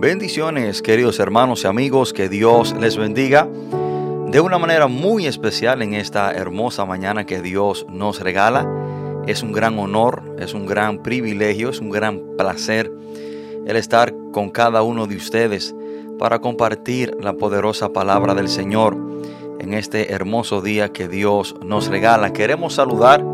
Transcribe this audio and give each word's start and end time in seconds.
Bendiciones, 0.00 0.80
queridos 0.80 1.18
hermanos 1.18 1.64
y 1.64 1.66
amigos, 1.66 2.12
que 2.12 2.28
Dios 2.28 2.72
les 2.78 2.96
bendiga 2.96 3.48
de 4.28 4.40
una 4.40 4.56
manera 4.56 4.86
muy 4.86 5.26
especial 5.26 5.82
en 5.82 5.94
esta 5.94 6.30
hermosa 6.30 6.84
mañana 6.84 7.26
que 7.26 7.42
Dios 7.42 7.84
nos 7.90 8.20
regala. 8.20 8.64
Es 9.26 9.42
un 9.42 9.50
gran 9.50 9.76
honor, 9.80 10.22
es 10.38 10.54
un 10.54 10.66
gran 10.66 11.02
privilegio, 11.02 11.70
es 11.70 11.80
un 11.80 11.90
gran 11.90 12.20
placer 12.36 12.92
el 13.66 13.74
estar 13.74 14.14
con 14.30 14.50
cada 14.50 14.82
uno 14.82 15.08
de 15.08 15.16
ustedes 15.16 15.74
para 16.16 16.38
compartir 16.38 17.16
la 17.20 17.32
poderosa 17.32 17.92
palabra 17.92 18.34
del 18.34 18.48
Señor 18.48 18.96
en 19.58 19.74
este 19.74 20.12
hermoso 20.12 20.60
día 20.60 20.92
que 20.92 21.08
Dios 21.08 21.56
nos 21.64 21.88
regala. 21.88 22.32
Queremos 22.32 22.74
saludar 22.74 23.24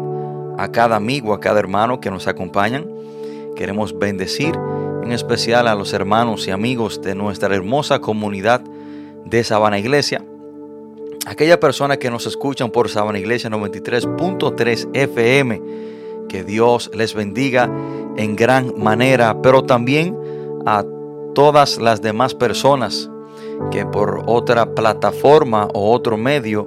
a 0.57 0.69
cada 0.73 0.97
amigo, 0.97 1.35
a 1.35 1.41
cada 1.41 1.61
hermano 1.61 2.01
que 2.01 2.11
nos 2.11 2.27
acompañan. 2.27 2.87
Queremos 3.55 3.99
bendecir 3.99 4.55
en 5.05 5.13
especial 5.13 5.69
a 5.69 5.75
los 5.75 5.93
hermanos 5.93 6.49
y 6.49 6.51
amigos 6.51 7.03
de 7.03 7.15
nuestra 7.15 7.55
hermosa 7.55 8.01
comunidad 8.01 8.63
de 9.27 9.45
Sabana 9.45 9.79
Iglesia. 9.79 10.25
Aquella 11.27 11.61
persona 11.61 11.99
que 11.99 12.11
nos 12.11 12.27
escuchan 12.27 12.71
por 12.71 12.89
Sabana 12.89 13.19
Iglesia 13.19 13.51
93.3 13.51 14.89
FM, 14.95 15.63
que 16.29 16.43
Dios 16.43 16.91
les 16.95 17.13
bendiga 17.13 17.71
en 18.17 18.35
gran 18.35 18.73
manera, 18.79 19.43
pero 19.43 19.65
también 19.65 20.17
a 20.65 20.85
todas 21.35 21.79
las 21.79 22.01
demás 22.01 22.35
personas 22.35 23.11
que 23.71 23.85
por 23.85 24.23
otra 24.27 24.75
plataforma 24.75 25.69
o 25.75 25.93
otro 25.93 26.17
medio 26.17 26.67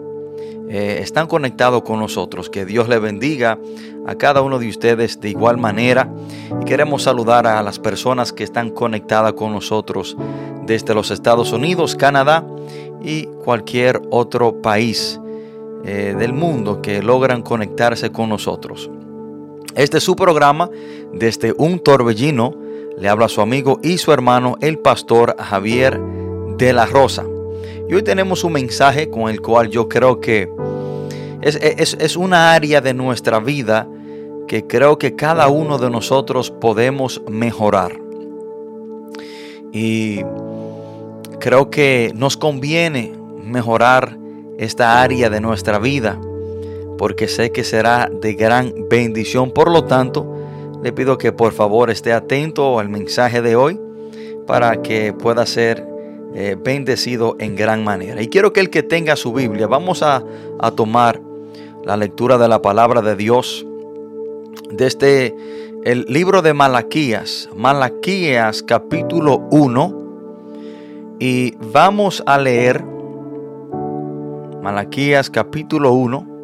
eh, 0.69 0.99
están 1.01 1.27
conectados 1.27 1.83
con 1.83 1.99
nosotros. 1.99 2.49
Que 2.49 2.65
Dios 2.65 2.87
les 2.89 3.01
bendiga 3.01 3.57
a 4.05 4.15
cada 4.15 4.41
uno 4.41 4.59
de 4.59 4.69
ustedes 4.69 5.19
de 5.19 5.29
igual 5.29 5.57
manera. 5.57 6.09
Y 6.61 6.65
queremos 6.65 7.03
saludar 7.03 7.47
a 7.47 7.61
las 7.63 7.79
personas 7.79 8.33
que 8.33 8.43
están 8.43 8.69
conectadas 8.71 9.33
con 9.33 9.53
nosotros 9.53 10.17
desde 10.65 10.93
los 10.93 11.11
Estados 11.11 11.51
Unidos, 11.53 11.95
Canadá 11.95 12.45
y 13.01 13.25
cualquier 13.43 14.01
otro 14.09 14.61
país 14.61 15.19
eh, 15.85 16.15
del 16.17 16.33
mundo 16.33 16.81
que 16.81 17.01
logran 17.01 17.41
conectarse 17.41 18.11
con 18.11 18.29
nosotros. 18.29 18.89
Este 19.75 19.99
es 19.99 20.03
su 20.03 20.15
programa 20.15 20.69
desde 21.13 21.53
un 21.57 21.79
torbellino. 21.79 22.53
Le 22.97 23.09
habla 23.09 23.29
su 23.29 23.41
amigo 23.41 23.79
y 23.83 23.99
su 23.99 24.11
hermano, 24.11 24.57
el 24.59 24.79
pastor 24.79 25.35
Javier 25.37 26.01
de 26.57 26.73
la 26.73 26.87
Rosa. 26.87 27.23
Y 27.89 27.93
hoy 27.93 28.03
tenemos 28.03 28.43
un 28.43 28.53
mensaje 28.53 29.09
con 29.09 29.29
el 29.29 29.41
cual 29.41 29.69
yo 29.69 29.87
creo 29.87 30.19
que 30.19 30.49
es, 31.41 31.55
es, 31.55 31.97
es 31.99 32.17
una 32.17 32.53
área 32.53 32.81
de 32.81 32.93
nuestra 32.93 33.39
vida 33.39 33.87
que 34.47 34.65
creo 34.65 34.97
que 34.97 35.15
cada 35.15 35.47
uno 35.47 35.77
de 35.77 35.89
nosotros 35.89 36.51
podemos 36.51 37.21
mejorar. 37.29 37.99
Y 39.71 40.21
creo 41.39 41.69
que 41.69 42.11
nos 42.15 42.37
conviene 42.37 43.13
mejorar 43.43 44.17
esta 44.57 45.01
área 45.01 45.29
de 45.29 45.39
nuestra 45.39 45.79
vida 45.79 46.19
porque 46.97 47.27
sé 47.27 47.51
que 47.51 47.63
será 47.63 48.09
de 48.11 48.33
gran 48.33 48.73
bendición. 48.89 49.51
Por 49.51 49.71
lo 49.71 49.85
tanto, 49.85 50.35
le 50.83 50.91
pido 50.91 51.17
que 51.17 51.31
por 51.31 51.53
favor 51.53 51.89
esté 51.89 52.11
atento 52.11 52.79
al 52.79 52.89
mensaje 52.89 53.41
de 53.41 53.55
hoy 53.55 53.79
para 54.45 54.81
que 54.81 55.13
pueda 55.13 55.45
ser 55.45 55.85
eh, 56.39 56.55
bendecido 56.55 57.35
en 57.39 57.55
gran 57.55 57.83
manera. 57.83 58.21
Y 58.21 58.27
quiero 58.27 58.53
que 58.53 58.59
el 58.59 58.69
que 58.69 58.83
tenga 58.83 59.15
su 59.15 59.33
Biblia, 59.33 59.65
vamos 59.65 60.03
a, 60.03 60.23
a 60.59 60.71
tomar 60.71 61.19
la 61.83 61.97
lectura 61.97 62.37
de 62.37 62.47
la 62.47 62.61
palabra 62.61 63.01
de 63.01 63.15
Dios 63.15 63.65
desde 64.69 65.35
el 65.83 66.05
libro 66.07 66.43
de 66.43 66.53
Malaquías, 66.53 67.49
Malaquías 67.55 68.61
capítulo 68.61 69.47
1, 69.49 71.15
y 71.19 71.55
vamos 71.73 72.21
a 72.27 72.37
leer 72.37 72.83
Malaquías 74.61 75.31
capítulo 75.31 75.93
1, 75.93 76.37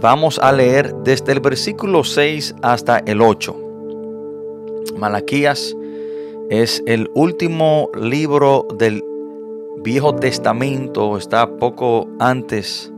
Vamos 0.00 0.38
a 0.38 0.52
leer 0.52 0.94
desde 1.04 1.32
el 1.32 1.40
versículo 1.40 2.04
6 2.04 2.56
hasta 2.60 2.98
el 2.98 3.22
8. 3.22 3.56
Malaquías 4.98 5.74
es 6.50 6.82
el 6.86 7.10
último 7.14 7.90
libro 8.00 8.66
del 8.78 9.04
Viejo 9.78 10.14
Testamento, 10.14 11.16
está 11.16 11.56
poco 11.56 12.08
antes 12.18 12.92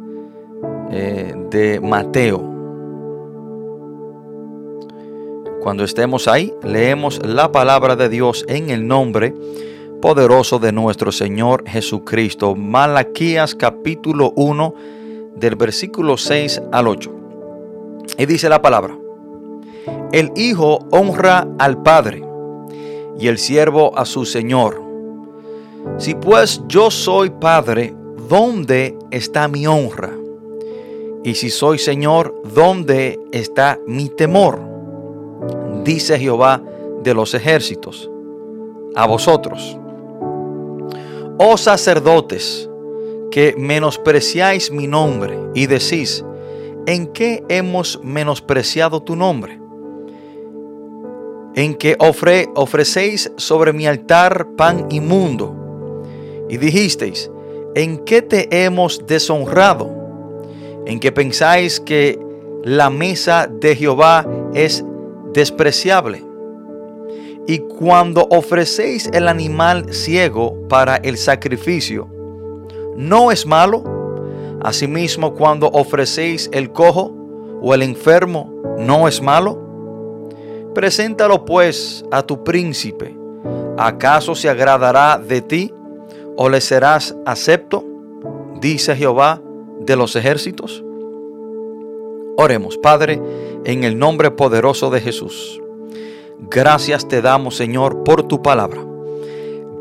eh, 0.91 1.35
de 1.50 1.81
Mateo. 1.81 2.45
Cuando 5.62 5.85
estemos 5.85 6.29
ahí, 6.29 6.53
leemos 6.62 7.25
la 7.27 7.50
palabra 7.50 7.97
de 7.97 8.09
Dios 8.09 8.45
en 8.49 8.71
el 8.71 8.87
nombre 8.87 9.35
poderoso 10.00 10.59
de 10.59 10.73
nuestro 10.73 11.11
Señor 11.11 11.65
Jesucristo. 11.67 12.55
Malaquías 12.55 13.55
capítulo 13.55 14.33
1 14.37 14.75
del 15.37 15.56
versículo 15.56 16.17
6 16.17 16.62
al 16.71 16.87
8. 16.87 17.15
Y 18.19 18.27
dice 18.27 18.49
la 18.49 18.62
palabra, 18.62 18.97
el 20.12 20.31
Hijo 20.37 20.87
honra 20.91 21.47
al 21.59 21.83
Padre 21.83 22.28
y 23.19 23.29
el 23.29 23.38
siervo 23.38 23.97
a 23.99 24.05
su 24.05 24.25
Señor. 24.25 24.82
Si 25.99 26.15
pues 26.15 26.62
yo 26.69 26.91
soy 26.91 27.31
Padre, 27.31 27.94
¿dónde 28.29 28.97
está 29.11 29.49
mi 29.49 29.67
honra? 29.67 30.12
Y 31.25 31.35
si 31.35 31.50
soy 31.50 31.79
Señor, 31.79 32.35
¿dónde 32.55 33.19
está 33.32 33.79
mi 33.87 34.09
temor? 34.09 34.61
Dice 35.85 36.19
Jehová 36.19 36.62
de 37.03 37.15
los 37.15 37.35
ejércitos. 37.35 38.11
A 38.94 39.06
vosotros, 39.06 39.79
oh 41.38 41.56
sacerdotes, 41.56 42.69
que 43.31 43.55
menospreciáis 43.56 44.71
mi 44.73 44.87
nombre 44.87 45.38
y 45.55 45.67
decís, 45.67 46.25
¿en 46.87 47.06
qué 47.09 47.44
hemos 47.49 48.00
menospreciado 48.03 49.00
tu 49.03 49.14
nombre? 49.14 49.61
En 51.59 51.75
que 51.75 51.97
ofre, 51.99 52.49
ofrecéis 52.55 53.33
sobre 53.37 53.73
mi 53.73 53.85
altar 53.89 54.47
pan 54.57 54.87
inmundo. 54.91 56.05
Y 56.49 56.57
dijisteis, 56.57 57.33
¿en 57.75 57.99
qué 58.05 58.23
te 58.23 58.65
hemos 58.65 59.05
deshonrado? 59.09 59.91
En 60.87 61.01
que 61.01 61.11
pensáis 61.11 61.81
que 61.81 62.17
la 62.63 62.91
mesa 62.91 63.51
de 63.51 63.75
Jehová 63.75 64.25
es 64.55 64.85
despreciable. 65.33 66.25
Y 67.49 67.59
cuando 67.59 68.29
ofrecéis 68.31 69.11
el 69.13 69.27
animal 69.27 69.93
ciego 69.93 70.69
para 70.69 70.99
el 70.99 71.19
sacrificio, 71.19 72.07
¿no 72.97 73.33
es 73.33 73.45
malo? 73.45 73.83
Asimismo, 74.63 75.35
cuando 75.35 75.67
ofrecéis 75.67 76.49
el 76.53 76.71
cojo 76.71 77.13
o 77.61 77.75
el 77.75 77.83
enfermo, 77.83 78.63
¿no 78.79 79.09
es 79.09 79.21
malo? 79.21 79.68
Preséntalo 80.75 81.44
pues 81.44 82.05
a 82.11 82.23
tu 82.23 82.44
príncipe. 82.44 83.17
¿Acaso 83.76 84.35
se 84.35 84.49
agradará 84.49 85.19
de 85.19 85.41
ti 85.41 85.73
o 86.37 86.49
le 86.49 86.61
serás 86.61 87.17
acepto? 87.25 87.85
Dice 88.61 88.97
Jehová 88.97 89.41
de 89.81 89.97
los 89.97 90.17
ejércitos. 90.17 90.85
Oremos, 92.37 92.76
Padre, 92.79 93.20
en 93.65 93.85
el 93.85 93.99
nombre 93.99 94.31
poderoso 94.31 94.91
de 94.91 95.00
Jesús. 95.00 95.61
Gracias 96.38 97.09
te 97.09 97.21
damos, 97.21 97.56
Señor, 97.56 98.05
por 98.05 98.23
tu 98.23 98.43
palabra. 98.43 98.81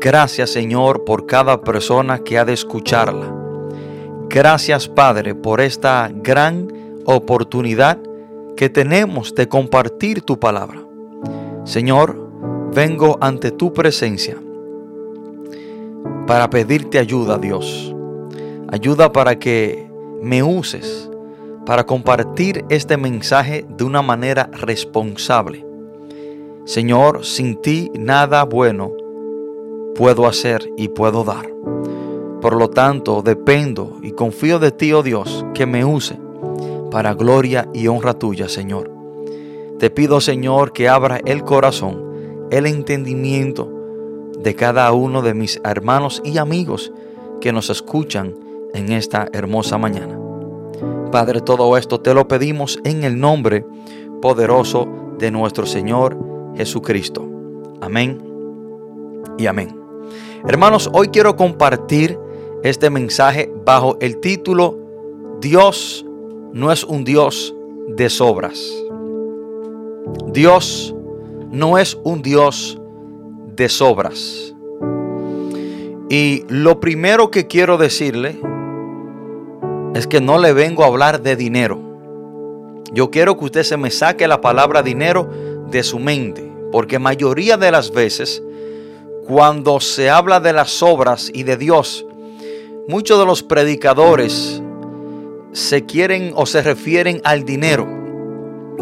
Gracias, 0.00 0.50
Señor, 0.50 1.04
por 1.04 1.26
cada 1.26 1.60
persona 1.60 2.20
que 2.20 2.38
ha 2.38 2.44
de 2.44 2.52
escucharla. 2.52 3.32
Gracias, 4.28 4.88
Padre, 4.88 5.34
por 5.34 5.60
esta 5.60 6.10
gran 6.12 6.68
oportunidad 7.04 7.98
que 8.58 8.68
tenemos 8.68 9.36
de 9.36 9.46
compartir 9.46 10.22
tu 10.22 10.40
palabra. 10.40 10.82
Señor, 11.62 12.28
vengo 12.74 13.16
ante 13.20 13.52
tu 13.52 13.72
presencia 13.72 14.36
para 16.26 16.50
pedirte 16.50 16.98
ayuda, 16.98 17.38
Dios. 17.38 17.94
Ayuda 18.68 19.12
para 19.12 19.38
que 19.38 19.88
me 20.20 20.42
uses 20.42 21.08
para 21.66 21.86
compartir 21.86 22.64
este 22.68 22.96
mensaje 22.96 23.64
de 23.68 23.84
una 23.84 24.02
manera 24.02 24.50
responsable. 24.52 25.64
Señor, 26.64 27.24
sin 27.24 27.62
ti 27.62 27.92
nada 27.94 28.42
bueno 28.42 28.90
puedo 29.94 30.26
hacer 30.26 30.68
y 30.76 30.88
puedo 30.88 31.22
dar. 31.22 31.48
Por 32.40 32.56
lo 32.56 32.68
tanto, 32.70 33.22
dependo 33.22 33.98
y 34.02 34.10
confío 34.10 34.58
de 34.58 34.72
ti, 34.72 34.92
oh 34.92 35.04
Dios, 35.04 35.46
que 35.54 35.64
me 35.64 35.84
use 35.84 36.18
para 36.90 37.14
gloria 37.14 37.68
y 37.72 37.86
honra 37.88 38.14
tuya, 38.14 38.48
Señor. 38.48 38.90
Te 39.78 39.90
pido, 39.90 40.20
Señor, 40.20 40.72
que 40.72 40.88
abra 40.88 41.20
el 41.24 41.44
corazón, 41.44 42.48
el 42.50 42.66
entendimiento 42.66 43.70
de 44.38 44.54
cada 44.54 44.90
uno 44.92 45.22
de 45.22 45.34
mis 45.34 45.60
hermanos 45.64 46.20
y 46.24 46.38
amigos 46.38 46.92
que 47.40 47.52
nos 47.52 47.70
escuchan 47.70 48.34
en 48.74 48.92
esta 48.92 49.28
hermosa 49.32 49.78
mañana. 49.78 50.18
Padre, 51.10 51.40
todo 51.40 51.76
esto 51.76 52.00
te 52.00 52.14
lo 52.14 52.28
pedimos 52.28 52.78
en 52.84 53.04
el 53.04 53.18
nombre 53.18 53.64
poderoso 54.20 54.88
de 55.18 55.30
nuestro 55.30 55.66
Señor 55.66 56.18
Jesucristo. 56.56 57.26
Amén 57.80 58.22
y 59.38 59.46
amén. 59.46 59.78
Hermanos, 60.46 60.90
hoy 60.92 61.08
quiero 61.08 61.36
compartir 61.36 62.18
este 62.62 62.90
mensaje 62.90 63.52
bajo 63.64 63.96
el 64.00 64.18
título 64.18 64.76
Dios 65.40 66.04
no 66.52 66.72
es 66.72 66.84
un 66.84 67.04
Dios 67.04 67.54
de 67.88 68.10
sobras. 68.10 68.60
Dios 70.32 70.94
no 71.50 71.78
es 71.78 71.98
un 72.04 72.22
Dios 72.22 72.78
de 73.56 73.68
sobras. 73.68 74.54
Y 76.10 76.44
lo 76.48 76.80
primero 76.80 77.30
que 77.30 77.46
quiero 77.46 77.76
decirle 77.76 78.40
es 79.94 80.06
que 80.06 80.20
no 80.20 80.38
le 80.38 80.52
vengo 80.52 80.84
a 80.84 80.86
hablar 80.86 81.22
de 81.22 81.36
dinero. 81.36 81.80
Yo 82.92 83.10
quiero 83.10 83.36
que 83.36 83.44
usted 83.44 83.62
se 83.64 83.76
me 83.76 83.90
saque 83.90 84.26
la 84.26 84.40
palabra 84.40 84.82
dinero 84.82 85.28
de 85.70 85.82
su 85.82 85.98
mente. 85.98 86.50
Porque 86.72 86.98
mayoría 86.98 87.56
de 87.56 87.70
las 87.70 87.90
veces, 87.90 88.42
cuando 89.26 89.80
se 89.80 90.10
habla 90.10 90.40
de 90.40 90.52
las 90.52 90.82
obras 90.82 91.30
y 91.32 91.42
de 91.42 91.56
Dios, 91.56 92.06
muchos 92.86 93.18
de 93.18 93.26
los 93.26 93.42
predicadores 93.42 94.62
se 95.52 95.86
quieren 95.86 96.32
o 96.34 96.46
se 96.46 96.62
refieren 96.62 97.20
al 97.24 97.44
dinero. 97.44 97.86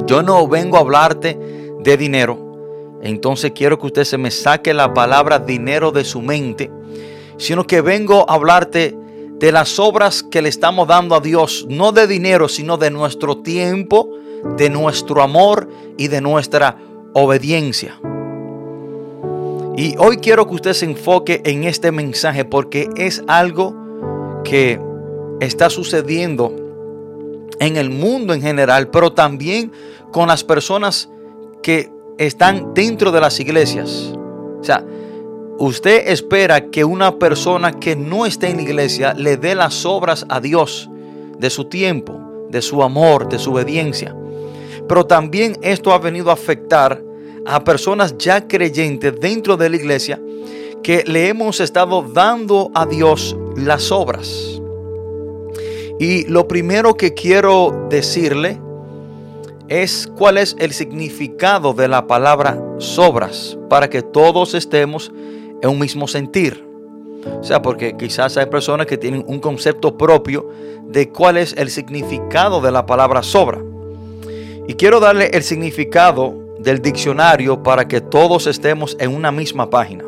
Yo 0.06 0.22
no 0.22 0.46
vengo 0.46 0.76
a 0.76 0.80
hablarte 0.80 1.38
de 1.80 1.96
dinero. 1.96 2.98
Entonces 3.02 3.52
quiero 3.54 3.78
que 3.78 3.86
usted 3.86 4.04
se 4.04 4.18
me 4.18 4.30
saque 4.30 4.74
la 4.74 4.92
palabra 4.92 5.38
dinero 5.38 5.92
de 5.92 6.04
su 6.04 6.20
mente, 6.22 6.70
sino 7.38 7.66
que 7.66 7.80
vengo 7.80 8.28
a 8.28 8.34
hablarte 8.34 8.96
de 9.38 9.52
las 9.52 9.78
obras 9.78 10.22
que 10.22 10.42
le 10.42 10.48
estamos 10.48 10.88
dando 10.88 11.14
a 11.14 11.20
Dios, 11.20 11.66
no 11.68 11.92
de 11.92 12.06
dinero, 12.06 12.48
sino 12.48 12.78
de 12.78 12.90
nuestro 12.90 13.38
tiempo, 13.38 14.08
de 14.56 14.70
nuestro 14.70 15.22
amor 15.22 15.68
y 15.96 16.08
de 16.08 16.20
nuestra 16.20 16.78
obediencia. 17.12 18.00
Y 19.76 19.94
hoy 19.98 20.16
quiero 20.16 20.48
que 20.48 20.54
usted 20.54 20.72
se 20.72 20.86
enfoque 20.86 21.42
en 21.44 21.64
este 21.64 21.92
mensaje 21.92 22.46
porque 22.46 22.88
es 22.96 23.22
algo 23.26 23.76
que 24.42 24.80
está 25.40 25.70
sucediendo 25.70 26.54
en 27.58 27.76
el 27.76 27.90
mundo 27.90 28.34
en 28.34 28.42
general, 28.42 28.88
pero 28.88 29.12
también 29.12 29.72
con 30.12 30.28
las 30.28 30.44
personas 30.44 31.08
que 31.62 31.90
están 32.18 32.74
dentro 32.74 33.12
de 33.12 33.20
las 33.20 33.40
iglesias. 33.40 34.12
O 34.60 34.64
sea, 34.64 34.84
usted 35.58 36.08
espera 36.08 36.70
que 36.70 36.84
una 36.84 37.18
persona 37.18 37.72
que 37.72 37.96
no 37.96 38.26
esté 38.26 38.48
en 38.48 38.56
la 38.56 38.62
iglesia 38.62 39.14
le 39.14 39.36
dé 39.36 39.54
las 39.54 39.84
obras 39.84 40.26
a 40.28 40.40
Dios 40.40 40.88
de 41.38 41.50
su 41.50 41.66
tiempo, 41.66 42.20
de 42.50 42.62
su 42.62 42.82
amor, 42.82 43.28
de 43.28 43.38
su 43.38 43.52
obediencia. 43.52 44.14
Pero 44.88 45.06
también 45.06 45.58
esto 45.62 45.92
ha 45.92 45.98
venido 45.98 46.30
a 46.30 46.34
afectar 46.34 47.02
a 47.44 47.62
personas 47.62 48.16
ya 48.18 48.46
creyentes 48.46 49.18
dentro 49.20 49.56
de 49.56 49.70
la 49.70 49.76
iglesia 49.76 50.20
que 50.82 51.04
le 51.06 51.28
hemos 51.28 51.60
estado 51.60 52.02
dando 52.02 52.70
a 52.74 52.86
Dios 52.86 53.36
las 53.56 53.90
obras. 53.90 54.55
Y 55.98 56.24
lo 56.26 56.46
primero 56.46 56.94
que 56.94 57.14
quiero 57.14 57.86
decirle 57.88 58.58
es 59.68 60.08
cuál 60.16 60.38
es 60.38 60.56
el 60.58 60.72
significado 60.72 61.72
de 61.72 61.88
la 61.88 62.06
palabra 62.06 62.62
sobras 62.78 63.58
para 63.68 63.88
que 63.88 64.02
todos 64.02 64.54
estemos 64.54 65.10
en 65.62 65.70
un 65.70 65.78
mismo 65.78 66.06
sentir. 66.06 66.64
O 67.40 67.44
sea, 67.44 67.62
porque 67.62 67.96
quizás 67.96 68.36
hay 68.36 68.46
personas 68.46 68.86
que 68.86 68.98
tienen 68.98 69.24
un 69.26 69.40
concepto 69.40 69.96
propio 69.96 70.48
de 70.86 71.08
cuál 71.08 71.38
es 71.38 71.54
el 71.56 71.70
significado 71.70 72.60
de 72.60 72.70
la 72.70 72.86
palabra 72.86 73.22
sobra. 73.22 73.60
Y 74.68 74.74
quiero 74.74 75.00
darle 75.00 75.30
el 75.32 75.42
significado 75.42 76.34
del 76.58 76.82
diccionario 76.82 77.62
para 77.62 77.88
que 77.88 78.00
todos 78.00 78.46
estemos 78.46 78.96
en 79.00 79.14
una 79.14 79.32
misma 79.32 79.70
página. 79.70 80.04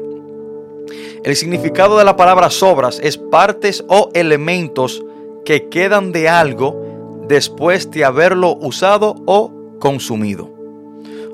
El 1.25 1.35
significado 1.35 1.99
de 1.99 2.05
la 2.05 2.17
palabra 2.17 2.51
sobras 2.51 3.01
es 3.03 3.17
partes 3.17 3.85
o 3.89 4.11
elementos 4.15 5.05
que 5.49 5.71
quedan 5.71 6.13
de 6.13 6.29
algo 6.29 7.25
después 7.27 7.91
de 7.91 8.05
haberlo 8.05 8.59
usado 8.61 9.15
o 9.25 9.51
consumido. 9.79 10.51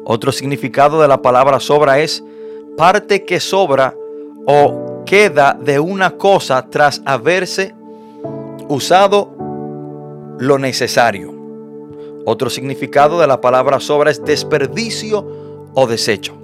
Otro 0.04 0.30
significado 0.30 1.02
de 1.02 1.08
la 1.08 1.20
palabra 1.20 1.58
sobra 1.58 1.98
es 1.98 2.22
parte 2.76 3.24
que 3.24 3.40
sobra 3.40 3.96
o 4.46 5.02
queda 5.04 5.58
de 5.60 5.80
una 5.80 6.12
cosa 6.12 6.64
tras 6.70 7.02
haberse 7.04 7.74
usado 8.68 9.34
lo 10.38 10.58
necesario. 10.60 11.34
Otro 12.24 12.50
significado 12.50 13.18
de 13.18 13.26
la 13.26 13.40
palabra 13.40 13.80
sobra 13.80 14.12
es 14.12 14.24
desperdicio 14.24 15.26
o 15.74 15.88
desecho. 15.88 16.34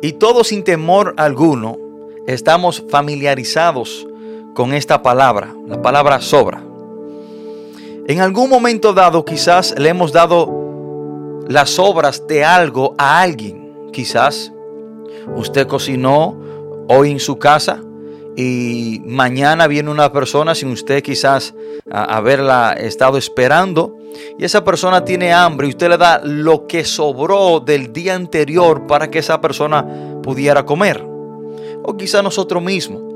Y 0.00 0.14
todos 0.14 0.48
sin 0.48 0.64
temor 0.64 1.14
alguno 1.16 1.78
estamos 2.26 2.82
familiarizados 2.90 4.08
con 4.54 4.74
esta 4.74 5.02
palabra, 5.02 5.54
la 5.66 5.80
palabra 5.80 6.20
sobra. 6.20 6.62
En 8.06 8.20
algún 8.20 8.50
momento 8.50 8.92
dado 8.92 9.24
quizás 9.24 9.74
le 9.78 9.88
hemos 9.88 10.12
dado 10.12 11.44
las 11.48 11.78
obras 11.78 12.26
de 12.26 12.44
algo 12.44 12.94
a 12.98 13.20
alguien. 13.20 13.90
Quizás 13.92 14.52
usted 15.36 15.66
cocinó 15.66 16.36
hoy 16.88 17.12
en 17.12 17.20
su 17.20 17.38
casa 17.38 17.80
y 18.36 19.00
mañana 19.04 19.66
viene 19.66 19.90
una 19.90 20.12
persona 20.12 20.54
sin 20.54 20.70
usted 20.70 21.02
quizás 21.02 21.54
haberla 21.90 22.72
estado 22.72 23.18
esperando 23.18 23.96
y 24.38 24.44
esa 24.44 24.64
persona 24.64 25.04
tiene 25.04 25.32
hambre 25.32 25.68
y 25.68 25.70
usted 25.70 25.88
le 25.90 25.98
da 25.98 26.20
lo 26.24 26.66
que 26.66 26.84
sobró 26.84 27.60
del 27.60 27.92
día 27.92 28.14
anterior 28.14 28.86
para 28.86 29.10
que 29.10 29.20
esa 29.20 29.40
persona 29.40 29.86
pudiera 30.22 30.66
comer. 30.66 31.06
O 31.84 31.96
quizás 31.96 32.22
nosotros 32.22 32.62
mismos 32.62 33.11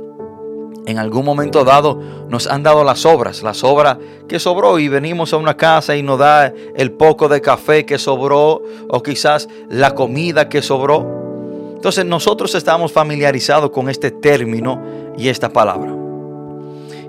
en 0.86 0.98
algún 0.98 1.24
momento 1.24 1.64
dado 1.64 2.00
nos 2.28 2.46
han 2.46 2.62
dado 2.62 2.84
las 2.84 3.04
obras, 3.04 3.42
las 3.42 3.64
obras 3.64 3.98
que 4.28 4.38
sobró 4.38 4.78
y 4.78 4.88
venimos 4.88 5.32
a 5.32 5.36
una 5.36 5.56
casa 5.56 5.96
y 5.96 6.02
nos 6.02 6.18
da 6.18 6.52
el 6.76 6.92
poco 6.92 7.28
de 7.28 7.40
café 7.40 7.84
que 7.84 7.98
sobró 7.98 8.62
o 8.88 9.02
quizás 9.02 9.48
la 9.68 9.94
comida 9.94 10.48
que 10.48 10.62
sobró. 10.62 11.74
Entonces 11.74 12.04
nosotros 12.04 12.54
estamos 12.54 12.92
familiarizados 12.92 13.70
con 13.70 13.90
este 13.90 14.10
término 14.10 14.80
y 15.18 15.28
esta 15.28 15.52
palabra. 15.52 15.94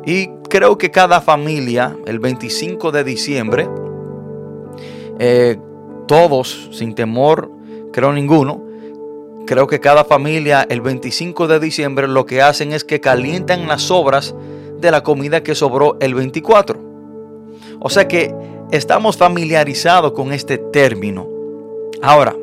Y 0.06 0.28
creo 0.50 0.78
que 0.78 0.90
cada 0.90 1.22
familia, 1.22 1.96
el 2.06 2.20
25 2.20 2.92
de 2.92 3.04
diciembre, 3.04 3.68
eh, 5.20 5.58
todos, 6.08 6.70
sin 6.72 6.96
temor, 6.96 7.52
creo 7.92 8.14
ninguno, 8.14 8.67
creo 9.48 9.66
que 9.66 9.80
cada 9.80 10.04
familia 10.04 10.68
el 10.70 10.82
25 10.82 11.48
de 11.48 11.60
diciembre 11.60 12.08
lo 12.08 12.28
que 12.28 12.44
hacen 12.44 12.74
es 12.74 12.84
que 12.84 13.02
calientan 13.02 13.68
las 13.68 13.82
sobras 13.82 14.36
de 14.80 14.92
la 14.92 15.02
comida 15.02 15.42
que 15.42 15.56
sobró 15.56 15.98
el 16.00 16.14
24. 16.14 16.80
O 17.80 17.90
sea 17.90 18.08
que 18.08 18.36
estamos 18.72 19.18
familiarizados 19.18 20.12
con 20.12 20.32
este 20.32 20.60
término. 20.60 21.28
Ahora, 22.04 22.36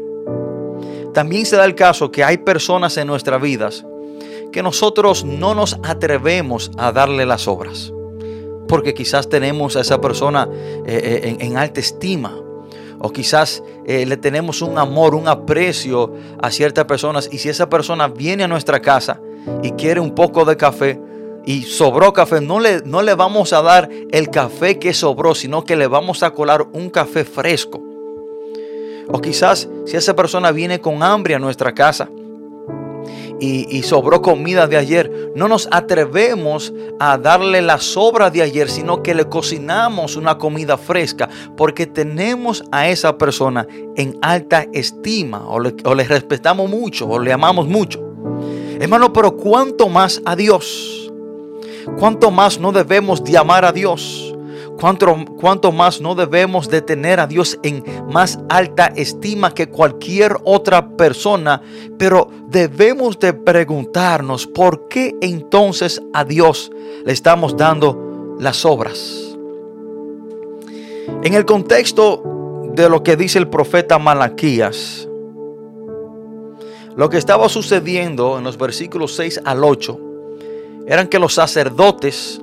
también 1.12 1.46
se 1.46 1.56
da 1.56 1.64
el 1.64 1.76
caso 1.76 2.10
que 2.10 2.24
hay 2.24 2.38
personas 2.38 2.96
en 2.96 3.06
nuestras 3.06 3.40
vidas 3.40 3.86
que 4.50 4.62
nosotros 4.62 5.24
no 5.24 5.54
nos 5.54 5.78
atrevemos 5.84 6.72
a 6.76 6.90
darle 6.90 7.26
las 7.26 7.46
obras. 7.46 7.92
Porque 8.66 8.94
quizás 8.94 9.28
tenemos 9.28 9.76
a 9.76 9.80
esa 9.80 10.00
persona 10.00 10.48
eh, 10.86 11.20
eh, 11.22 11.36
en 11.38 11.56
alta 11.56 11.80
estima 11.80 12.43
o 13.04 13.12
quizás 13.12 13.62
eh, 13.84 14.06
le 14.06 14.16
tenemos 14.16 14.62
un 14.62 14.78
amor, 14.78 15.14
un 15.14 15.28
aprecio 15.28 16.14
a 16.40 16.50
ciertas 16.50 16.86
personas. 16.86 17.28
Y 17.30 17.36
si 17.36 17.50
esa 17.50 17.68
persona 17.68 18.08
viene 18.08 18.44
a 18.44 18.48
nuestra 18.48 18.80
casa 18.80 19.20
y 19.62 19.72
quiere 19.72 20.00
un 20.00 20.14
poco 20.14 20.46
de 20.46 20.56
café 20.56 20.98
y 21.44 21.64
sobró 21.64 22.14
café, 22.14 22.40
no 22.40 22.60
le, 22.60 22.80
no 22.86 23.02
le 23.02 23.12
vamos 23.12 23.52
a 23.52 23.60
dar 23.60 23.90
el 24.10 24.30
café 24.30 24.78
que 24.78 24.94
sobró, 24.94 25.34
sino 25.34 25.66
que 25.66 25.76
le 25.76 25.86
vamos 25.86 26.22
a 26.22 26.30
colar 26.30 26.66
un 26.72 26.88
café 26.88 27.26
fresco. 27.26 27.82
O 29.08 29.20
quizás 29.20 29.68
si 29.84 29.98
esa 29.98 30.16
persona 30.16 30.50
viene 30.50 30.80
con 30.80 31.02
hambre 31.02 31.34
a 31.34 31.38
nuestra 31.38 31.74
casa 31.74 32.08
y, 33.40 33.82
sobró 33.82 34.22
comida 34.22 34.66
de 34.66 34.76
ayer, 34.76 35.32
no 35.34 35.48
nos 35.48 35.68
atrevemos 35.70 36.72
a 36.98 37.18
darle 37.18 37.60
la 37.62 37.78
sobra 37.78 38.30
de 38.30 38.42
ayer, 38.42 38.70
sino 38.70 39.02
que 39.02 39.14
le 39.14 39.28
cocinamos 39.28 40.16
una 40.16 40.38
comida 40.38 40.78
fresca, 40.78 41.28
porque 41.56 41.86
tenemos 41.86 42.64
a 42.70 42.88
esa 42.88 43.18
persona 43.18 43.66
en 43.96 44.16
alta 44.22 44.66
estima, 44.72 45.46
o 45.48 45.60
le, 45.60 45.74
o 45.84 45.94
le 45.94 46.04
respetamos 46.04 46.70
mucho, 46.70 47.08
o 47.08 47.18
le 47.18 47.32
amamos 47.32 47.66
mucho. 47.66 48.00
Hermano, 48.80 49.12
pero 49.12 49.36
¿cuánto 49.36 49.88
más 49.88 50.20
a 50.24 50.34
Dios? 50.34 51.12
¿Cuánto 51.98 52.30
más 52.30 52.58
no 52.58 52.72
debemos 52.72 53.22
de 53.22 53.36
amar 53.36 53.64
a 53.64 53.72
Dios? 53.72 54.33
¿Cuánto, 54.78 55.72
más 55.72 56.00
no 56.00 56.14
debemos 56.14 56.68
de 56.68 56.82
tener 56.82 57.20
a 57.20 57.26
Dios 57.26 57.58
en 57.62 57.84
más 58.10 58.38
alta 58.48 58.86
estima 58.96 59.54
que 59.54 59.68
cualquier 59.68 60.36
otra 60.44 60.96
persona? 60.96 61.62
Pero 61.96 62.28
debemos 62.48 63.18
de 63.18 63.32
preguntarnos 63.32 64.46
por 64.46 64.88
qué 64.88 65.14
entonces 65.20 66.02
a 66.12 66.24
Dios 66.24 66.72
le 67.04 67.12
estamos 67.12 67.56
dando 67.56 68.36
las 68.40 68.64
obras. 68.64 69.36
En 71.22 71.34
el 71.34 71.44
contexto 71.44 72.22
de 72.74 72.88
lo 72.88 73.02
que 73.02 73.16
dice 73.16 73.38
el 73.38 73.48
profeta 73.48 73.98
Malaquías, 73.98 75.08
lo 76.96 77.08
que 77.08 77.18
estaba 77.18 77.48
sucediendo 77.48 78.38
en 78.38 78.44
los 78.44 78.58
versículos 78.58 79.14
6 79.16 79.42
al 79.44 79.64
8 79.64 80.00
eran 80.86 81.08
que 81.08 81.18
los 81.18 81.34
sacerdotes 81.34 82.40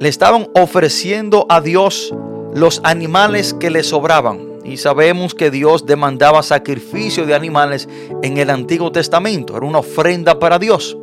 le 0.00 0.08
estaban 0.08 0.48
ofreciendo 0.54 1.46
a 1.48 1.60
Dios 1.60 2.14
los 2.54 2.80
animales 2.84 3.54
que 3.54 3.70
le 3.70 3.82
sobraban. 3.82 4.48
Y 4.64 4.76
sabemos 4.76 5.34
que 5.34 5.50
Dios 5.50 5.86
demandaba 5.86 6.42
sacrificio 6.42 7.24
de 7.24 7.34
animales 7.34 7.88
en 8.22 8.36
el 8.36 8.50
Antiguo 8.50 8.92
Testamento. 8.92 9.56
Era 9.56 9.66
una 9.66 9.78
ofrenda 9.78 10.38
para 10.38 10.58
Dios. 10.58 10.96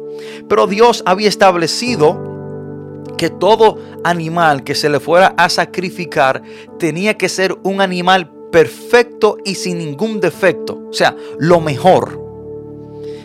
Pero 0.47 0.67
Dios 0.67 1.03
había 1.05 1.29
establecido 1.29 3.03
que 3.17 3.29
todo 3.29 3.77
animal 4.03 4.63
que 4.63 4.75
se 4.75 4.89
le 4.89 4.99
fuera 4.99 5.33
a 5.37 5.49
sacrificar 5.49 6.43
tenía 6.77 7.17
que 7.17 7.29
ser 7.29 7.57
un 7.63 7.81
animal 7.81 8.31
perfecto 8.51 9.37
y 9.43 9.55
sin 9.55 9.79
ningún 9.79 10.19
defecto. 10.19 10.79
O 10.89 10.93
sea, 10.93 11.15
lo 11.39 11.59
mejor. 11.59 12.23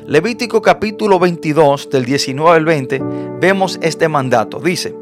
Levítico 0.06 0.60
capítulo 0.62 1.18
22 1.18 1.90
del 1.90 2.04
19 2.04 2.56
al 2.56 2.64
20 2.64 3.00
vemos 3.40 3.78
este 3.82 4.08
mandato. 4.08 4.58
Dice, 4.58 4.94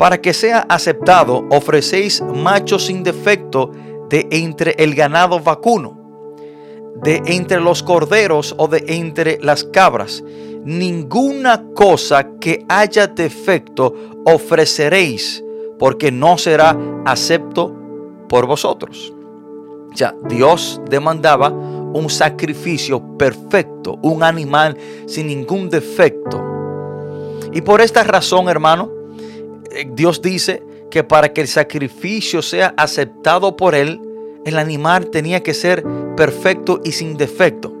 para 0.00 0.18
que 0.18 0.32
sea 0.32 0.60
aceptado, 0.60 1.46
ofrecéis 1.50 2.22
machos 2.22 2.86
sin 2.86 3.02
defecto 3.02 3.70
de 4.08 4.26
entre 4.30 4.70
el 4.78 4.94
ganado 4.94 5.40
vacuno, 5.40 5.94
de 7.02 7.20
entre 7.26 7.60
los 7.60 7.82
corderos 7.82 8.54
o 8.56 8.66
de 8.66 8.82
entre 8.88 9.38
las 9.42 9.62
cabras. 9.62 10.24
Ninguna 10.64 11.66
cosa 11.74 12.38
que 12.40 12.64
haya 12.66 13.08
defecto 13.08 13.92
ofreceréis, 14.24 15.44
porque 15.78 16.10
no 16.10 16.38
será 16.38 16.74
acepto 17.04 17.76
por 18.26 18.46
vosotros. 18.46 19.12
Ya, 19.94 20.14
Dios 20.30 20.80
demandaba 20.88 21.50
un 21.50 22.08
sacrificio 22.08 23.18
perfecto, 23.18 23.98
un 24.00 24.22
animal 24.22 24.78
sin 25.04 25.26
ningún 25.26 25.68
defecto. 25.68 26.42
Y 27.52 27.60
por 27.60 27.82
esta 27.82 28.02
razón, 28.02 28.48
hermano, 28.48 28.99
Dios 29.92 30.22
dice 30.22 30.62
que 30.90 31.04
para 31.04 31.32
que 31.32 31.40
el 31.40 31.48
sacrificio 31.48 32.42
sea 32.42 32.74
aceptado 32.76 33.56
por 33.56 33.74
Él, 33.74 34.00
el 34.44 34.58
animal 34.58 35.10
tenía 35.10 35.42
que 35.42 35.54
ser 35.54 35.84
perfecto 36.16 36.80
y 36.84 36.92
sin 36.92 37.16
defecto. 37.16 37.72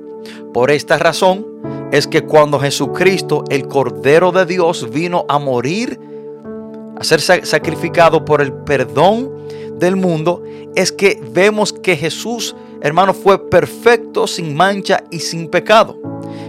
Por 0.52 0.70
esta 0.70 0.98
razón 0.98 1.46
es 1.92 2.06
que 2.06 2.22
cuando 2.22 2.60
Jesucristo, 2.60 3.44
el 3.48 3.66
Cordero 3.66 4.30
de 4.32 4.46
Dios, 4.46 4.90
vino 4.90 5.24
a 5.28 5.38
morir, 5.38 5.98
a 6.98 7.04
ser 7.04 7.20
sacrificado 7.20 8.24
por 8.24 8.40
el 8.40 8.52
perdón 8.52 9.30
del 9.78 9.96
mundo, 9.96 10.42
es 10.74 10.92
que 10.92 11.20
vemos 11.32 11.72
que 11.72 11.96
Jesús, 11.96 12.54
hermano, 12.80 13.14
fue 13.14 13.48
perfecto, 13.48 14.26
sin 14.26 14.54
mancha 14.54 15.02
y 15.10 15.18
sin 15.20 15.48
pecado. 15.48 15.98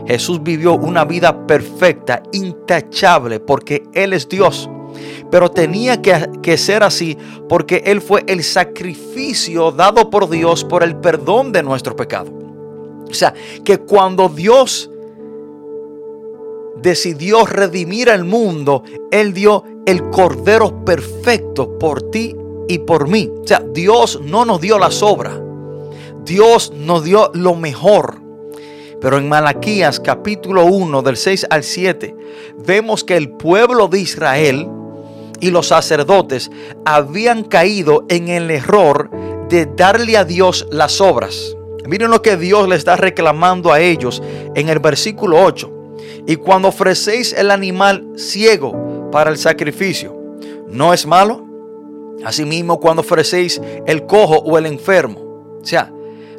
Jesús 0.05 0.43
vivió 0.43 0.73
una 0.73 1.05
vida 1.05 1.47
perfecta, 1.47 2.21
intachable, 2.31 3.39
porque 3.39 3.83
Él 3.93 4.13
es 4.13 4.27
Dios. 4.27 4.69
Pero 5.29 5.49
tenía 5.49 6.01
que, 6.01 6.57
ser 6.57 6.83
así 6.83 7.17
porque 7.47 7.83
Él 7.85 8.01
fue 8.01 8.23
el 8.27 8.43
sacrificio 8.43 9.71
dado 9.71 10.09
por 10.09 10.29
Dios 10.29 10.63
por 10.63 10.83
el 10.83 10.97
perdón 10.97 11.51
de 11.51 11.63
nuestro 11.63 11.95
pecado. 11.95 12.31
O 13.09 13.13
sea, 13.13 13.33
que 13.63 13.77
cuando 13.77 14.29
Dios 14.29 14.89
decidió 16.81 17.45
redimir 17.45 18.09
al 18.09 18.25
mundo, 18.25 18.83
Él 19.11 19.33
dio 19.33 19.63
el 19.85 20.09
cordero 20.09 20.83
perfecto 20.85 21.77
por 21.77 22.09
ti 22.11 22.35
y 22.67 22.79
por 22.79 23.07
mí. 23.07 23.29
O 23.43 23.47
sea, 23.47 23.63
Dios 23.73 24.19
no 24.23 24.45
nos 24.45 24.61
dio 24.61 24.79
la 24.79 24.91
sobra. 24.91 25.41
Dios 26.23 26.71
nos 26.75 27.03
dio 27.03 27.31
lo 27.33 27.55
mejor. 27.55 28.21
Pero 29.01 29.17
en 29.17 29.27
Malaquías 29.27 29.99
capítulo 29.99 30.65
1 30.65 31.01
del 31.01 31.17
6 31.17 31.47
al 31.49 31.63
7 31.63 32.15
vemos 32.65 33.03
que 33.03 33.17
el 33.17 33.31
pueblo 33.31 33.87
de 33.87 33.99
Israel 33.99 34.69
y 35.41 35.51
los 35.51 35.67
sacerdotes 35.67 36.49
habían 36.85 37.43
caído 37.43 38.05
en 38.07 38.29
el 38.29 38.49
error 38.49 39.09
de 39.49 39.65
darle 39.65 40.15
a 40.15 40.23
Dios 40.23 40.67
las 40.71 41.01
obras. 41.01 41.57
Miren 41.85 42.11
lo 42.11 42.21
que 42.21 42.37
Dios 42.37 42.69
le 42.69 42.75
está 42.75 42.95
reclamando 42.95 43.73
a 43.73 43.81
ellos 43.81 44.23
en 44.55 44.69
el 44.69 44.79
versículo 44.79 45.43
8. 45.43 45.69
Y 46.27 46.37
cuando 46.37 46.69
ofrecéis 46.69 47.33
el 47.33 47.51
animal 47.51 48.07
ciego 48.15 49.09
para 49.11 49.31
el 49.31 49.37
sacrificio, 49.37 50.15
¿no 50.69 50.93
es 50.93 51.05
malo? 51.05 51.45
Asimismo, 52.23 52.79
cuando 52.79 53.01
ofrecéis 53.01 53.59
el 53.87 54.05
cojo 54.05 54.37
o 54.37 54.57
el 54.57 54.67
enfermo. 54.67 55.19
O 55.61 55.65
sea, 55.65 55.91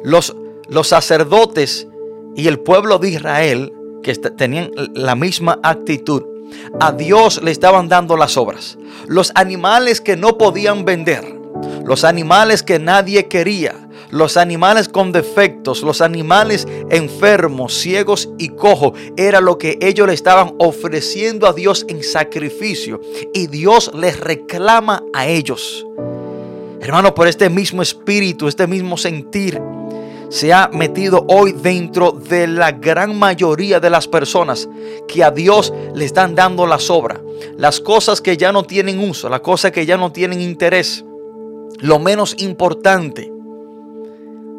los, 0.03 0.35
los 0.69 0.87
sacerdotes 0.87 1.87
y 2.35 2.47
el 2.47 2.59
pueblo 2.59 2.97
de 2.99 3.09
Israel, 3.09 3.73
que 4.01 4.15
tenían 4.15 4.71
la 4.93 5.15
misma 5.15 5.59
actitud, 5.61 6.23
a 6.79 6.91
Dios 6.91 7.41
le 7.43 7.51
estaban 7.51 7.89
dando 7.89 8.17
las 8.17 8.37
obras. 8.37 8.77
Los 9.07 9.31
animales 9.35 10.01
que 10.01 10.15
no 10.15 10.37
podían 10.37 10.85
vender, 10.85 11.39
los 11.85 12.03
animales 12.03 12.63
que 12.63 12.79
nadie 12.79 13.27
quería, 13.27 13.75
los 14.13 14.37
animales 14.37 14.89
con 14.89 15.11
defectos, 15.11 15.81
los 15.81 15.99
animales 15.99 16.67
enfermos, 16.91 17.73
ciegos 17.73 18.29
y 18.37 18.49
cojos, 18.49 18.93
era 19.17 19.41
lo 19.41 19.57
que 19.57 19.79
ellos 19.81 20.07
le 20.07 20.13
estaban 20.13 20.53
ofreciendo 20.59 21.47
a 21.47 21.53
Dios 21.53 21.83
en 21.89 22.03
sacrificio. 22.03 23.01
Y 23.33 23.47
Dios 23.47 23.91
les 23.95 24.19
reclama 24.19 25.03
a 25.13 25.25
ellos. 25.25 25.85
Hermano, 26.79 27.15
por 27.15 27.27
este 27.27 27.49
mismo 27.49 27.81
espíritu, 27.81 28.47
este 28.47 28.67
mismo 28.67 28.97
sentir, 28.97 29.59
se 30.33 30.51
ha 30.51 30.67
metido 30.73 31.27
hoy 31.29 31.51
dentro 31.51 32.11
de 32.11 32.47
la 32.47 32.71
gran 32.71 33.15
mayoría 33.15 33.79
de 33.79 33.91
las 33.91 34.07
personas 34.07 34.67
que 35.07 35.23
a 35.23 35.29
Dios 35.29 35.71
le 35.93 36.05
están 36.05 36.33
dando 36.33 36.65
la 36.65 36.79
sobra. 36.79 37.21
Las 37.55 37.79
cosas 37.79 38.19
que 38.19 38.35
ya 38.35 38.51
no 38.51 38.63
tienen 38.63 38.97
uso, 39.07 39.29
las 39.29 39.41
cosas 39.41 39.71
que 39.71 39.85
ya 39.85 39.95
no 39.95 40.11
tienen 40.11 40.41
interés. 40.41 41.05
Lo 41.81 41.99
menos 41.99 42.33
importante. 42.39 43.31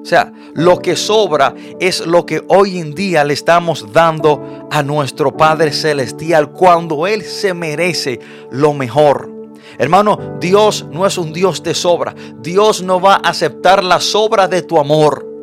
O 0.01 0.05
sea, 0.05 0.33
lo 0.55 0.79
que 0.79 0.95
sobra 0.95 1.57
es 1.81 2.07
lo 2.07 2.25
que 2.25 2.45
hoy 2.47 2.79
en 2.79 2.95
día 2.95 3.25
le 3.25 3.35
estamos 3.35 3.93
dando 3.93 4.69
a 4.71 4.81
nuestro 4.85 5.37
Padre 5.37 5.73
Celestial 5.73 6.53
cuando 6.53 7.09
Él 7.09 7.23
se 7.23 7.53
merece 7.53 8.21
lo 8.53 8.75
mejor. 8.75 9.29
Hermano, 9.77 10.37
Dios 10.39 10.87
no 10.93 11.05
es 11.05 11.19
un 11.19 11.33
Dios 11.33 11.65
de 11.65 11.75
sobra. 11.75 12.15
Dios 12.39 12.81
no 12.81 13.01
va 13.01 13.15
a 13.15 13.31
aceptar 13.31 13.83
la 13.83 13.99
sobra 13.99 14.47
de 14.47 14.63
tu 14.63 14.79
amor. 14.79 15.34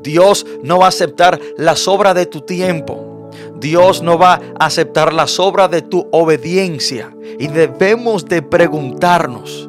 Dios 0.00 0.46
no 0.62 0.78
va 0.78 0.86
a 0.86 0.88
aceptar 0.88 1.40
la 1.56 1.76
sobra 1.76 2.14
de 2.14 2.26
tu 2.26 2.40
tiempo. 2.42 3.30
Dios 3.60 4.02
no 4.02 4.18
va 4.18 4.40
a 4.58 4.66
aceptar 4.66 5.12
la 5.12 5.26
sobra 5.26 5.68
de 5.68 5.82
tu 5.82 6.06
obediencia. 6.12 7.14
Y 7.38 7.48
debemos 7.48 8.24
de 8.24 8.42
preguntarnos, 8.42 9.68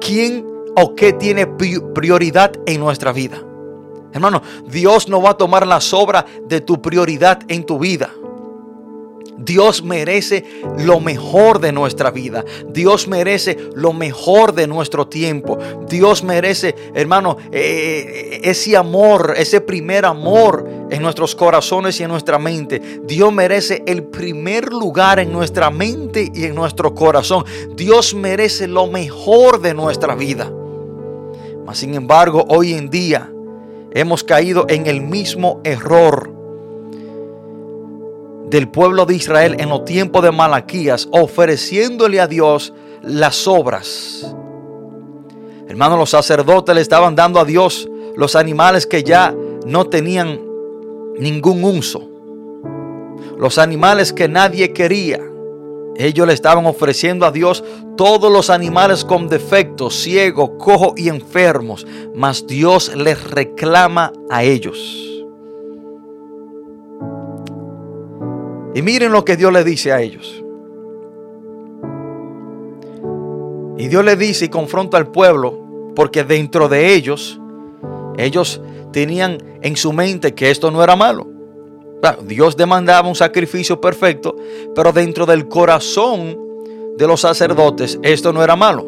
¿quién 0.00 0.46
o 0.76 0.94
qué 0.94 1.12
tiene 1.12 1.46
prioridad 1.46 2.52
en 2.66 2.80
nuestra 2.80 3.12
vida? 3.12 3.42
Hermano, 4.12 4.42
Dios 4.66 5.08
no 5.08 5.22
va 5.22 5.30
a 5.30 5.36
tomar 5.36 5.66
la 5.66 5.80
sobra 5.80 6.26
de 6.46 6.60
tu 6.60 6.82
prioridad 6.82 7.40
en 7.48 7.64
tu 7.64 7.78
vida. 7.78 8.10
Dios 9.42 9.82
merece 9.82 10.44
lo 10.78 11.00
mejor 11.00 11.60
de 11.60 11.72
nuestra 11.72 12.10
vida. 12.10 12.44
Dios 12.68 13.08
merece 13.08 13.56
lo 13.74 13.94
mejor 13.94 14.54
de 14.54 14.66
nuestro 14.66 15.06
tiempo. 15.06 15.58
Dios 15.88 16.22
merece, 16.22 16.74
hermano, 16.94 17.38
eh, 17.50 18.40
ese 18.44 18.76
amor, 18.76 19.34
ese 19.36 19.62
primer 19.62 20.04
amor 20.04 20.68
en 20.90 21.00
nuestros 21.00 21.34
corazones 21.34 21.98
y 22.00 22.02
en 22.02 22.10
nuestra 22.10 22.38
mente. 22.38 23.00
Dios 23.04 23.32
merece 23.32 23.82
el 23.86 24.04
primer 24.04 24.72
lugar 24.72 25.18
en 25.18 25.32
nuestra 25.32 25.70
mente 25.70 26.30
y 26.34 26.44
en 26.44 26.54
nuestro 26.54 26.94
corazón. 26.94 27.44
Dios 27.74 28.14
merece 28.14 28.68
lo 28.68 28.88
mejor 28.88 29.62
de 29.62 29.72
nuestra 29.72 30.14
vida. 30.14 30.52
Mas, 31.64 31.78
sin 31.78 31.94
embargo, 31.94 32.44
hoy 32.48 32.74
en 32.74 32.90
día 32.90 33.32
hemos 33.92 34.22
caído 34.22 34.66
en 34.68 34.86
el 34.86 35.00
mismo 35.00 35.62
error 35.64 36.39
del 38.50 38.68
pueblo 38.68 39.06
de 39.06 39.14
Israel 39.14 39.56
en 39.58 39.68
los 39.68 39.84
tiempos 39.84 40.22
de 40.22 40.32
Malaquías, 40.32 41.08
ofreciéndole 41.12 42.20
a 42.20 42.26
Dios 42.26 42.74
las 43.02 43.46
obras. 43.46 44.34
Hermanos, 45.68 45.98
los 45.98 46.10
sacerdotes 46.10 46.74
le 46.74 46.80
estaban 46.80 47.14
dando 47.14 47.38
a 47.38 47.44
Dios 47.44 47.88
los 48.16 48.34
animales 48.34 48.86
que 48.86 49.04
ya 49.04 49.34
no 49.64 49.84
tenían 49.86 50.40
ningún 51.18 51.62
uso. 51.62 52.08
Los 53.38 53.56
animales 53.56 54.12
que 54.12 54.28
nadie 54.28 54.72
quería. 54.72 55.20
Ellos 55.96 56.26
le 56.26 56.32
estaban 56.32 56.66
ofreciendo 56.66 57.26
a 57.26 57.30
Dios 57.30 57.62
todos 57.96 58.32
los 58.32 58.50
animales 58.50 59.04
con 59.04 59.28
defectos, 59.28 59.94
ciegos, 59.94 60.50
cojos 60.58 60.94
y 60.96 61.08
enfermos. 61.08 61.86
Mas 62.14 62.46
Dios 62.46 62.94
les 62.96 63.30
reclama 63.30 64.12
a 64.28 64.42
ellos. 64.42 65.19
Y 68.74 68.82
miren 68.82 69.12
lo 69.12 69.24
que 69.24 69.36
Dios 69.36 69.52
le 69.52 69.64
dice 69.64 69.92
a 69.92 70.00
ellos. 70.00 70.44
Y 73.78 73.88
Dios 73.88 74.04
le 74.04 74.14
dice 74.16 74.44
y 74.44 74.48
confronta 74.48 74.96
al 74.98 75.10
pueblo, 75.10 75.92
porque 75.96 76.22
dentro 76.22 76.68
de 76.68 76.94
ellos, 76.94 77.40
ellos 78.18 78.60
tenían 78.92 79.38
en 79.62 79.76
su 79.76 79.92
mente 79.92 80.34
que 80.34 80.50
esto 80.50 80.70
no 80.70 80.84
era 80.84 80.96
malo. 80.96 81.26
Dios 82.22 82.56
demandaba 82.56 83.08
un 83.08 83.14
sacrificio 83.14 83.80
perfecto, 83.80 84.36
pero 84.74 84.92
dentro 84.92 85.26
del 85.26 85.48
corazón 85.48 86.38
de 86.96 87.06
los 87.06 87.20
sacerdotes 87.20 87.98
esto 88.02 88.32
no 88.32 88.42
era 88.42 88.56
malo. 88.56 88.86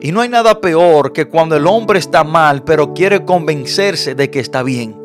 Y 0.00 0.12
no 0.12 0.20
hay 0.20 0.28
nada 0.28 0.60
peor 0.60 1.12
que 1.12 1.26
cuando 1.26 1.56
el 1.56 1.66
hombre 1.66 1.98
está 1.98 2.24
mal, 2.24 2.64
pero 2.64 2.92
quiere 2.92 3.24
convencerse 3.24 4.14
de 4.14 4.30
que 4.30 4.40
está 4.40 4.62
bien. 4.62 4.96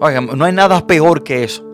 Oigan, 0.00 0.30
no 0.36 0.44
hay 0.44 0.52
nada 0.52 0.86
peor 0.86 1.24
que 1.24 1.44
eso. 1.44 1.69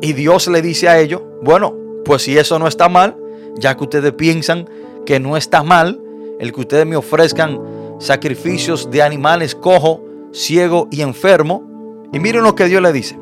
Y 0.00 0.12
Dios 0.12 0.46
le 0.48 0.62
dice 0.62 0.88
a 0.88 0.98
ellos, 0.98 1.22
bueno, 1.42 1.74
pues 2.04 2.22
si 2.22 2.38
eso 2.38 2.58
no 2.58 2.68
está 2.68 2.88
mal, 2.88 3.16
ya 3.56 3.76
que 3.76 3.84
ustedes 3.84 4.12
piensan 4.12 4.68
que 5.04 5.18
no 5.18 5.36
está 5.36 5.62
mal, 5.62 6.00
el 6.38 6.52
que 6.52 6.60
ustedes 6.60 6.86
me 6.86 6.96
ofrezcan 6.96 7.60
sacrificios 7.98 8.90
de 8.90 9.02
animales 9.02 9.54
cojo, 9.54 10.04
ciego 10.32 10.88
y 10.90 11.02
enfermo. 11.02 11.64
Y 12.12 12.20
miren 12.20 12.44
lo 12.44 12.54
que 12.54 12.66
Dios 12.66 12.80
le 12.80 12.92
dice. 12.92 13.18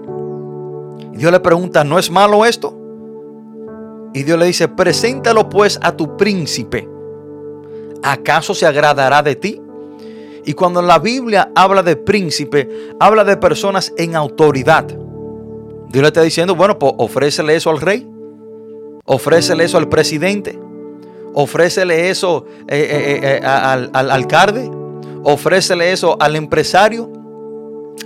Dios 1.12 1.32
le 1.32 1.40
pregunta, 1.40 1.82
¿no 1.82 1.98
es 1.98 2.10
malo 2.10 2.44
esto? 2.44 2.76
Y 4.12 4.22
Dios 4.22 4.38
le 4.38 4.46
dice, 4.46 4.68
preséntalo 4.68 5.48
pues 5.48 5.78
a 5.82 5.96
tu 5.96 6.16
príncipe. 6.16 6.88
¿Acaso 8.02 8.54
se 8.54 8.66
agradará 8.66 9.22
de 9.22 9.36
ti? 9.36 9.60
Y 10.44 10.52
cuando 10.52 10.80
la 10.80 10.98
Biblia 10.98 11.50
habla 11.54 11.82
de 11.82 11.96
príncipe, 11.96 12.68
habla 13.00 13.24
de 13.24 13.36
personas 13.36 13.92
en 13.96 14.14
autoridad. 14.14 14.86
Dios 15.88 16.03
le 16.03 16.09
está 16.09 16.22
diciendo, 16.22 16.55
bueno, 16.55 16.79
pues 16.79 16.92
ofrécele 16.99 17.55
eso 17.55 17.70
al 17.70 17.81
rey, 17.81 18.09
ofrécele 19.05 19.64
eso 19.64 19.79
al 19.79 19.88
presidente, 19.88 20.59
ofrécele 21.35 22.11
eso 22.11 22.46
eh, 22.68 22.79
eh, 22.79 23.20
eh, 23.22 23.46
al, 23.46 23.90
al, 23.92 24.11
alcalde, 24.11 24.70
ofrécele 25.22 25.92
eso 25.92 26.16
al 26.20 26.37
empresario 26.37 27.11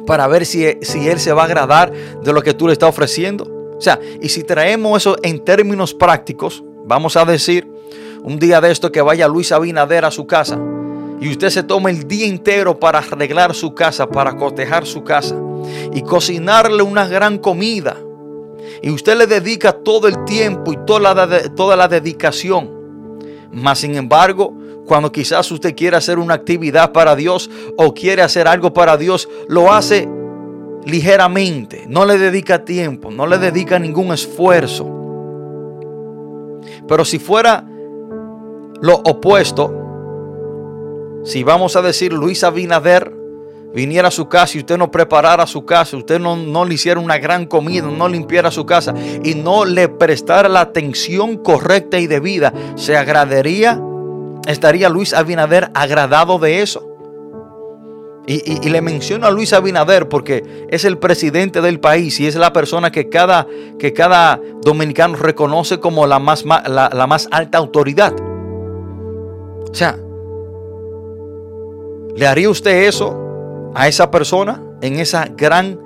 para 0.06 0.26
ver 0.26 0.46
si, 0.46 0.66
si 0.82 1.08
él 1.08 1.18
se 1.18 1.32
va 1.32 1.42
a 1.42 1.44
agradar 1.46 1.92
de 1.92 2.32
lo 2.32 2.42
que 2.42 2.54
tú 2.54 2.66
le 2.66 2.72
estás 2.72 2.88
ofreciendo. 2.88 3.44
O 3.76 3.80
sea, 3.80 3.98
y 4.20 4.28
si 4.28 4.44
traemos 4.44 5.00
eso 5.00 5.16
en 5.22 5.42
términos 5.44 5.94
prácticos, 5.94 6.62
vamos 6.84 7.16
a 7.16 7.24
decir 7.24 7.66
un 8.22 8.38
día 8.38 8.60
de 8.60 8.70
esto 8.70 8.92
que 8.92 9.00
vaya 9.00 9.26
Luis 9.26 9.52
Abinader 9.52 10.04
a 10.04 10.10
su 10.10 10.26
casa 10.26 10.58
y 11.20 11.28
usted 11.28 11.50
se 11.50 11.62
toma 11.62 11.90
el 11.90 12.08
día 12.08 12.26
entero 12.26 12.78
para 12.80 12.98
arreglar 12.98 13.54
su 13.54 13.74
casa, 13.74 14.08
para 14.08 14.36
cotejar 14.36 14.86
su 14.86 15.04
casa 15.04 15.36
y 15.92 16.00
cocinarle 16.02 16.82
una 16.82 17.06
gran 17.06 17.38
comida. 17.38 17.96
Y 18.82 18.90
usted 18.90 19.16
le 19.16 19.26
dedica 19.26 19.72
todo 19.72 20.08
el 20.08 20.24
tiempo 20.24 20.72
y 20.72 20.78
toda 20.86 21.14
la, 21.14 21.54
toda 21.54 21.76
la 21.76 21.88
dedicación. 21.88 22.70
Mas 23.52 23.80
sin 23.80 23.96
embargo, 23.96 24.54
cuando 24.86 25.12
quizás 25.12 25.50
usted 25.50 25.76
quiere 25.76 25.96
hacer 25.96 26.18
una 26.18 26.34
actividad 26.34 26.92
para 26.92 27.14
Dios 27.14 27.50
o 27.76 27.92
quiere 27.92 28.22
hacer 28.22 28.48
algo 28.48 28.72
para 28.72 28.96
Dios, 28.96 29.28
lo 29.46 29.72
hace 29.72 30.08
ligeramente, 30.86 31.84
no 31.86 32.06
le 32.06 32.16
dedica 32.16 32.64
tiempo, 32.64 33.10
no 33.10 33.26
le 33.26 33.36
dedica 33.36 33.78
ningún 33.78 34.12
esfuerzo. 34.12 34.88
Pero 36.88 37.04
si 37.04 37.18
fuera 37.18 37.64
lo 38.80 38.94
opuesto, 38.94 39.89
si 41.24 41.42
vamos 41.44 41.76
a 41.76 41.82
decir 41.82 42.12
Luis 42.12 42.44
Abinader 42.44 43.12
viniera 43.74 44.08
a 44.08 44.10
su 44.10 44.28
casa 44.28 44.56
y 44.56 44.60
usted 44.60 44.78
no 44.78 44.90
preparara 44.90 45.46
su 45.46 45.64
casa, 45.64 45.96
usted 45.96 46.18
no, 46.18 46.36
no, 46.36 46.64
le 46.64 46.74
hiciera 46.74 46.98
una 46.98 47.18
gran 47.18 47.46
comida, 47.46 47.86
no 47.86 48.08
limpiara 48.08 48.50
su 48.50 48.66
casa 48.66 48.94
y 49.22 49.34
no 49.34 49.64
le 49.64 49.88
prestara 49.88 50.48
la 50.48 50.60
atención 50.62 51.36
correcta 51.36 51.98
y 51.98 52.06
debida, 52.06 52.52
¿se 52.74 52.96
agradaría? 52.96 53.80
¿Estaría 54.48 54.88
Luis 54.88 55.12
Abinader 55.14 55.70
agradado 55.74 56.38
de 56.38 56.62
eso? 56.62 56.86
Y, 58.26 58.66
y- 58.66 58.70
le 58.70 58.80
menciono 58.80 59.26
a 59.26 59.30
Luis 59.30 59.52
Abinader 59.52 60.08
porque 60.08 60.66
es 60.70 60.84
el 60.84 60.98
presidente 60.98 61.60
del 61.60 61.80
país 61.80 62.20
y 62.20 62.26
es 62.26 62.36
la 62.36 62.52
persona 62.52 62.90
que 62.92 63.08
cada, 63.08 63.46
que 63.78 63.92
cada 63.92 64.40
dominicano 64.62 65.16
reconoce 65.16 65.80
como 65.80 66.06
la 66.06 66.18
más, 66.18 66.44
la, 66.44 66.90
la 66.92 67.06
más 67.06 67.28
alta 67.30 67.58
autoridad. 67.58 68.14
O 69.70 69.74
sea, 69.74 69.96
¿le 72.20 72.26
haría 72.26 72.50
usted 72.50 72.82
eso 72.82 73.70
a 73.74 73.88
esa 73.88 74.10
persona 74.10 74.62
en 74.82 74.98
esa 75.00 75.24
gran, 75.34 75.80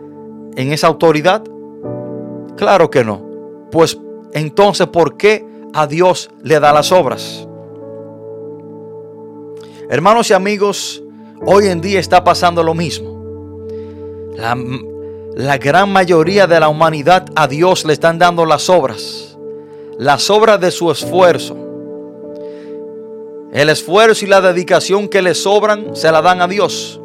en 0.57 0.73
esa 0.73 0.88
autoridad? 0.88 1.44
Claro 2.57 2.90
que 2.90 3.05
no. 3.05 3.23
Pues 3.70 3.97
entonces, 4.33 4.88
¿por 4.88 5.16
qué 5.16 5.47
a 5.73 5.87
Dios 5.87 6.29
le 6.42 6.59
da 6.59 6.73
las 6.73 6.90
obras? 6.90 7.47
Hermanos 9.88 10.29
y 10.31 10.33
amigos, 10.33 11.05
hoy 11.47 11.68
en 11.68 11.81
día 11.81 12.01
está 12.01 12.25
pasando 12.25 12.64
lo 12.64 12.75
mismo. 12.75 13.68
La, 14.35 14.57
la 15.37 15.57
gran 15.59 15.92
mayoría 15.92 16.49
de 16.49 16.59
la 16.59 16.68
humanidad 16.68 17.27
a 17.37 17.47
Dios 17.47 17.85
le 17.85 17.92
están 17.92 18.18
dando 18.18 18.44
las 18.44 18.68
obras. 18.68 19.38
Las 19.99 20.29
obras 20.31 20.61
de 20.61 20.73
su 20.73 20.90
esfuerzo. 20.90 21.63
El 23.55 23.69
esfuerzo 23.69 24.25
y 24.25 24.29
la 24.29 24.40
dedicación 24.40 25.07
que 25.07 25.23
le 25.23 25.33
sobran 25.33 25.95
se 25.95 26.11
la 26.11 26.21
dan 26.21 26.43
a 26.43 26.49
Dios. 26.49 27.01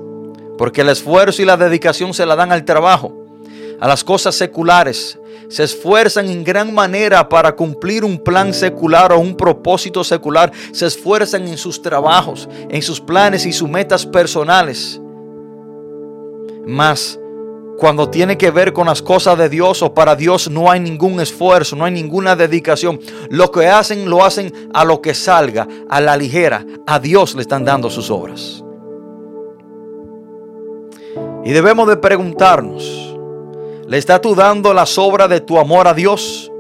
Porque 0.57 0.81
el 0.81 0.89
esfuerzo 0.89 1.43
y 1.43 1.45
la 1.45 1.57
dedicación 1.57 2.11
se 2.11 2.25
la 2.25 2.35
dan 2.35 2.51
al 2.51 2.65
trabajo, 2.65 3.13
a 3.79 3.87
las 3.87 4.03
cosas 4.03 4.33
seculares. 4.33 5.19
Se 5.47 5.63
esfuerzan 5.63 6.27
en 6.27 6.43
gran 6.43 6.73
manera 6.73 7.29
para 7.29 7.55
cumplir 7.55 8.03
un 8.03 8.17
plan 8.17 8.51
secular 8.51 9.13
o 9.13 9.19
un 9.19 9.37
propósito 9.37 10.03
secular. 10.03 10.51
Se 10.71 10.87
esfuerzan 10.87 11.47
en 11.47 11.55
sus 11.55 11.83
trabajos, 11.83 12.49
en 12.67 12.81
sus 12.81 12.99
planes 12.99 13.45
y 13.45 13.53
sus 13.53 13.69
metas 13.69 14.03
personales. 14.03 14.99
Mas 16.65 17.19
cuando 17.79 18.09
tiene 18.09 18.37
que 18.37 18.51
ver 18.51 18.73
con 18.73 18.87
las 18.87 19.01
cosas 19.01 19.37
de 19.37 19.47
Dios 19.47 19.81
o 19.81 19.93
para 19.93 20.17
Dios 20.17 20.51
no 20.51 20.69
hay 20.69 20.81
ningún 20.81 21.21
esfuerzo, 21.21 21.77
no 21.77 21.85
hay 21.85 21.93
ninguna 21.93 22.35
dedicación. 22.35 22.99
Lo 23.29 23.49
que 23.51 23.67
hacen 23.67 24.09
lo 24.09 24.23
hacen 24.23 24.69
a 24.73 24.83
lo 24.83 25.01
que 25.01 25.13
salga, 25.13 25.65
a 25.89 26.01
la 26.01 26.17
ligera. 26.17 26.65
A 26.85 26.99
Dios 26.99 27.35
le 27.35 27.41
están 27.41 27.63
dando 27.63 27.89
sus 27.89 28.11
obras. 28.11 28.63
Y 31.45 31.51
debemos 31.53 31.87
de 31.87 31.95
preguntarnos, 31.95 33.15
¿le 33.87 33.97
estás 33.97 34.19
tú 34.19 34.35
dando 34.35 34.73
las 34.73 34.97
obras 34.97 35.29
de 35.29 35.39
tu 35.39 35.57
amor 35.57 35.87
a 35.87 35.93
Dios? 35.93 36.51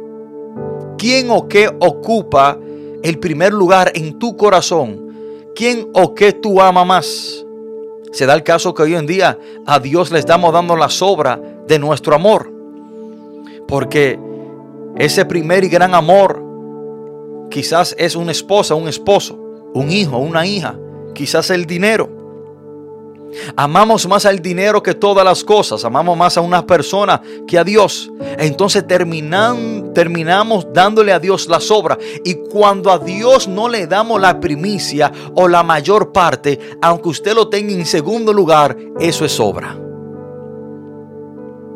¿Quién 0.97 1.31
o 1.31 1.49
qué 1.49 1.69
ocupa 1.81 2.57
el 3.03 3.19
primer 3.19 3.51
lugar 3.51 3.91
en 3.93 4.17
tu 4.19 4.37
corazón? 4.37 5.09
¿Quién 5.53 5.89
o 5.93 6.15
qué 6.15 6.31
tú 6.31 6.61
ama 6.61 6.85
más? 6.85 7.45
Se 8.11 8.25
da 8.25 8.33
el 8.33 8.43
caso 8.43 8.73
que 8.73 8.83
hoy 8.83 8.95
en 8.95 9.05
día 9.05 9.37
a 9.65 9.79
Dios 9.79 10.11
le 10.11 10.19
estamos 10.19 10.51
dando 10.51 10.75
la 10.75 10.89
sobra 10.89 11.39
de 11.67 11.79
nuestro 11.79 12.15
amor. 12.15 12.51
Porque 13.67 14.19
ese 14.97 15.25
primer 15.25 15.63
y 15.63 15.69
gran 15.69 15.93
amor 15.93 16.43
quizás 17.49 17.95
es 17.97 18.15
una 18.15 18.31
esposa, 18.31 18.75
un 18.75 18.87
esposo, 18.87 19.39
un 19.73 19.91
hijo, 19.91 20.17
una 20.17 20.45
hija, 20.45 20.75
quizás 21.13 21.49
el 21.51 21.65
dinero. 21.65 22.18
Amamos 23.55 24.07
más 24.07 24.25
al 24.25 24.39
dinero 24.39 24.81
que 24.81 24.93
todas 24.93 25.23
las 25.25 25.43
cosas. 25.43 25.83
Amamos 25.85 26.17
más 26.17 26.37
a 26.37 26.41
una 26.41 26.65
persona 26.65 27.21
que 27.47 27.57
a 27.57 27.63
Dios. 27.63 28.11
Entonces 28.37 28.85
terminan, 28.87 29.93
terminamos 29.93 30.67
dándole 30.73 31.11
a 31.11 31.19
Dios 31.19 31.47
la 31.47 31.59
sobra. 31.59 31.97
Y 32.23 32.35
cuando 32.35 32.91
a 32.91 32.99
Dios 32.99 33.47
no 33.47 33.69
le 33.69 33.87
damos 33.87 34.19
la 34.19 34.39
primicia 34.39 35.11
o 35.35 35.47
la 35.47 35.63
mayor 35.63 36.11
parte, 36.11 36.59
aunque 36.81 37.09
usted 37.09 37.33
lo 37.33 37.49
tenga 37.49 37.73
en 37.73 37.85
segundo 37.85 38.33
lugar, 38.33 38.77
eso 38.99 39.25
es 39.25 39.31
sobra. 39.31 39.77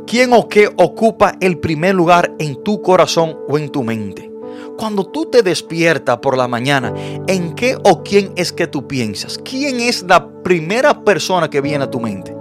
¿Quién 0.06 0.34
o 0.34 0.48
qué 0.48 0.68
ocupa 0.78 1.36
el 1.40 1.60
primer 1.60 1.96
lugar 1.96 2.34
en 2.38 2.62
tu 2.64 2.82
corazón 2.82 3.38
o 3.48 3.58
en 3.58 3.70
tu 3.70 3.84
mente? 3.84 4.33
Cuando 4.78 5.06
tú 5.06 5.26
te 5.26 5.44
despiertas 5.44 6.18
por 6.18 6.38
la 6.38 6.48
mañana, 6.48 6.94
¿en 7.28 7.54
qué 7.54 7.78
o 7.84 8.04
quién 8.04 8.34
es 8.36 8.52
que 8.52 8.68
tú 8.68 8.88
piensas? 8.88 9.38
¿Quién 9.38 9.80
es 9.80 10.04
la 10.04 10.28
primera 10.44 11.04
persona 11.04 11.50
que 11.50 11.62
viene 11.62 11.84
a 11.84 11.92
tu 11.92 12.00
mente? 12.00 12.36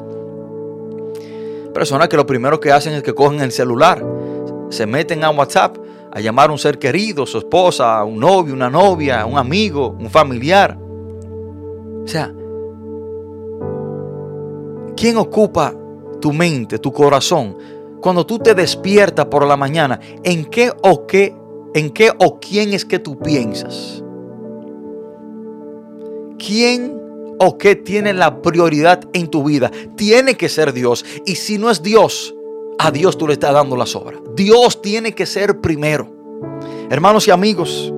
Personas 1.75 2.09
que 2.09 2.17
lo 2.17 2.27
primero 2.27 2.61
que 2.61 2.71
hacen 2.71 2.93
es 2.95 3.03
que 3.03 3.15
cogen 3.15 3.41
el 3.41 3.53
celular, 3.53 4.05
se 4.71 4.87
meten 4.87 5.25
a 5.25 5.31
WhatsApp 5.31 5.79
a 6.11 6.21
llamar 6.21 6.51
a 6.51 6.53
un 6.53 6.59
ser 6.59 6.79
querido, 6.79 7.25
su 7.25 7.39
esposa, 7.39 8.05
un 8.05 8.19
novio, 8.19 8.53
una 8.53 8.69
novia, 8.69 9.25
un 9.25 9.39
amigo, 9.39 9.97
un 9.99 10.11
familiar. 10.11 10.79
O 10.79 12.07
sea, 12.07 12.33
¿quién 14.95 15.17
ocupa 15.17 15.75
tu 16.21 16.33
mente, 16.33 16.79
tu 16.79 16.93
corazón? 16.93 17.57
Cuando 18.01 18.27
tú 18.27 18.39
te 18.39 18.55
despiertas 18.55 19.27
por 19.27 19.47
la 19.47 19.57
mañana, 19.57 19.99
¿en 20.23 20.45
qué 20.47 20.71
o 20.83 21.07
qué 21.07 21.35
¿En 21.75 21.91
qué 21.91 22.11
o 22.19 22.39
quién 22.39 22.75
es 22.75 22.85
que 22.85 22.99
tú 22.99 23.19
piensas? 23.19 24.03
¿Quién 26.39 27.01
o 27.39 27.57
qué 27.57 27.77
tiene 27.77 28.13
la 28.13 28.43
prioridad 28.43 29.01
en 29.13 29.29
tu 29.29 29.45
vida? 29.45 29.71
Tiene 29.97 30.37
que 30.37 30.49
ser 30.49 30.73
Dios. 30.73 31.05
Y 31.25 31.37
si 31.37 31.59
no 31.59 31.71
es 31.71 31.83
Dios, 31.83 32.35
a 32.79 32.91
Dios 32.91 33.17
tú 33.17 33.27
le 33.27 33.35
estás 33.35 33.55
dando 33.55 33.77
la 33.77 33.87
sobra. 33.87 34.21
Dios 34.37 34.83
tiene 34.83 35.15
que 35.15 35.25
ser 35.25 35.61
primero. 35.61 36.09
Hermanos 36.91 37.27
y 37.29 37.31
amigos, 37.31 37.93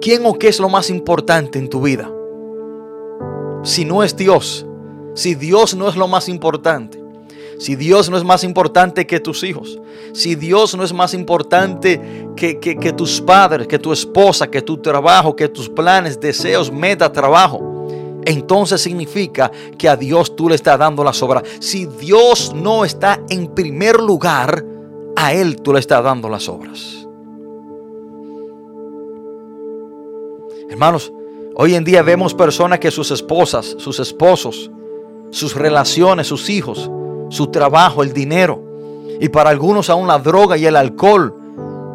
¿quién 0.00 0.26
o 0.26 0.34
qué 0.34 0.48
es 0.48 0.58
lo 0.58 0.68
más 0.68 0.90
importante 0.90 1.58
en 1.58 1.68
tu 1.68 1.82
vida? 1.82 2.10
Si 3.62 3.84
no 3.84 4.02
es 4.02 4.16
Dios, 4.16 4.66
si 5.14 5.34
Dios 5.34 5.74
no 5.76 5.88
es 5.88 5.96
lo 5.96 6.08
más 6.08 6.28
importante, 6.28 6.99
si 7.60 7.76
Dios 7.76 8.08
no 8.08 8.16
es 8.16 8.24
más 8.24 8.42
importante 8.42 9.06
que 9.06 9.20
tus 9.20 9.44
hijos, 9.44 9.78
si 10.14 10.34
Dios 10.34 10.74
no 10.74 10.82
es 10.82 10.94
más 10.94 11.12
importante 11.12 12.00
que, 12.34 12.58
que, 12.58 12.92
tus 12.94 13.20
padres, 13.20 13.68
que 13.68 13.78
tu 13.78 13.92
esposa, 13.92 14.50
que 14.50 14.62
tu 14.62 14.78
trabajo, 14.78 15.36
que 15.36 15.46
tus 15.46 15.68
planes, 15.68 16.18
deseos, 16.18 16.72
metas, 16.72 17.12
trabajo, 17.12 18.22
entonces 18.24 18.80
significa 18.80 19.52
que 19.76 19.90
a 19.90 19.96
Dios 19.96 20.34
tú 20.34 20.48
le 20.48 20.54
estás 20.54 20.78
dando 20.78 21.04
la 21.04 21.12
sobra. 21.12 21.42
Si 21.58 21.84
Dios 21.84 22.54
no 22.54 22.82
está 22.82 23.20
en 23.28 23.48
primer 23.48 24.00
lugar, 24.00 24.64
a 25.14 25.34
Él 25.34 25.60
tú 25.60 25.74
le 25.74 25.80
estás 25.80 26.02
dando 26.02 26.30
las 26.30 26.48
obras. 26.48 27.06
Hermanos, 30.70 31.12
hoy 31.56 31.74
en 31.74 31.84
día 31.84 32.00
vemos 32.00 32.32
personas 32.32 32.78
que 32.78 32.90
sus 32.90 33.10
esposas, 33.10 33.76
sus 33.76 34.00
esposos, 34.00 34.70
sus 35.30 35.54
relaciones, 35.54 36.26
sus 36.26 36.48
hijos, 36.48 36.90
su 37.30 37.46
trabajo, 37.46 38.02
el 38.02 38.12
dinero. 38.12 38.62
Y 39.20 39.30
para 39.30 39.50
algunos 39.50 39.88
aún 39.88 40.06
la 40.06 40.18
droga 40.18 40.58
y 40.58 40.66
el 40.66 40.76
alcohol, 40.76 41.34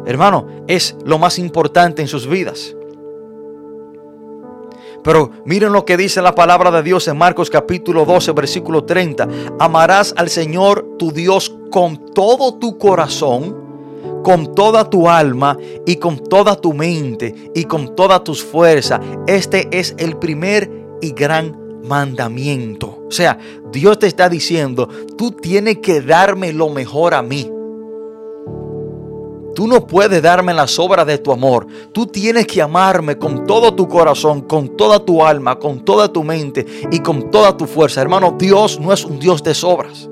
hermano, 0.06 0.46
es 0.66 0.96
lo 1.04 1.18
más 1.18 1.38
importante 1.38 2.02
en 2.02 2.08
sus 2.08 2.26
vidas. 2.26 2.74
Pero 5.06 5.30
miren 5.44 5.72
lo 5.72 5.84
que 5.84 5.96
dice 5.96 6.20
la 6.20 6.34
palabra 6.34 6.72
de 6.72 6.82
Dios 6.82 7.06
en 7.06 7.16
Marcos 7.16 7.48
capítulo 7.48 8.04
12, 8.04 8.32
versículo 8.32 8.82
30. 8.82 9.28
Amarás 9.60 10.12
al 10.16 10.28
Señor 10.28 10.96
tu 10.98 11.12
Dios 11.12 11.54
con 11.70 12.12
todo 12.12 12.54
tu 12.54 12.76
corazón, 12.76 13.56
con 14.24 14.52
toda 14.56 14.90
tu 14.90 15.08
alma 15.08 15.56
y 15.86 15.96
con 15.96 16.18
toda 16.18 16.60
tu 16.60 16.72
mente 16.72 17.52
y 17.54 17.64
con 17.64 17.94
todas 17.94 18.24
tus 18.24 18.42
fuerzas. 18.42 19.00
Este 19.28 19.68
es 19.70 19.94
el 19.98 20.16
primer 20.16 20.68
y 21.00 21.12
gran 21.12 21.65
mandamiento. 21.86 23.04
O 23.06 23.10
sea, 23.10 23.38
Dios 23.72 23.98
te 23.98 24.06
está 24.06 24.28
diciendo, 24.28 24.88
tú 25.16 25.30
tienes 25.30 25.78
que 25.78 26.00
darme 26.00 26.52
lo 26.52 26.68
mejor 26.68 27.14
a 27.14 27.22
mí. 27.22 27.50
Tú 29.54 29.66
no 29.66 29.86
puedes 29.86 30.20
darme 30.20 30.52
la 30.52 30.66
sobra 30.66 31.06
de 31.06 31.16
tu 31.16 31.32
amor. 31.32 31.66
Tú 31.92 32.06
tienes 32.06 32.46
que 32.46 32.60
amarme 32.60 33.16
con 33.16 33.46
todo 33.46 33.74
tu 33.74 33.88
corazón, 33.88 34.42
con 34.42 34.76
toda 34.76 35.02
tu 35.02 35.24
alma, 35.24 35.58
con 35.58 35.82
toda 35.82 36.12
tu 36.12 36.22
mente 36.22 36.66
y 36.90 36.98
con 37.00 37.30
toda 37.30 37.56
tu 37.56 37.66
fuerza. 37.66 38.02
Hermano, 38.02 38.36
Dios 38.38 38.78
no 38.78 38.92
es 38.92 39.02
un 39.04 39.18
Dios 39.18 39.42
de 39.42 39.54
sobras. 39.54 40.10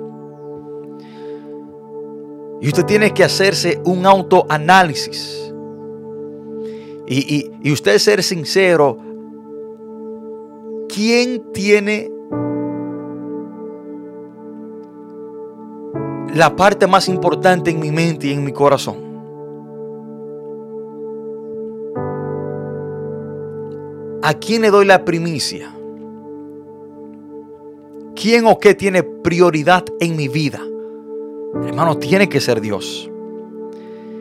Y 2.62 2.68
usted 2.68 2.86
tiene 2.86 3.12
que 3.12 3.22
hacerse 3.22 3.82
un 3.84 4.06
autoanálisis. 4.06 5.52
Y, 7.06 7.36
y, 7.36 7.50
y 7.62 7.70
usted 7.70 7.98
ser 7.98 8.22
sincero. 8.22 9.13
¿Quién 10.94 11.50
tiene 11.52 12.08
la 16.32 16.54
parte 16.54 16.86
más 16.86 17.08
importante 17.08 17.72
en 17.72 17.80
mi 17.80 17.90
mente 17.90 18.28
y 18.28 18.32
en 18.32 18.44
mi 18.44 18.52
corazón? 18.52 18.98
¿A 24.22 24.34
quién 24.34 24.62
le 24.62 24.70
doy 24.70 24.84
la 24.84 25.04
primicia? 25.04 25.74
¿Quién 28.14 28.46
o 28.46 28.60
qué 28.60 28.76
tiene 28.76 29.02
prioridad 29.02 29.84
en 29.98 30.14
mi 30.14 30.28
vida? 30.28 30.60
Hermano, 31.66 31.98
tiene 31.98 32.28
que 32.28 32.40
ser 32.40 32.60
Dios. 32.60 33.10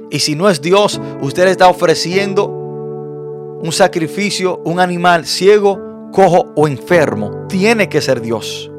Y 0.10 0.18
si 0.18 0.36
no 0.36 0.50
es 0.50 0.60
Dios, 0.60 1.00
usted 1.22 1.46
le 1.46 1.52
está 1.52 1.70
ofreciendo 1.70 2.48
un 2.48 3.72
sacrificio, 3.72 4.60
un 4.66 4.80
animal 4.80 5.28
ciego, 5.28 5.93
cojo 6.14 6.54
o 6.56 6.68
enfermo. 6.68 7.46
Tiene 7.50 7.90
que 7.90 8.00
ser 8.00 8.22
Dios. 8.22 8.72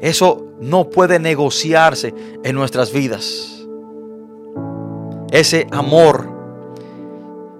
Eso 0.00 0.46
no 0.60 0.90
puede 0.90 1.18
negociarse 1.20 2.12
en 2.42 2.56
nuestras 2.56 2.92
vidas. 2.92 3.64
Ese 5.30 5.66
amor. 5.70 6.34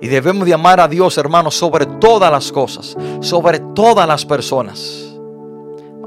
Y 0.00 0.08
debemos 0.08 0.46
de 0.46 0.54
amar 0.54 0.80
a 0.80 0.88
Dios, 0.88 1.16
hermanos, 1.16 1.54
sobre 1.54 1.86
todas 1.86 2.30
las 2.30 2.52
cosas, 2.52 2.96
sobre 3.20 3.60
todas 3.74 4.06
las 4.06 4.26
personas. 4.26 5.16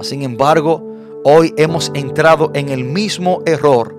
Sin 0.02 0.22
embargo, 0.22 0.84
hoy 1.24 1.54
hemos 1.58 1.92
entrado 1.94 2.52
en 2.54 2.70
el 2.70 2.84
mismo 2.84 3.42
error 3.46 3.96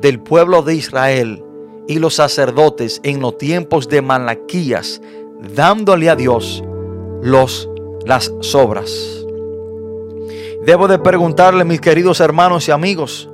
del 0.00 0.20
pueblo 0.20 0.62
de 0.62 0.74
Israel 0.74 1.42
y 1.88 1.98
los 1.98 2.14
sacerdotes 2.14 3.00
en 3.02 3.20
los 3.20 3.38
tiempos 3.38 3.88
de 3.88 4.02
Malaquías, 4.02 5.00
dándole 5.40 6.10
a 6.10 6.16
Dios 6.16 6.62
los, 7.22 7.68
las 8.04 8.32
sobras. 8.40 8.90
Debo 10.64 10.88
de 10.88 10.98
preguntarle, 10.98 11.64
mis 11.64 11.80
queridos 11.80 12.20
hermanos 12.20 12.66
y 12.68 12.72
amigos, 12.72 13.28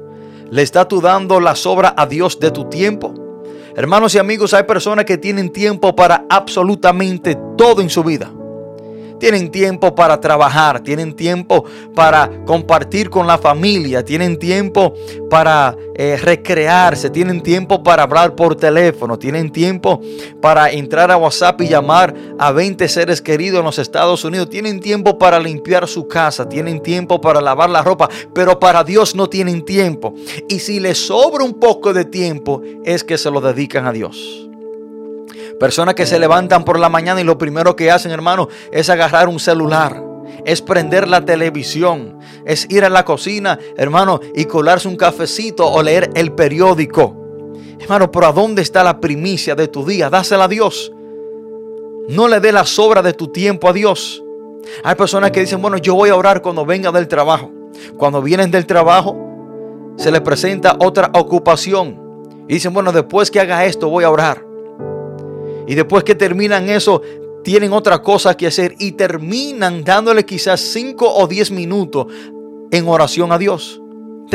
¿le 0.51 0.63
estás 0.63 0.89
tú 0.89 1.01
dando 1.01 1.41
la 1.41 1.57
sobra 1.57 1.95
a 1.97 2.07
Dios 2.07 2.39
de 2.39 2.51
tu 2.51 2.69
tiempo? 2.69 3.15
Hermanos 3.75 4.15
y 4.15 4.19
amigos, 4.19 4.53
hay 4.53 4.65
personas 4.65 5.07
que 5.07 5.17
tienen 5.17 5.51
tiempo 5.51 5.97
para 5.97 6.27
absolutamente 6.29 7.39
todo 7.57 7.81
en 7.81 7.89
su 7.89 8.05
vida 8.05 8.31
tienen 9.23 9.53
tiempo 9.53 9.95
para 9.95 10.21
trabajar, 10.21 10.81
tienen 10.81 11.15
tiempo 11.15 11.65
para 11.95 12.29
compartir 12.45 13.09
con 13.09 13.25
la 13.25 13.39
familia, 13.39 14.05
tienen 14.05 14.37
tiempo 14.37 14.95
para 15.31 15.77
eh, 15.95 16.19
recrearse, 16.21 17.09
tienen 17.09 17.41
tiempo 17.41 17.85
para 17.85 18.03
hablar 18.03 18.35
por 18.35 18.57
teléfono, 18.57 19.21
tienen 19.21 19.53
tiempo 19.53 20.01
para 20.41 20.73
entrar 20.73 21.13
a 21.13 21.17
WhatsApp 21.19 21.61
y 21.61 21.69
llamar 21.69 22.13
a 22.37 22.51
20 22.51 22.89
seres 22.89 23.23
queridos 23.23 23.61
en 23.61 23.67
los 23.67 23.79
Estados 23.79 24.25
Unidos, 24.25 24.51
tienen 24.51 24.81
tiempo 24.81 25.17
para 25.17 25.39
limpiar 25.39 25.87
su 25.87 26.09
casa, 26.09 26.49
tienen 26.49 26.83
tiempo 26.83 27.21
para 27.21 27.41
lavar 27.41 27.71
la 27.71 27.83
ropa, 27.83 28.09
pero 28.35 28.59
para 28.59 28.83
Dios 28.83 29.15
no 29.15 29.29
tienen 29.29 29.65
tiempo. 29.65 30.15
Y 30.49 30.59
si 30.59 30.81
les 30.81 30.99
sobra 30.99 31.45
un 31.45 31.61
poco 31.61 31.93
de 31.93 32.05
tiempo, 32.05 32.61
es 32.85 33.05
que 33.05 33.17
se 33.17 33.31
lo 33.31 33.41
dedican 33.41 33.87
a 33.87 33.93
Dios. 33.93 34.49
Personas 35.59 35.95
que 35.95 36.07
se 36.07 36.19
levantan 36.19 36.65
por 36.65 36.79
la 36.79 36.89
mañana 36.89 37.21
y 37.21 37.25
lo 37.25 37.39
primero 37.39 37.77
que 37.77 37.91
hacen, 37.91 38.11
hermano, 38.11 38.49
es 38.73 38.91
agarrar 38.91 39.29
un 39.29 39.39
celular. 39.39 40.03
Es 40.45 40.63
prender 40.63 41.09
la 41.09 41.25
televisión. 41.25 42.19
Es 42.45 42.67
ir 42.71 42.85
a 42.85 42.89
la 42.89 43.05
cocina, 43.05 43.59
hermano, 43.77 44.21
y 44.35 44.47
colarse 44.47 44.89
un 44.89 44.97
cafecito 44.97 45.71
o 45.71 45.83
leer 45.83 46.11
el 46.15 46.33
periódico. 46.33 47.17
Hermano, 47.81 48.11
pero 48.11 48.27
¿a 48.27 48.33
dónde 48.33 48.63
está 48.63 48.83
la 48.83 49.01
primicia 49.01 49.55
de 49.55 49.69
tu 49.69 49.85
día? 49.85 50.11
Dásela 50.11 50.45
a 50.45 50.49
Dios. 50.49 50.93
No 52.09 52.29
le 52.29 52.41
dé 52.41 52.53
la 52.53 52.65
sobra 52.65 53.03
de 53.03 53.13
tu 53.13 53.29
tiempo 53.29 53.69
a 53.69 53.73
Dios. 53.73 54.23
Hay 54.85 54.95
personas 54.95 55.31
que 55.31 55.41
dicen, 55.41 55.61
bueno, 55.61 55.79
yo 55.79 55.95
voy 55.95 56.11
a 56.11 56.17
orar 56.17 56.43
cuando 56.43 56.65
venga 56.65 56.91
del 56.91 57.09
trabajo. 57.09 57.51
Cuando 57.97 58.23
vienen 58.23 58.51
del 58.51 58.67
trabajo, 58.67 59.17
se 59.97 60.11
les 60.11 60.21
presenta 60.21 60.77
otra 60.81 61.11
ocupación. 61.15 62.01
Y 62.49 62.55
dicen, 62.55 62.73
bueno, 62.73 62.93
después 62.93 63.31
que 63.31 63.41
haga 63.41 63.65
esto, 63.65 63.89
voy 63.89 64.05
a 64.05 64.11
orar. 64.11 64.52
Y 65.73 65.75
después 65.75 66.05
que 66.05 66.15
terminan 66.15 66.69
eso, 66.69 67.01
tienen 67.43 67.73
otra 67.73 68.03
cosa 68.03 68.37
que 68.37 68.47
hacer 68.47 68.75
y 68.79 68.93
terminan 68.93 69.83
dándole 69.85 70.27
quizás 70.27 70.61
5 70.61 71.15
o 71.17 71.27
10 71.27 71.51
minutos 71.51 72.09
en 72.71 72.87
oración 72.87 73.33
a 73.33 73.39
Dios. 73.39 73.81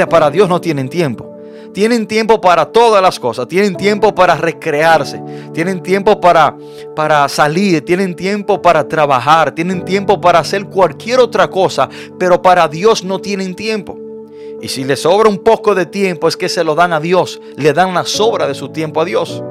Para 0.10 0.32
Dios 0.32 0.50
no 0.50 0.60
tienen 0.60 0.90
tiempo. 0.90 1.32
Tienen 1.76 2.08
tiempo 2.08 2.42
para 2.42 2.66
todas 2.66 3.04
las 3.04 3.20
cosas. 3.20 3.48
Tienen 3.48 3.76
tiempo 3.76 4.16
para 4.16 4.36
recrearse. 4.36 5.22
Tienen 5.54 5.84
tiempo 5.84 6.20
para, 6.20 6.58
para 6.96 7.30
salir. 7.30 7.86
Tienen 7.86 8.16
tiempo 8.16 8.60
para 8.60 8.88
trabajar. 8.88 9.54
Tienen 9.54 9.86
tiempo 9.86 10.20
para 10.20 10.40
hacer 10.40 10.66
cualquier 10.66 11.20
otra 11.20 11.52
cosa. 11.52 11.88
Pero 12.18 12.42
para 12.42 12.68
Dios 12.68 13.04
no 13.04 13.20
tienen 13.20 13.54
tiempo. 13.54 13.96
Y 14.60 14.70
si 14.70 14.84
les 14.84 15.02
sobra 15.04 15.30
un 15.30 15.38
poco 15.38 15.76
de 15.76 15.86
tiempo 15.86 16.28
es 16.28 16.36
que 16.36 16.50
se 16.50 16.64
lo 16.64 16.74
dan 16.74 16.94
a 16.94 17.00
Dios. 17.00 17.40
Le 17.58 17.74
dan 17.74 17.94
la 17.94 18.06
sobra 18.06 18.48
de 18.48 18.56
su 18.56 18.70
tiempo 18.70 19.02
a 19.02 19.06
Dios. 19.06 19.44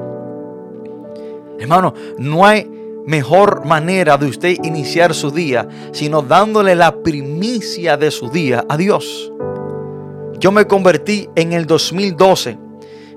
Hermano, 1.59 1.93
no 2.17 2.45
hay 2.45 2.69
mejor 3.05 3.65
manera 3.65 4.17
de 4.17 4.27
usted 4.27 4.57
iniciar 4.63 5.13
su 5.13 5.31
día 5.31 5.67
sino 5.93 6.21
dándole 6.21 6.75
la 6.75 7.01
primicia 7.01 7.97
de 7.97 8.11
su 8.11 8.29
día 8.29 8.65
a 8.67 8.77
Dios. 8.77 9.31
Yo 10.39 10.51
me 10.51 10.67
convertí 10.67 11.29
en 11.35 11.53
el 11.53 11.65
2012 11.65 12.57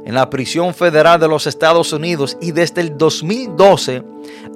en 0.05 0.15
la 0.15 0.31
prisión 0.31 0.75
federal 0.75 1.21
de 1.21 1.29
los 1.29 1.47
Estados 1.47 1.93
Unidos 1.93 2.39
y 2.41 2.53
desde 2.53 2.81
el 2.81 2.97
2012 2.97 4.03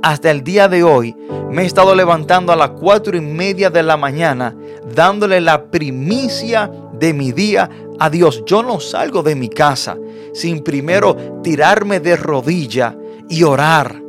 hasta 0.02 0.30
el 0.30 0.42
día 0.42 0.68
de 0.68 0.82
hoy 0.82 1.14
me 1.50 1.62
he 1.62 1.66
estado 1.66 1.94
levantando 1.94 2.52
a 2.52 2.56
las 2.56 2.70
cuatro 2.70 3.16
y 3.16 3.20
media 3.20 3.70
de 3.70 3.82
la 3.82 3.96
mañana 3.96 4.56
dándole 4.94 5.40
la 5.40 5.64
primicia 5.66 6.70
de 6.92 7.12
mi 7.12 7.32
día 7.32 7.68
a 7.98 8.08
Dios. 8.10 8.42
Yo 8.46 8.62
no 8.62 8.80
salgo 8.80 9.22
de 9.22 9.34
mi 9.34 9.48
casa 9.48 9.96
sin 10.32 10.62
primero 10.62 11.40
tirarme 11.42 12.00
de 12.00 12.16
rodilla 12.16 12.96
y 13.28 13.42
orar. 13.42 14.00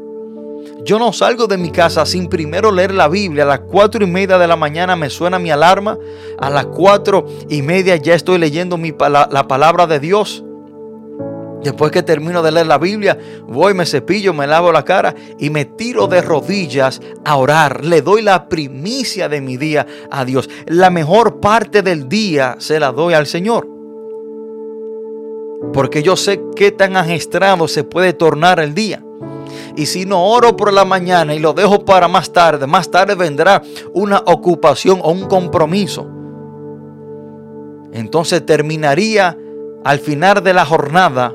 Yo 0.84 1.00
no 1.00 1.12
salgo 1.14 1.48
de 1.48 1.58
mi 1.58 1.72
casa 1.72 2.06
sin 2.06 2.28
primero 2.28 2.72
leer 2.72 2.94
la 2.94 3.08
Biblia. 3.08 3.44
A 3.44 3.48
las 3.48 3.60
cuatro 3.62 4.04
y 4.04 4.08
media 4.08 4.38
de 4.38 4.48
la 4.48 4.56
mañana 4.56 4.96
me 4.96 5.10
suena 5.10 5.40
mi 5.40 5.50
alarma. 5.50 5.98
A 6.38 6.50
las 6.50 6.68
cuatro 6.68 7.26
y 7.50 7.62
media 7.64 7.96
ya 7.96 8.14
estoy 8.14 8.38
leyendo 8.38 8.78
la 8.78 9.48
palabra 9.48 9.88
de 9.88 10.00
Dios. 10.00 10.44
Después 11.66 11.92
que 11.92 12.04
termino 12.04 12.44
de 12.44 12.52
leer 12.52 12.68
la 12.68 12.78
Biblia, 12.78 13.18
voy, 13.48 13.74
me 13.74 13.88
cepillo, 13.88 14.36
me 14.36 14.46
lavo 14.46 14.72
la 14.72 14.86
cara 14.86 15.16
y 15.40 15.50
me 15.50 15.66
tiro 15.66 16.06
de 16.06 16.22
rodillas 16.22 17.02
a 17.26 17.38
orar. 17.38 17.84
Le 17.84 18.04
doy 18.04 18.22
la 18.22 18.48
primicia 18.48 19.28
de 19.30 19.42
mi 19.42 19.58
día 19.58 19.88
a 20.12 20.24
Dios. 20.26 20.48
La 20.68 20.92
mejor 20.92 21.40
parte 21.40 21.82
del 21.82 22.08
día 22.08 22.56
se 22.60 22.80
la 22.80 22.92
doy 22.92 23.16
al 23.16 23.26
Señor. 23.26 23.68
Porque 25.74 26.04
yo 26.04 26.16
sé 26.16 26.40
qué 26.56 26.72
tan 26.72 26.98
ajestrado 26.98 27.68
se 27.68 27.84
puede 27.84 28.14
tornar 28.14 28.60
el 28.60 28.76
día. 28.76 29.04
Y 29.76 29.86
si 29.88 30.06
no 30.06 30.24
oro 30.26 30.56
por 30.56 30.72
la 30.72 30.86
mañana 30.86 31.34
y 31.34 31.40
lo 31.40 31.54
dejo 31.54 31.84
para 31.84 32.08
más 32.08 32.32
tarde, 32.32 32.66
más 32.66 32.90
tarde 32.90 33.16
vendrá 33.16 33.62
una 33.94 34.24
ocupación 34.26 35.00
o 35.04 35.12
un 35.12 35.26
compromiso. 35.26 36.08
Entonces 37.92 38.46
terminaría 38.46 39.38
al 39.84 40.00
final 40.00 40.44
de 40.44 40.54
la 40.54 40.66
jornada, 40.66 41.34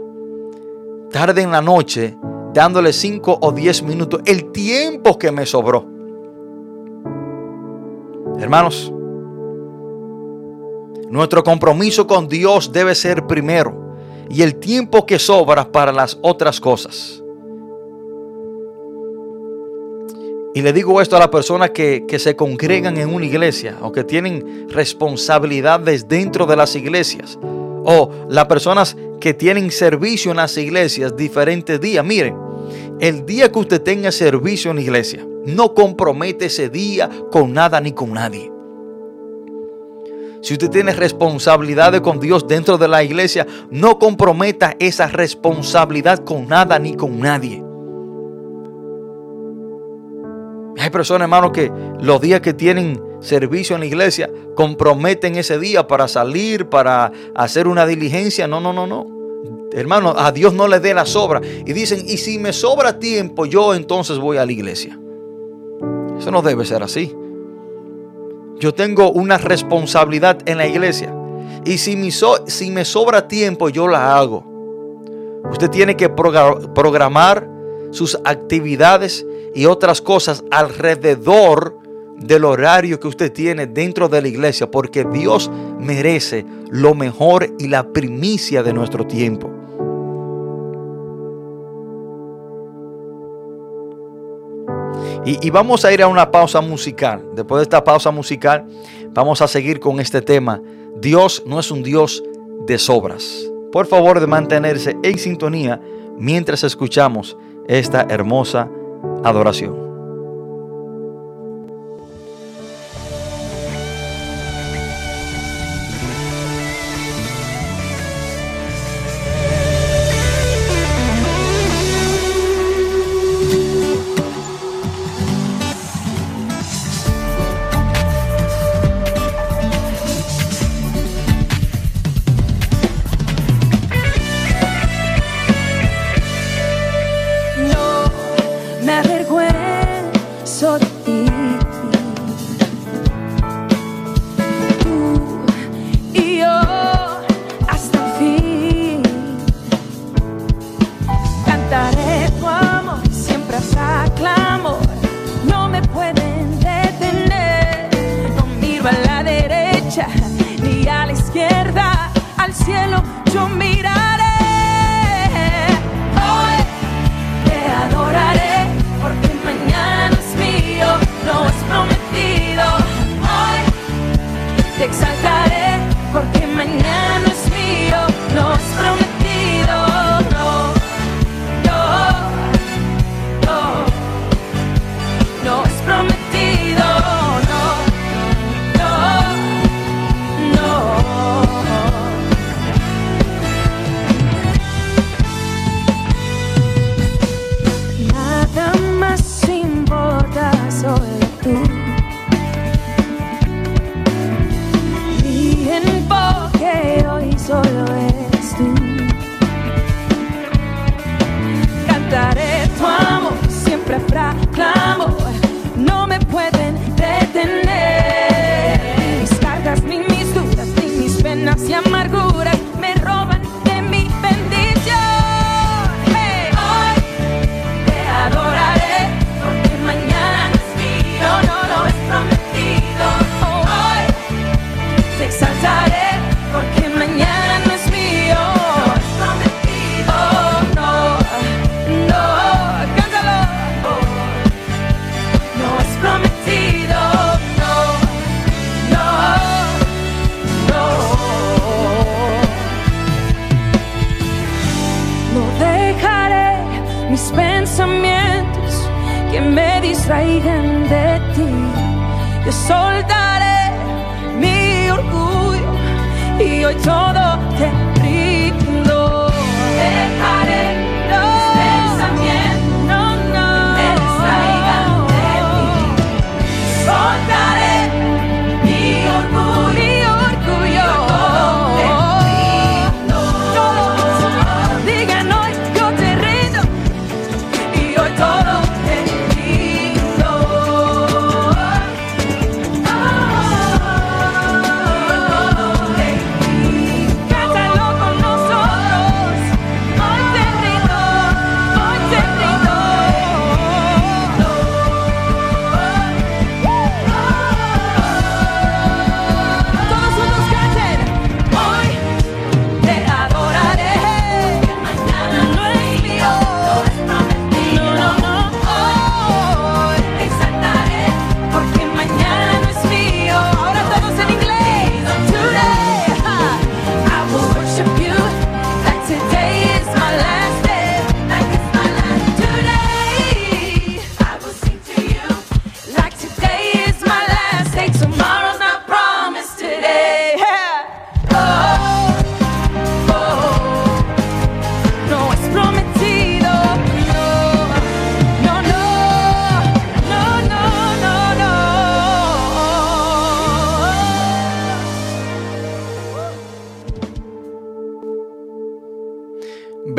tarde 1.10 1.42
en 1.42 1.50
la 1.50 1.60
noche, 1.60 2.16
dándole 2.52 2.92
5 2.92 3.38
o 3.40 3.52
10 3.52 3.82
minutos, 3.82 4.20
el 4.24 4.50
tiempo 4.52 5.18
que 5.18 5.30
me 5.30 5.46
sobró. 5.46 5.86
Hermanos, 8.38 8.92
nuestro 11.10 11.44
compromiso 11.44 12.06
con 12.06 12.28
Dios 12.28 12.72
debe 12.72 12.94
ser 12.94 13.26
primero 13.26 13.96
y 14.30 14.42
el 14.42 14.56
tiempo 14.56 15.04
que 15.04 15.18
sobra 15.18 15.70
para 15.70 15.92
las 15.92 16.18
otras 16.22 16.60
cosas. 16.60 17.19
Y 20.52 20.62
le 20.62 20.72
digo 20.72 21.00
esto 21.00 21.16
a 21.16 21.20
las 21.20 21.28
personas 21.28 21.70
que, 21.70 22.04
que, 22.08 22.18
se 22.18 22.34
congregan 22.34 22.96
en 22.96 23.14
una 23.14 23.24
iglesia 23.24 23.78
o 23.82 23.92
que 23.92 24.02
tienen 24.02 24.68
responsabilidades 24.68 26.08
dentro 26.08 26.44
de 26.44 26.56
las 26.56 26.74
iglesias. 26.74 27.38
O 27.42 28.10
las 28.28 28.46
personas 28.46 28.96
que 29.20 29.32
tienen 29.32 29.70
servicio 29.70 30.32
en 30.32 30.38
las 30.38 30.56
iglesias 30.56 31.16
diferentes 31.16 31.80
días. 31.80 32.04
Miren, 32.04 32.34
el 32.98 33.24
día 33.24 33.52
que 33.52 33.58
usted 33.60 33.80
tenga 33.80 34.10
servicio 34.10 34.70
en 34.70 34.78
la 34.78 34.82
iglesia, 34.82 35.26
no 35.46 35.72
compromete 35.72 36.46
ese 36.46 36.68
día 36.68 37.08
con 37.30 37.52
nada 37.52 37.80
ni 37.80 37.92
con 37.92 38.12
nadie. 38.12 38.50
Si 40.42 40.54
usted 40.54 40.70
tiene 40.70 40.92
responsabilidades 40.92 42.00
con 42.00 42.18
Dios 42.18 42.48
dentro 42.48 42.76
de 42.78 42.88
la 42.88 43.04
iglesia, 43.04 43.46
no 43.70 43.98
comprometa 43.98 44.74
esa 44.78 45.06
responsabilidad 45.06 46.24
con 46.24 46.48
nada 46.48 46.78
ni 46.78 46.94
con 46.94 47.20
nadie. 47.20 47.69
Hay 50.80 50.88
personas, 50.88 51.26
hermanos, 51.26 51.50
que 51.52 51.70
los 52.00 52.22
días 52.22 52.40
que 52.40 52.54
tienen 52.54 52.98
servicio 53.20 53.76
en 53.76 53.80
la 53.80 53.86
iglesia 53.86 54.30
comprometen 54.54 55.36
ese 55.36 55.58
día 55.58 55.86
para 55.86 56.08
salir, 56.08 56.70
para 56.70 57.12
hacer 57.34 57.68
una 57.68 57.84
diligencia. 57.84 58.46
No, 58.46 58.60
no, 58.60 58.72
no, 58.72 58.86
no. 58.86 59.06
Hermano, 59.72 60.14
a 60.16 60.32
Dios 60.32 60.54
no 60.54 60.66
le 60.68 60.80
dé 60.80 60.94
la 60.94 61.04
sobra. 61.04 61.42
Y 61.66 61.74
dicen, 61.74 62.00
y 62.06 62.16
si 62.16 62.38
me 62.38 62.54
sobra 62.54 62.98
tiempo, 62.98 63.44
yo 63.44 63.74
entonces 63.74 64.18
voy 64.18 64.38
a 64.38 64.46
la 64.46 64.52
iglesia. 64.52 64.98
Eso 66.18 66.30
no 66.30 66.40
debe 66.40 66.64
ser 66.64 66.82
así. 66.82 67.14
Yo 68.58 68.72
tengo 68.72 69.12
una 69.12 69.36
responsabilidad 69.36 70.38
en 70.46 70.56
la 70.56 70.66
iglesia. 70.66 71.14
Y 71.66 71.76
si 71.76 71.94
me, 71.94 72.10
si 72.10 72.70
me 72.70 72.86
sobra 72.86 73.28
tiempo, 73.28 73.68
yo 73.68 73.86
la 73.86 74.16
hago. 74.16 74.46
Usted 75.50 75.68
tiene 75.68 75.94
que 75.94 76.08
programar 76.08 77.46
sus 77.90 78.18
actividades 78.24 79.26
y 79.54 79.66
otras 79.66 80.00
cosas 80.00 80.44
alrededor 80.50 81.78
del 82.16 82.44
horario 82.44 83.00
que 83.00 83.08
usted 83.08 83.32
tiene 83.32 83.66
dentro 83.66 84.08
de 84.08 84.20
la 84.22 84.28
iglesia, 84.28 84.70
porque 84.70 85.04
Dios 85.04 85.50
merece 85.78 86.44
lo 86.70 86.94
mejor 86.94 87.54
y 87.58 87.68
la 87.68 87.92
primicia 87.92 88.62
de 88.62 88.72
nuestro 88.72 89.06
tiempo. 89.06 89.50
Y, 95.24 95.46
y, 95.46 95.50
vamos 95.50 95.84
a 95.84 95.92
ir 95.92 96.02
a 96.02 96.08
una 96.08 96.30
pausa 96.30 96.60
musical. 96.60 97.22
Después 97.34 97.60
de 97.60 97.62
esta 97.64 97.84
pausa 97.84 98.10
musical, 98.10 98.66
vamos 99.12 99.42
a 99.42 99.48
seguir 99.48 99.78
con 99.78 100.00
este 100.00 100.22
tema. 100.22 100.62
Dios 100.98 101.42
no 101.46 101.60
es 101.60 101.70
un 101.70 101.82
Dios 101.82 102.22
de 102.66 102.78
sobras. 102.78 103.50
Por 103.70 103.86
favor, 103.86 104.18
de 104.18 104.26
mantenerse 104.26 104.96
en 105.02 105.18
sintonía 105.18 105.80
mientras 106.16 106.64
escuchamos 106.64 107.36
esta 107.68 108.06
hermosa 108.08 108.68
adoración. 109.24 109.89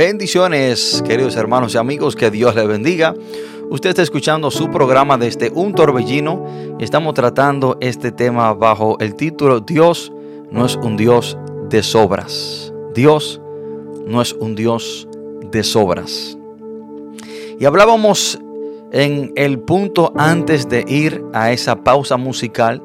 Bendiciones, 0.04 1.04
queridos 1.06 1.36
hermanos 1.36 1.76
y 1.76 1.78
amigos, 1.78 2.16
que 2.16 2.32
Dios 2.32 2.56
les 2.56 2.68
bendiga. 2.68 3.14
Usted 3.70 3.92
está 3.92 4.02
escuchando 4.02 4.50
su 4.50 4.72
programa 4.72 5.16
desde 5.16 5.52
Un 5.54 5.76
Torbellino. 5.76 6.44
Estamos 6.80 7.14
tratando 7.14 7.78
este 7.82 8.12
tema 8.12 8.52
bajo 8.56 8.98
el 9.00 9.14
título 9.14 9.60
Dios 9.60 10.12
no 10.50 10.66
es 10.66 10.76
un 10.78 10.98
Dios 10.98 11.38
de 11.70 11.84
sobras. 11.84 12.74
Dios 12.96 13.40
no 14.08 14.24
es 14.24 14.34
un 14.34 14.56
Dios 14.56 15.08
de 15.52 15.64
sobras. 15.64 16.36
Y 17.60 17.66
hablábamos 17.66 18.40
en 18.92 19.32
el 19.36 19.60
punto 19.60 20.14
antes 20.18 20.68
de 20.68 20.84
ir 20.88 21.24
a 21.32 21.52
esa 21.52 21.76
pausa 21.76 22.18
musical 22.18 22.82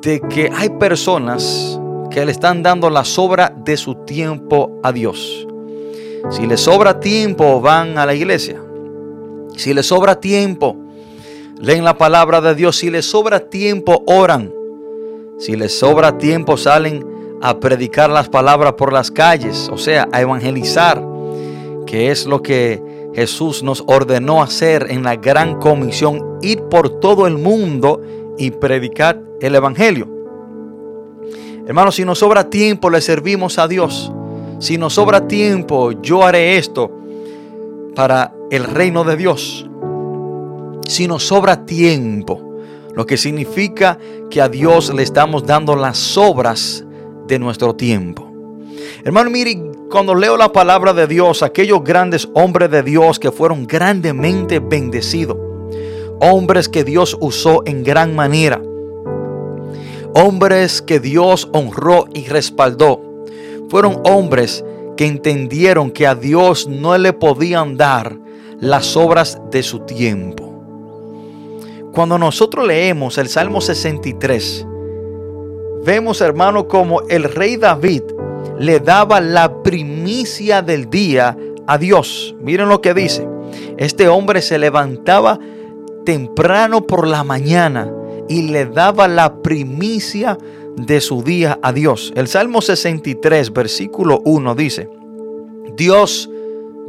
de 0.00 0.20
que 0.20 0.48
hay 0.54 0.68
personas 0.78 1.80
que 2.12 2.24
le 2.24 2.30
están 2.30 2.62
dando 2.62 2.88
la 2.88 3.04
sobra 3.04 3.52
de 3.64 3.76
su 3.76 3.96
tiempo 4.04 4.78
a 4.84 4.92
Dios 4.92 5.48
si 6.30 6.46
les 6.46 6.60
sobra 6.60 7.00
tiempo, 7.00 7.60
van 7.60 7.98
a 7.98 8.06
la 8.06 8.14
iglesia. 8.14 8.60
Si 9.56 9.72
les 9.72 9.86
sobra 9.86 10.20
tiempo, 10.20 10.76
leen 11.60 11.84
la 11.84 11.96
palabra 11.96 12.40
de 12.40 12.54
Dios. 12.54 12.76
Si 12.76 12.90
les 12.90 13.06
sobra 13.06 13.40
tiempo, 13.40 14.02
oran. 14.06 14.52
Si 15.38 15.56
les 15.56 15.78
sobra 15.78 16.18
tiempo, 16.18 16.56
salen 16.56 17.06
a 17.40 17.58
predicar 17.60 18.10
las 18.10 18.28
palabras 18.28 18.74
por 18.74 18.92
las 18.92 19.10
calles, 19.10 19.68
o 19.72 19.78
sea, 19.78 20.08
a 20.10 20.20
evangelizar, 20.20 21.02
que 21.86 22.10
es 22.10 22.26
lo 22.26 22.42
que 22.42 22.82
Jesús 23.14 23.62
nos 23.62 23.84
ordenó 23.86 24.42
hacer 24.42 24.86
en 24.90 25.02
la 25.02 25.16
gran 25.16 25.58
comisión, 25.58 26.38
ir 26.42 26.62
por 26.64 27.00
todo 27.00 27.26
el 27.26 27.38
mundo 27.38 28.02
y 28.36 28.50
predicar 28.50 29.22
el 29.40 29.54
Evangelio. 29.54 30.06
Hermanos, 31.66 31.94
si 31.96 32.04
nos 32.04 32.18
sobra 32.18 32.50
tiempo, 32.50 32.90
le 32.90 33.00
servimos 33.00 33.58
a 33.58 33.68
Dios. 33.68 34.12
Si 34.58 34.78
nos 34.78 34.94
sobra 34.94 35.28
tiempo, 35.28 35.92
yo 35.92 36.24
haré 36.24 36.56
esto 36.56 36.90
para 37.94 38.32
el 38.50 38.64
reino 38.64 39.04
de 39.04 39.16
Dios. 39.16 39.68
Si 40.88 41.06
nos 41.06 41.26
sobra 41.26 41.66
tiempo, 41.66 42.46
lo 42.94 43.06
que 43.06 43.16
significa 43.16 43.98
que 44.30 44.40
a 44.40 44.48
Dios 44.48 44.92
le 44.94 45.02
estamos 45.02 45.44
dando 45.44 45.76
las 45.76 45.98
sobras 45.98 46.84
de 47.26 47.38
nuestro 47.38 47.74
tiempo. 47.74 48.32
Hermano, 49.04 49.30
mire, 49.30 49.60
cuando 49.90 50.14
leo 50.14 50.36
la 50.36 50.52
palabra 50.52 50.92
de 50.92 51.06
Dios, 51.06 51.42
aquellos 51.42 51.84
grandes 51.84 52.28
hombres 52.34 52.70
de 52.70 52.82
Dios 52.82 53.18
que 53.18 53.30
fueron 53.30 53.66
grandemente 53.66 54.58
bendecidos, 54.58 55.36
hombres 56.20 56.68
que 56.68 56.84
Dios 56.84 57.16
usó 57.20 57.62
en 57.66 57.84
gran 57.84 58.16
manera, 58.16 58.60
hombres 60.14 60.80
que 60.80 60.98
Dios 60.98 61.48
honró 61.52 62.06
y 62.14 62.26
respaldó, 62.26 63.05
fueron 63.68 64.00
hombres 64.04 64.64
que 64.96 65.06
entendieron 65.06 65.90
que 65.90 66.06
a 66.06 66.14
Dios 66.14 66.66
no 66.68 66.96
le 66.96 67.12
podían 67.12 67.76
dar 67.76 68.16
las 68.60 68.96
obras 68.96 69.40
de 69.50 69.62
su 69.62 69.80
tiempo. 69.80 70.52
Cuando 71.92 72.18
nosotros 72.18 72.66
leemos 72.66 73.18
el 73.18 73.28
Salmo 73.28 73.60
63, 73.60 74.66
vemos 75.84 76.20
hermano 76.20 76.68
como 76.68 77.02
el 77.02 77.24
rey 77.24 77.56
David 77.56 78.02
le 78.58 78.80
daba 78.80 79.20
la 79.20 79.62
primicia 79.62 80.62
del 80.62 80.88
día 80.88 81.36
a 81.66 81.78
Dios. 81.78 82.34
Miren 82.40 82.68
lo 82.68 82.80
que 82.80 82.94
dice. 82.94 83.26
Este 83.76 84.08
hombre 84.08 84.42
se 84.42 84.58
levantaba 84.58 85.38
temprano 86.04 86.86
por 86.86 87.06
la 87.06 87.24
mañana 87.24 87.92
y 88.28 88.42
le 88.48 88.66
daba 88.66 89.08
la 89.08 89.42
primicia 89.42 90.38
de 90.76 91.00
su 91.00 91.22
día 91.22 91.58
a 91.62 91.72
Dios. 91.72 92.12
El 92.14 92.28
Salmo 92.28 92.60
63, 92.60 93.52
versículo 93.52 94.20
1 94.24 94.54
dice, 94.54 94.88
Dios, 95.76 96.30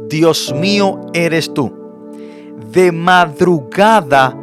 Dios 0.08 0.54
mío 0.54 1.00
eres 1.14 1.52
tú. 1.52 1.72
De 2.70 2.92
madrugada 2.92 4.38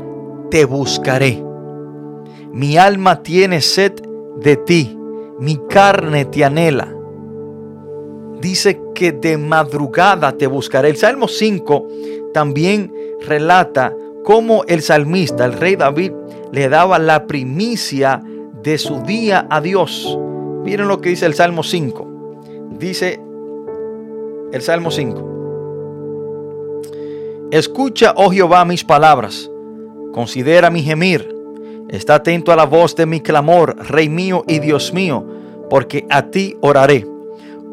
te 0.49 0.65
buscaré. 0.65 1.43
Mi 2.51 2.77
alma 2.77 3.21
tiene 3.21 3.61
sed 3.61 3.93
de 4.37 4.57
ti, 4.57 4.97
mi 5.39 5.59
carne 5.69 6.25
te 6.25 6.43
anhela. 6.43 6.91
Dice 8.41 8.81
que 8.93 9.11
de 9.11 9.37
madrugada 9.37 10.31
te 10.31 10.47
buscaré. 10.47 10.89
El 10.89 10.97
Salmo 10.97 11.27
5 11.27 11.87
también 12.33 12.91
relata 13.25 13.93
cómo 14.23 14.63
el 14.67 14.81
salmista, 14.81 15.45
el 15.45 15.53
rey 15.53 15.75
David, 15.75 16.11
le 16.51 16.69
daba 16.69 16.99
la 16.99 17.27
primicia 17.27 18.21
de 18.65 18.77
su 18.79 19.01
día 19.03 19.47
a 19.49 19.61
Dios. 19.61 20.17
Miren 20.63 20.87
lo 20.87 20.99
que 20.99 21.09
dice 21.09 21.27
el 21.27 21.35
Salmo 21.35 21.61
5. 21.61 22.07
Dice 22.71 23.21
el 24.51 24.61
Salmo 24.61 24.89
5. 24.89 25.33
Escucha, 27.51 28.15
oh 28.17 28.31
Jehová, 28.31 28.65
mis 28.65 28.83
palabras. 28.83 29.51
Considera 30.11 30.71
mi 30.71 30.81
gemir. 30.81 31.31
Está 31.89 32.15
atento 32.15 32.51
a 32.51 32.55
la 32.55 32.65
voz 32.65 32.95
de 32.95 33.05
mi 33.05 33.21
clamor, 33.21 33.75
Rey 33.87 34.09
mío 34.09 34.43
y 34.47 34.57
Dios 34.57 34.91
mío, 34.91 35.23
porque 35.69 36.07
a 36.09 36.31
ti 36.31 36.57
oraré. 36.61 37.05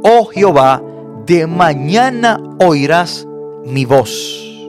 Oh 0.03 0.27
Jehová, 0.27 0.83
de 1.25 1.47
mañana 1.47 2.39
oirás 2.63 3.27
mi 3.65 3.87
voz. 3.87 4.61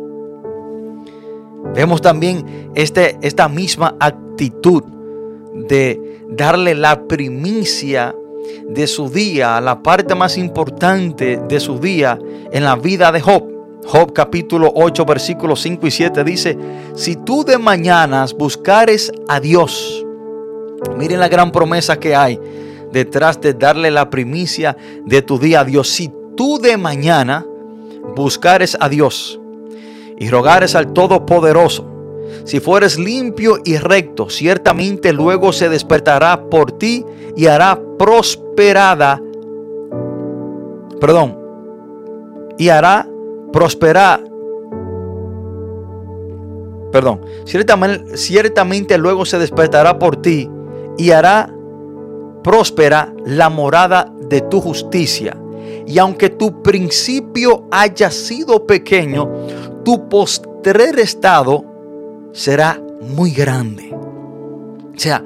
Vemos 1.76 2.02
también 2.02 2.72
este, 2.76 3.18
esta 3.22 3.50
misma 3.50 3.98
actitud 4.00 4.84
de 5.68 6.03
darle 6.36 6.76
la 6.76 7.08
primicia 7.08 8.16
de 8.68 8.88
su 8.88 9.10
día, 9.10 9.60
la 9.62 9.82
parte 9.82 10.16
más 10.16 10.38
importante 10.38 11.40
de 11.48 11.60
su 11.60 11.80
día 11.80 12.20
en 12.52 12.64
la 12.64 12.76
vida 12.76 13.12
de 13.12 13.22
Job. 13.22 13.52
Job 13.86 14.14
capítulo 14.14 14.72
8 14.74 15.06
versículos 15.06 15.62
5 15.62 15.88
y 15.88 15.92
7 15.92 16.24
dice, 16.24 16.58
si 16.96 17.18
tú 17.18 17.44
de 17.44 17.58
mañanas 17.58 18.34
buscares 18.34 19.12
a 19.28 19.40
Dios, 19.40 20.06
miren 20.98 21.20
la 21.20 21.28
gran 21.28 21.52
promesa 21.52 22.00
que 22.00 22.16
hay 22.16 22.40
detrás 22.92 23.42
de 23.42 23.54
darle 23.54 23.92
la 23.92 24.10
primicia 24.10 24.78
de 25.06 25.22
tu 25.22 25.38
día 25.38 25.62
a 25.62 25.66
Dios. 25.66 25.90
Si 25.90 26.12
tú 26.38 26.60
de 26.60 26.78
mañana 26.78 27.46
buscares 28.16 28.78
a 28.80 28.88
Dios 28.88 29.40
y 30.18 30.30
rogares 30.30 30.76
al 30.76 30.94
Todopoderoso, 30.94 31.93
si 32.44 32.60
fueres 32.60 33.00
limpio 33.00 33.58
y 33.64 33.78
recto, 33.78 34.30
ciertamente 34.30 35.14
luego 35.14 35.54
se 35.54 35.70
despertará 35.70 36.50
por 36.50 36.72
ti 36.72 37.06
y 37.36 37.48
hará 37.48 37.80
prosperada, 37.98 39.22
perdón, 41.00 41.38
y 42.58 42.70
hará 42.70 43.08
prosperar. 43.52 44.24
Perdón, 46.92 47.22
ciertamente, 47.46 48.18
ciertamente 48.18 48.98
luego 48.98 49.26
se 49.26 49.40
despertará 49.40 49.98
por 49.98 50.18
ti 50.18 50.50
y 50.98 51.10
hará 51.10 51.52
próspera 52.44 53.14
la 53.26 53.50
morada 53.50 54.14
de 54.30 54.42
tu 54.42 54.62
justicia. 54.62 55.36
Y 55.88 55.98
aunque 55.98 56.30
tu 56.30 56.62
principio 56.62 57.68
haya 57.72 58.12
sido 58.12 58.68
pequeño, 58.68 59.32
tu 59.84 60.08
postrer 60.08 61.00
estado 61.00 61.73
será 62.34 62.82
muy 63.02 63.32
grande. 63.32 63.94
O 63.94 65.00
sea, 65.00 65.24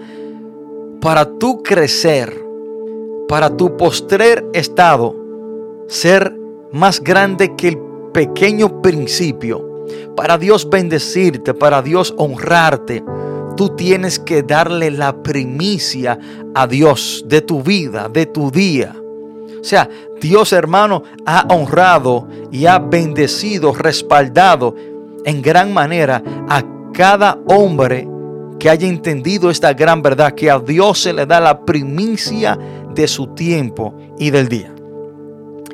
para 1.02 1.26
tu 1.26 1.64
crecer, 1.64 2.34
para 3.28 3.56
tu 3.56 3.76
postrer 3.78 4.46
estado 4.54 5.16
ser 5.88 6.34
más 6.72 7.02
grande 7.02 7.56
que 7.56 7.70
el 7.70 7.78
pequeño 8.14 8.82
principio, 8.82 9.86
para 10.16 10.38
Dios 10.38 10.70
bendecirte, 10.70 11.54
para 11.54 11.82
Dios 11.82 12.14
honrarte, 12.18 13.04
tú 13.56 13.70
tienes 13.70 14.20
que 14.20 14.44
darle 14.44 14.92
la 14.92 15.24
primicia 15.24 16.20
a 16.54 16.68
Dios 16.68 17.26
de 17.28 17.42
tu 17.42 17.64
vida, 17.64 18.10
de 18.10 18.26
tu 18.26 18.52
día. 18.52 18.96
O 19.60 19.64
sea, 19.64 19.90
Dios 20.20 20.54
hermano 20.54 21.04
ha 21.26 21.46
honrado 21.54 22.28
y 22.52 22.66
ha 22.66 22.80
bendecido, 22.80 23.74
respaldado 23.74 24.76
en 25.26 25.42
gran 25.42 25.74
manera 25.74 26.24
a 26.48 26.64
cada 26.98 27.38
hombre 27.46 28.10
que 28.58 28.72
haya 28.72 28.88
entendido 28.88 29.52
esta 29.52 29.72
gran 29.74 30.02
verdad, 30.02 30.34
que 30.34 30.50
a 30.50 30.58
Dios 30.58 31.00
se 31.00 31.14
le 31.14 31.28
da 31.28 31.40
la 31.40 31.64
primicia 31.64 32.58
de 32.96 33.08
su 33.08 33.28
tiempo 33.36 33.94
y 34.18 34.32
del 34.32 34.50
día. 34.50 34.74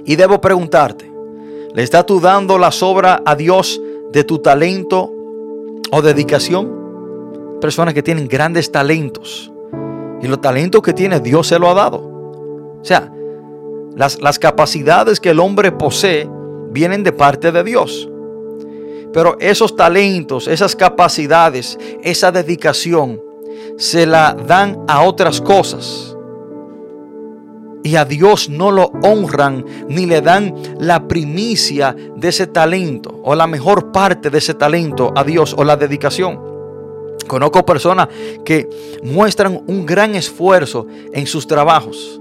Y 0.03 0.17
debo 0.17 0.41
preguntarte, 0.41 1.09
¿le 1.73 1.81
estás 1.81 2.05
tú 2.05 2.19
dando 2.19 2.57
la 2.57 2.71
sobra 2.71 3.21
a 3.25 3.37
Dios 3.37 3.81
de 4.11 4.25
tu 4.25 4.39
talento 4.39 5.13
o 5.91 6.01
dedicación? 6.01 7.57
Personas 7.61 7.93
que 7.93 8.03
tienen 8.03 8.27
grandes 8.27 8.69
talentos. 8.69 9.49
Y 10.21 10.27
los 10.27 10.41
talentos 10.41 10.81
que 10.81 10.91
tiene 10.91 11.21
Dios 11.21 11.47
se 11.47 11.57
lo 11.57 11.69
ha 11.69 11.73
dado. 11.73 11.99
O 12.01 12.83
sea, 12.83 13.09
las, 13.95 14.21
las 14.21 14.39
capacidades 14.39 15.21
que 15.21 15.29
el 15.29 15.39
hombre 15.39 15.71
posee 15.71 16.29
vienen 16.71 17.01
de 17.01 17.13
parte 17.13 17.53
de 17.53 17.63
Dios. 17.63 18.09
Pero 19.13 19.37
esos 19.39 19.75
talentos, 19.75 20.47
esas 20.47 20.75
capacidades, 20.75 21.77
esa 22.01 22.31
dedicación, 22.31 23.21
se 23.77 24.05
la 24.05 24.33
dan 24.33 24.83
a 24.87 25.03
otras 25.03 25.39
cosas. 25.39 26.17
Y 27.83 27.95
a 27.95 28.05
Dios 28.05 28.49
no 28.49 28.71
lo 28.71 28.91
honran 29.03 29.65
ni 29.89 30.05
le 30.05 30.21
dan 30.21 30.55
la 30.79 31.07
primicia 31.07 31.95
de 32.15 32.29
ese 32.29 32.47
talento 32.47 33.19
o 33.23 33.35
la 33.35 33.45
mejor 33.45 33.91
parte 33.91 34.29
de 34.29 34.37
ese 34.37 34.53
talento 34.53 35.11
a 35.15 35.23
Dios 35.23 35.53
o 35.57 35.63
la 35.63 35.75
dedicación. 35.75 36.39
Conozco 37.27 37.65
personas 37.65 38.07
que 38.43 38.69
muestran 39.03 39.61
un 39.67 39.85
gran 39.85 40.15
esfuerzo 40.15 40.87
en 41.11 41.27
sus 41.27 41.45
trabajos. 41.45 42.19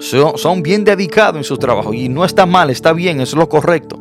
Son, 0.00 0.38
son 0.38 0.62
bien 0.62 0.84
dedicados 0.84 1.36
en 1.36 1.44
sus 1.44 1.58
trabajos 1.58 1.94
y 1.94 2.08
no 2.08 2.24
está 2.24 2.46
mal, 2.46 2.70
está 2.70 2.92
bien, 2.92 3.20
es 3.20 3.34
lo 3.34 3.48
correcto. 3.48 3.98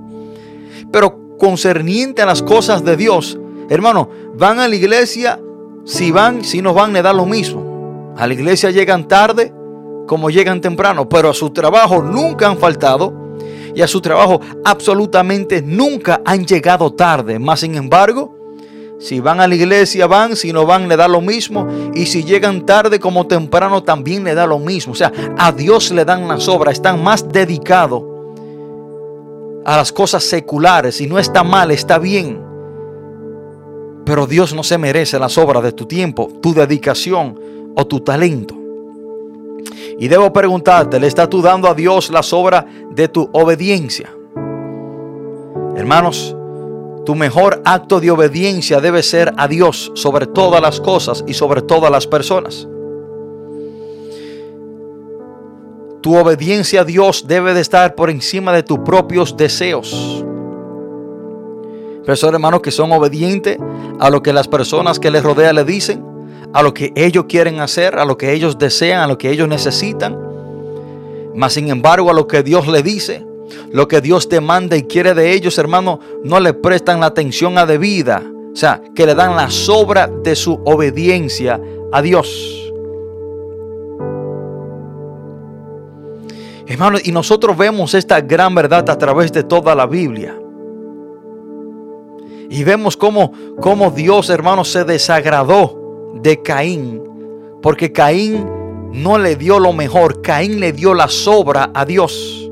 Pero 0.92 1.27
concerniente 1.38 2.22
a 2.22 2.26
las 2.26 2.42
cosas 2.42 2.84
de 2.84 2.98
Dios, 2.98 3.38
hermano, 3.70 4.10
van 4.36 4.60
a 4.60 4.68
la 4.68 4.76
iglesia, 4.76 5.40
si 5.86 6.12
van, 6.12 6.44
si 6.44 6.62
no 6.62 6.74
van, 6.74 6.94
le 6.94 7.02
da 7.02 7.14
lo 7.14 7.26
mismo. 7.26 8.14
A 8.18 8.28
la 8.28 8.34
iglesia 8.34 8.72
llegan 8.72 9.08
tarde 9.08 9.54
como 10.08 10.30
llegan 10.30 10.62
temprano, 10.62 11.08
pero 11.08 11.30
a 11.30 11.34
su 11.34 11.52
trabajo 11.52 12.02
nunca 12.02 12.48
han 12.48 12.58
faltado 12.58 13.14
y 13.76 13.82
a 13.82 13.88
su 13.88 14.02
trabajo 14.02 14.42
absolutamente 14.66 15.62
nunca 15.62 16.22
han 16.26 16.46
llegado 16.46 16.92
tarde. 16.94 17.38
Más 17.38 17.60
sin 17.60 17.76
embargo, 17.76 18.36
Si 19.00 19.20
van 19.20 19.40
a 19.40 19.48
la 19.48 19.54
iglesia, 19.54 20.08
van. 20.08 20.36
Si 20.36 20.52
no 20.52 20.66
van, 20.66 20.88
le 20.90 20.98
da 20.98 21.08
lo 21.08 21.22
mismo. 21.22 21.68
Y 21.94 22.08
si 22.08 22.24
llegan 22.24 22.66
tarde 22.66 23.00
como 23.00 23.28
temprano, 23.28 23.84
también 23.84 24.24
le 24.24 24.34
da 24.34 24.48
lo 24.48 24.58
mismo. 24.58 24.94
O 24.94 24.96
sea, 24.96 25.12
a 25.38 25.52
Dios 25.52 25.92
le 25.92 26.04
dan 26.04 26.28
las 26.28 26.48
obras. 26.48 26.74
Están 26.74 27.04
más 27.04 27.30
dedicados 27.30 28.17
a 29.68 29.76
las 29.76 29.92
cosas 29.92 30.24
seculares. 30.24 31.02
Y 31.02 31.08
no 31.08 31.20
está 31.20 31.44
mal, 31.44 31.72
está 31.72 32.00
bien. 32.00 32.42
Pero 34.06 34.26
Dios 34.26 34.56
no 34.56 34.64
se 34.64 34.78
merece 34.78 35.20
las 35.20 35.38
obras 35.38 35.62
de 35.62 35.74
tu 35.74 35.86
tiempo, 35.86 36.30
tu 36.42 36.54
dedicación 36.54 37.38
o 37.76 37.86
tu 37.86 38.00
talento. 38.00 38.56
Y 40.00 40.08
debo 40.08 40.32
preguntarte, 40.32 41.00
¿le 41.02 41.08
estás 41.08 41.30
tú 41.30 41.42
dando 41.42 41.68
a 41.68 41.74
Dios 41.74 42.10
las 42.10 42.32
obras 42.32 42.64
de 42.92 43.10
tu 43.10 43.30
obediencia? 43.34 44.10
Hermanos, 45.76 46.34
tu 47.06 47.14
mejor 47.16 47.62
acto 47.66 48.00
de 48.00 48.10
obediencia 48.10 48.80
debe 48.80 49.04
ser 49.04 49.34
a 49.36 49.50
Dios 49.50 49.92
sobre 49.96 50.28
todas 50.28 50.62
las 50.62 50.80
cosas 50.80 51.26
y 51.28 51.34
sobre 51.34 51.62
todas 51.62 51.92
las 51.92 52.08
personas. 52.08 52.70
Tu 56.08 56.16
obediencia 56.16 56.80
a 56.80 56.84
Dios 56.86 57.26
debe 57.28 57.54
de 57.54 57.60
estar 57.60 57.94
por 57.94 58.10
encima 58.10 58.54
de 58.54 58.64
tus 58.64 58.80
propios 58.80 59.36
deseos. 59.36 60.24
Personas, 62.06 62.36
hermanos, 62.36 62.62
que 62.62 62.72
son 62.72 62.94
obedientes 62.94 63.58
a 64.00 64.10
lo 64.10 64.24
que 64.24 64.32
las 64.32 64.48
personas 64.48 65.00
que 65.02 65.12
les 65.12 65.22
rodean 65.22 65.58
le 65.58 65.66
dicen, 65.66 66.02
a 66.54 66.64
lo 66.64 66.74
que 66.74 66.94
ellos 66.96 67.26
quieren 67.28 67.60
hacer, 67.60 68.00
a 68.00 68.06
lo 68.06 68.18
que 68.18 68.32
ellos 68.32 68.58
desean, 68.58 69.02
a 69.02 69.08
lo 69.08 69.18
que 69.18 69.30
ellos 69.30 69.50
necesitan. 69.50 70.18
Mas, 71.36 71.52
sin 71.52 71.68
embargo, 71.68 72.10
a 72.10 72.14
lo 72.14 72.26
que 72.26 72.42
Dios 72.42 72.70
le 72.70 72.84
dice, 72.84 73.28
lo 73.74 73.90
que 73.90 74.00
Dios 74.00 74.30
demanda 74.30 74.78
y 74.78 74.84
quiere 74.84 75.14
de 75.14 75.34
ellos, 75.34 75.58
hermano, 75.58 76.00
no 76.24 76.40
le 76.40 76.54
prestan 76.54 77.02
la 77.02 77.08
atención 77.08 77.58
a 77.58 77.66
debida. 77.66 78.24
O 78.54 78.56
sea, 78.56 78.82
que 78.96 79.06
le 79.06 79.14
dan 79.14 79.36
la 79.36 79.50
sobra 79.50 80.08
de 80.08 80.38
su 80.38 80.54
obediencia 80.64 81.60
a 81.92 82.02
Dios. 82.02 82.67
Hermano, 86.68 86.98
y 87.02 87.12
nosotros 87.14 87.58
vemos 87.58 87.94
esta 87.94 88.20
gran 88.20 88.54
verdad 88.54 88.90
a 88.90 88.98
través 88.98 89.32
de 89.32 89.44
toda 89.44 89.74
la 89.74 89.86
Biblia. 89.88 90.38
Y 92.50 92.64
vemos 92.64 92.98
cómo, 92.98 93.32
cómo 93.62 93.92
Dios, 93.92 94.30
hermano, 94.30 94.66
se 94.66 94.84
desagradó 94.84 96.12
de 96.22 96.42
Caín. 96.42 97.02
Porque 97.62 97.92
Caín 97.92 98.46
no 98.92 99.18
le 99.18 99.36
dio 99.36 99.60
lo 99.60 99.72
mejor. 99.72 100.22
Caín 100.22 100.60
le 100.60 100.74
dio 100.74 100.94
la 100.94 101.08
sobra 101.08 101.72
a 101.74 101.86
Dios. 101.86 102.50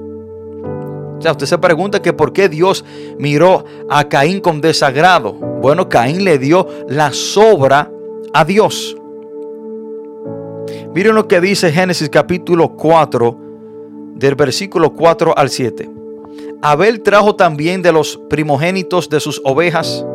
O 1.18 1.22
sea, 1.22 1.32
usted 1.32 1.46
se 1.46 1.58
pregunta 1.58 2.02
que 2.02 2.14
por 2.14 2.34
qué 2.34 2.50
Dios 2.50 2.86
miró 3.18 3.66
a 3.90 4.08
Caín 4.08 4.40
con 4.40 4.62
desagrado. 4.62 5.34
Bueno, 5.34 5.90
Caín 5.90 6.24
le 6.24 6.38
dio 6.38 6.68
la 6.88 7.12
sobra 7.12 7.92
a 8.34 8.46
Dios. 8.46 8.96
Miren 10.94 11.16
lo 11.16 11.28
que 11.28 11.42
dice 11.42 11.72
Génesis 11.72 12.10
capítulo 12.10 12.70
4, 12.76 13.45
del 14.16 14.36
versículo 14.36 14.94
4 14.94 15.38
al 15.38 15.50
7. 15.50 15.90
Abel 16.62 17.02
trajo 17.02 17.36
también 17.36 17.82
de 17.82 17.92
los 17.92 18.18
primogénitos 18.30 19.10
de 19.10 19.20
sus 19.20 19.42
ovejas, 19.44 20.06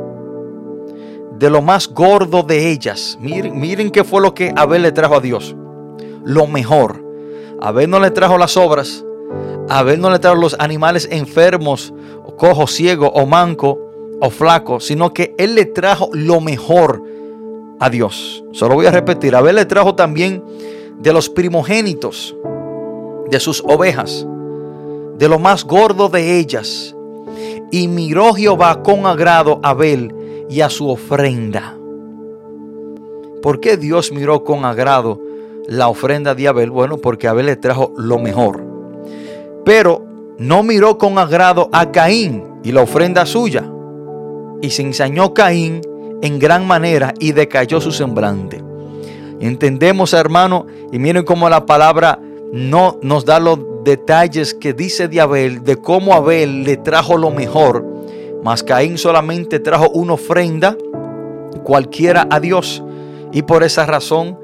de 1.38 1.50
lo 1.50 1.62
más 1.62 1.86
gordo 1.86 2.42
de 2.42 2.70
ellas. 2.70 3.16
Miren, 3.20 3.60
miren 3.60 3.90
qué 3.90 4.02
fue 4.02 4.20
lo 4.20 4.34
que 4.34 4.52
Abel 4.56 4.82
le 4.82 4.92
trajo 4.92 5.14
a 5.14 5.20
Dios. 5.20 5.54
Lo 6.24 6.46
mejor. 6.46 7.04
Abel 7.60 7.88
no 7.88 8.00
le 8.00 8.10
trajo 8.10 8.36
las 8.36 8.56
obras. 8.56 9.04
Abel 9.68 10.00
no 10.00 10.10
le 10.10 10.18
trajo 10.18 10.36
los 10.36 10.56
animales 10.58 11.06
enfermos, 11.10 11.94
cojo, 12.36 12.66
ciego 12.66 13.08
o 13.10 13.26
manco 13.26 13.78
o 14.20 14.30
flaco, 14.30 14.80
sino 14.80 15.12
que 15.12 15.34
él 15.38 15.54
le 15.54 15.66
trajo 15.66 16.10
lo 16.12 16.40
mejor 16.40 17.02
a 17.78 17.88
Dios. 17.90 18.42
Solo 18.52 18.74
voy 18.74 18.86
a 18.86 18.90
repetir. 18.90 19.36
Abel 19.36 19.56
le 19.56 19.66
trajo 19.66 19.94
también 19.94 20.42
de 20.98 21.12
los 21.12 21.28
primogénitos 21.28 22.34
de 23.30 23.40
sus 23.40 23.62
ovejas, 23.66 24.26
de 25.18 25.28
lo 25.28 25.38
más 25.38 25.64
gordo 25.64 26.08
de 26.08 26.38
ellas. 26.38 26.94
Y 27.70 27.88
miró 27.88 28.34
Jehová 28.34 28.82
con 28.82 29.06
agrado 29.06 29.60
a 29.62 29.70
Abel 29.70 30.14
y 30.48 30.60
a 30.60 30.70
su 30.70 30.88
ofrenda. 30.88 31.76
¿Por 33.42 33.60
qué 33.60 33.76
Dios 33.76 34.12
miró 34.12 34.44
con 34.44 34.64
agrado 34.64 35.20
la 35.66 35.88
ofrenda 35.88 36.34
de 36.34 36.48
Abel? 36.48 36.70
Bueno, 36.70 36.98
porque 36.98 37.28
Abel 37.28 37.46
le 37.46 37.56
trajo 37.56 37.92
lo 37.96 38.18
mejor. 38.18 38.62
Pero 39.64 40.04
no 40.38 40.62
miró 40.62 40.98
con 40.98 41.18
agrado 41.18 41.68
a 41.72 41.92
Caín 41.92 42.44
y 42.64 42.72
la 42.72 42.82
ofrenda 42.82 43.24
suya. 43.24 43.70
Y 44.60 44.70
se 44.70 44.82
ensañó 44.82 45.32
Caín 45.32 45.80
en 46.22 46.38
gran 46.38 46.66
manera 46.66 47.14
y 47.18 47.32
decayó 47.32 47.80
su 47.80 47.92
semblante. 47.92 48.62
Entendemos, 49.40 50.12
hermano, 50.12 50.66
y 50.92 50.98
miren 50.98 51.24
cómo 51.24 51.48
la 51.48 51.64
palabra 51.64 52.18
no 52.52 52.98
nos 53.02 53.24
da 53.24 53.38
los 53.38 53.58
detalles 53.84 54.54
que 54.54 54.72
dice 54.72 55.08
de 55.08 55.20
Abel, 55.20 55.62
de 55.62 55.76
cómo 55.76 56.14
Abel 56.14 56.64
le 56.64 56.76
trajo 56.76 57.16
lo 57.16 57.30
mejor, 57.30 57.84
mas 58.42 58.62
Caín 58.62 58.98
solamente 58.98 59.60
trajo 59.60 59.90
una 59.90 60.14
ofrenda 60.14 60.76
cualquiera 61.64 62.26
a 62.30 62.40
Dios. 62.40 62.82
Y 63.32 63.42
por 63.42 63.62
esa 63.62 63.86
razón 63.86 64.38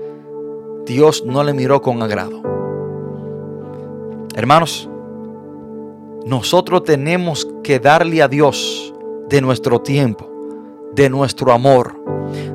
Dios 0.85 1.25
no 1.27 1.43
le 1.43 1.53
miró 1.53 1.83
con 1.83 2.03
agrado. 2.03 2.43
Hermanos, 4.37 4.89
nosotros 6.27 6.85
tenemos 6.85 7.49
que 7.65 7.81
darle 7.81 8.23
a 8.23 8.29
Dios 8.29 8.95
de 9.29 9.41
nuestro 9.41 9.81
tiempo, 9.81 10.29
de 10.95 11.11
nuestro 11.11 11.53
amor, 11.53 11.96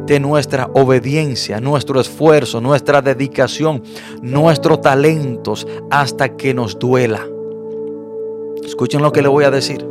de 0.06 0.20
nuestra 0.20 0.70
obediencia, 0.74 1.60
nuestro 1.60 2.00
esfuerzo, 2.00 2.62
nuestra 2.62 3.02
dedicación, 3.02 3.84
nuestros 4.22 4.82
talentos, 4.82 5.68
hasta 5.90 6.36
que 6.36 6.54
nos 6.54 6.78
duela. 6.78 7.26
Escuchen 8.64 9.02
lo 9.02 9.12
que 9.12 9.22
le 9.22 9.28
voy 9.28 9.44
a 9.44 9.52
decir. 9.52 9.86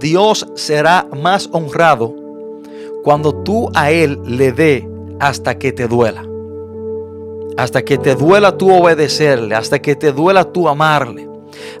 Dios 0.00 0.46
será 0.54 1.06
más 1.16 1.48
honrado 1.52 2.14
cuando 3.02 3.34
tú 3.34 3.70
a 3.74 3.90
Él 3.90 4.20
le 4.26 4.52
dé 4.52 4.88
hasta 5.20 5.58
que 5.58 5.72
te 5.72 5.88
duela. 5.88 6.24
Hasta 7.56 7.82
que 7.82 7.98
te 7.98 8.14
duela 8.14 8.56
tú 8.58 8.72
obedecerle, 8.72 9.54
hasta 9.54 9.78
que 9.78 9.94
te 9.94 10.12
duela 10.12 10.44
tú 10.44 10.68
amarle, 10.68 11.28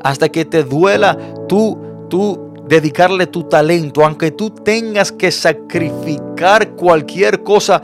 hasta 0.02 0.28
que 0.28 0.44
te 0.44 0.62
duela 0.62 1.18
tú, 1.48 1.78
tú 2.08 2.43
dedicarle 2.68 3.26
tu 3.26 3.44
talento, 3.44 4.04
aunque 4.04 4.30
tú 4.30 4.50
tengas 4.50 5.12
que 5.12 5.30
sacrificar 5.30 6.70
cualquier 6.70 7.42
cosa 7.42 7.82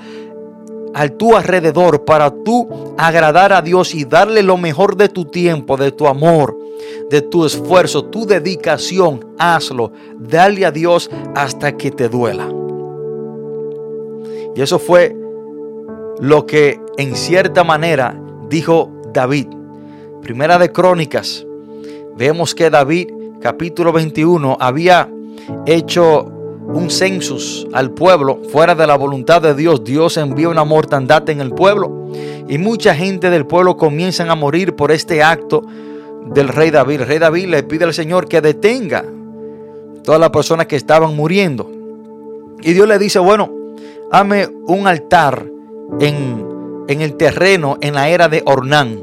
al 0.95 1.12
tu 1.12 1.37
alrededor 1.37 2.05
para 2.05 2.31
tú 2.31 2.68
agradar 2.99 3.53
a 3.53 3.62
Dios 3.62 3.95
y 3.95 4.05
darle 4.05 4.43
lo 4.43 4.57
mejor 4.57 4.97
de 4.97 5.09
tu 5.09 5.24
tiempo, 5.24 5.76
de 5.76 5.93
tu 5.93 6.07
amor, 6.07 6.59
de 7.11 7.22
tu 7.22 7.45
esfuerzo, 7.45 8.05
tu 8.07 8.26
dedicación, 8.26 9.35
hazlo. 9.39 9.93
Dale 10.18 10.64
a 10.66 10.70
Dios 10.70 11.11
hasta 11.35 11.76
que 11.76 11.91
te 11.91 12.09
duela. 12.09 12.49
Y 14.55 14.62
eso 14.62 14.78
fue 14.78 15.16
lo 16.20 16.47
que 16.47 16.81
en 16.97 17.14
cierta 17.14 17.64
manera 17.64 18.20
dijo 18.49 18.91
David. 19.12 19.47
Primera 20.22 20.59
de 20.59 20.70
Crónicas, 20.70 21.47
vemos 22.16 22.55
que 22.55 22.68
David 22.68 23.09
capítulo 23.41 23.93
21 23.93 24.59
había 24.61 25.09
hecho 25.64 26.24
un 26.72 26.91
census 26.91 27.66
al 27.72 27.91
pueblo 27.91 28.41
fuera 28.53 28.74
de 28.74 28.86
la 28.86 28.97
voluntad 28.97 29.41
de 29.43 29.55
Dios. 29.55 29.82
Dios 29.82 30.16
envió 30.18 30.51
una 30.51 30.64
mortandad 30.64 31.28
en 31.30 31.41
el 31.41 31.53
pueblo 31.53 32.09
y 32.49 32.59
mucha 32.59 32.95
gente 32.95 33.30
del 33.30 33.47
pueblo 33.47 33.76
comienzan 33.76 34.30
a 34.30 34.34
morir 34.34 34.76
por 34.76 34.93
este 34.93 35.22
acto 35.22 35.62
del 36.26 36.49
rey 36.49 36.70
David. 36.70 37.01
El 37.01 37.07
rey 37.07 37.18
David 37.18 37.47
le 37.47 37.62
pide 37.62 37.86
al 37.86 37.95
Señor 37.95 38.28
que 38.28 38.41
detenga 38.41 39.05
todas 40.05 40.20
las 40.20 40.30
personas 40.30 40.66
que 40.66 40.76
estaban 40.76 41.16
muriendo. 41.16 41.70
Y 42.62 42.72
Dios 42.72 42.86
le 42.86 42.99
dice, 42.99 43.18
bueno, 43.18 43.51
hazme 44.12 44.49
un 44.66 44.86
altar 44.86 45.47
en, 45.99 46.84
en 46.88 47.01
el 47.01 47.14
terreno 47.14 47.78
en 47.80 47.95
la 47.95 48.11
era 48.11 48.28
de 48.28 48.43
Ornán. 48.45 49.01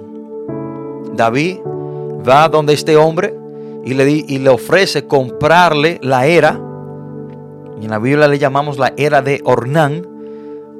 David 1.16 1.58
va 2.28 2.48
donde 2.50 2.74
este 2.74 2.96
hombre 2.96 3.34
y 3.88 3.94
le, 3.94 4.04
di, 4.04 4.26
y 4.28 4.40
le 4.40 4.50
ofrece 4.50 5.08
comprarle 5.08 5.98
la 6.02 6.26
era. 6.28 6.60
Y 7.80 7.86
en 7.86 7.90
la 7.90 8.00
Biblia 8.00 8.28
le 8.28 8.38
llamamos 8.38 8.78
la 8.78 8.94
era 8.98 9.22
de 9.22 9.42
Ornán. 9.46 10.06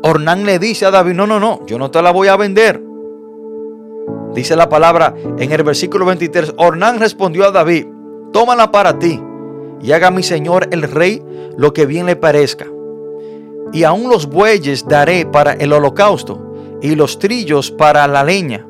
Ornán 0.04 0.46
le 0.46 0.60
dice 0.60 0.86
a 0.86 0.92
David, 0.92 1.14
no, 1.14 1.26
no, 1.26 1.40
no, 1.40 1.66
yo 1.66 1.80
no 1.80 1.90
te 1.90 2.02
la 2.02 2.12
voy 2.12 2.28
a 2.28 2.36
vender. 2.36 2.84
Dice 4.34 4.58
la 4.58 4.68
palabra 4.68 5.16
en 5.38 5.52
el 5.54 5.64
versículo 5.64 6.06
23, 6.06 6.56
Ornán 6.58 7.00
respondió 7.00 7.46
a 7.46 7.52
David, 7.52 7.86
tómala 8.34 8.74
para 8.74 9.00
ti 9.00 9.24
y 9.82 9.94
haga 9.94 10.12
mi 10.12 10.22
señor 10.22 10.68
el 10.72 10.84
rey 10.84 11.24
lo 11.56 11.72
que 11.72 11.86
bien 11.86 12.08
le 12.08 12.18
parezca. 12.18 12.68
Y 13.72 13.86
aún 13.86 14.10
los 14.10 14.26
bueyes 14.26 14.86
daré 14.86 15.26
para 15.26 15.54
el 15.54 15.72
holocausto 15.72 16.56
y 16.82 16.96
los 16.96 17.20
trillos 17.20 17.72
para 17.72 18.06
la 18.06 18.26
leña 18.26 18.68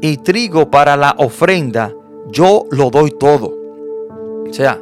y 0.00 0.16
trigo 0.16 0.70
para 0.70 0.96
la 0.96 1.14
ofrenda. 1.18 1.92
Yo 2.30 2.64
lo 2.70 2.88
doy 2.88 3.10
todo. 3.10 3.63
O 4.54 4.56
sea, 4.56 4.80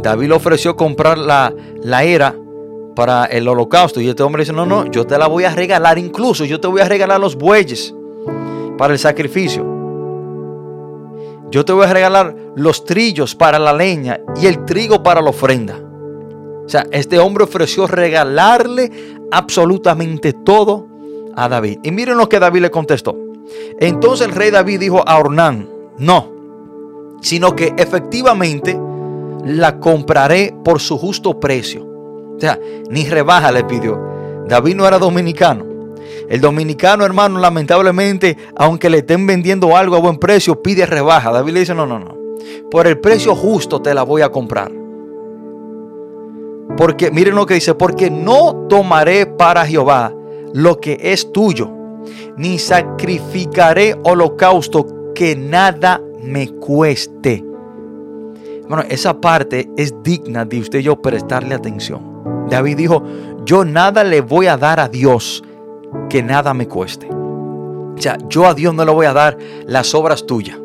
David 0.00 0.28
le 0.28 0.34
ofreció 0.36 0.76
comprar 0.76 1.18
la, 1.18 1.52
la 1.82 2.04
era 2.04 2.36
para 2.94 3.24
el 3.24 3.48
holocausto. 3.48 4.00
Y 4.00 4.08
este 4.08 4.22
hombre 4.22 4.42
dice, 4.42 4.52
no, 4.52 4.64
no, 4.64 4.88
yo 4.88 5.08
te 5.08 5.18
la 5.18 5.26
voy 5.26 5.42
a 5.42 5.52
regalar. 5.52 5.98
Incluso 5.98 6.44
yo 6.44 6.60
te 6.60 6.68
voy 6.68 6.82
a 6.82 6.84
regalar 6.84 7.18
los 7.18 7.34
bueyes 7.34 7.92
para 8.76 8.92
el 8.92 9.00
sacrificio. 9.00 9.66
Yo 11.50 11.64
te 11.64 11.72
voy 11.72 11.86
a 11.86 11.92
regalar 11.92 12.36
los 12.54 12.84
trillos 12.84 13.34
para 13.34 13.58
la 13.58 13.72
leña 13.72 14.20
y 14.40 14.46
el 14.46 14.64
trigo 14.64 15.02
para 15.02 15.20
la 15.20 15.30
ofrenda. 15.30 15.80
O 16.64 16.68
sea, 16.68 16.86
este 16.92 17.18
hombre 17.18 17.42
ofreció 17.42 17.88
regalarle 17.88 19.16
absolutamente 19.32 20.32
todo 20.32 20.86
a 21.34 21.48
David. 21.48 21.80
Y 21.82 21.90
miren 21.90 22.16
lo 22.16 22.28
que 22.28 22.38
David 22.38 22.60
le 22.60 22.70
contestó. 22.70 23.16
Entonces 23.80 24.28
el 24.28 24.34
rey 24.34 24.52
David 24.52 24.78
dijo 24.78 25.02
a 25.04 25.18
Ornán, 25.18 25.68
no, 25.98 26.30
sino 27.20 27.56
que 27.56 27.74
efectivamente 27.76 28.78
la 29.44 29.78
compraré 29.80 30.54
por 30.64 30.80
su 30.80 30.98
justo 30.98 31.38
precio. 31.38 31.86
O 32.36 32.40
sea, 32.40 32.58
ni 32.90 33.04
rebaja 33.04 33.50
le 33.50 33.64
pidió. 33.64 33.98
David 34.46 34.76
no 34.76 34.86
era 34.86 34.98
dominicano. 34.98 35.66
El 36.28 36.40
dominicano, 36.40 37.04
hermano, 37.04 37.38
lamentablemente, 37.38 38.36
aunque 38.56 38.90
le 38.90 38.98
estén 38.98 39.26
vendiendo 39.26 39.76
algo 39.76 39.96
a 39.96 40.00
buen 40.00 40.18
precio, 40.18 40.62
pide 40.62 40.86
rebaja. 40.86 41.32
David 41.32 41.52
le 41.52 41.60
dice, 41.60 41.74
no, 41.74 41.86
no, 41.86 41.98
no. 41.98 42.16
Por 42.70 42.86
el 42.86 42.98
precio 42.98 43.34
justo 43.34 43.80
te 43.80 43.94
la 43.94 44.02
voy 44.02 44.22
a 44.22 44.30
comprar. 44.30 44.70
Porque, 46.76 47.10
miren 47.10 47.34
lo 47.34 47.46
que 47.46 47.54
dice, 47.54 47.74
porque 47.74 48.10
no 48.10 48.66
tomaré 48.68 49.26
para 49.26 49.66
Jehová 49.66 50.14
lo 50.52 50.78
que 50.78 50.98
es 51.00 51.32
tuyo, 51.32 51.70
ni 52.36 52.58
sacrificaré 52.58 53.96
holocausto 54.04 55.12
que 55.14 55.34
nada 55.34 56.00
me 56.22 56.48
cueste. 56.48 57.47
Bueno, 58.68 58.84
esa 58.88 59.20
parte 59.20 59.70
es 59.76 59.94
digna 60.02 60.44
de 60.44 60.60
usted 60.60 60.80
y 60.80 60.82
yo 60.82 61.00
prestarle 61.00 61.54
atención. 61.54 62.46
David 62.48 62.76
dijo, 62.76 63.02
yo 63.44 63.64
nada 63.64 64.04
le 64.04 64.20
voy 64.20 64.46
a 64.46 64.56
dar 64.56 64.78
a 64.80 64.88
Dios 64.88 65.42
que 66.08 66.22
nada 66.22 66.52
me 66.54 66.68
cueste. 66.68 67.08
O 67.08 67.96
sea, 68.00 68.18
yo 68.28 68.46
a 68.46 68.54
Dios 68.54 68.74
no 68.74 68.84
le 68.84 68.92
voy 68.92 69.06
a 69.06 69.12
dar 69.12 69.38
las 69.66 69.94
obras 69.94 70.26
tuyas. 70.26 70.58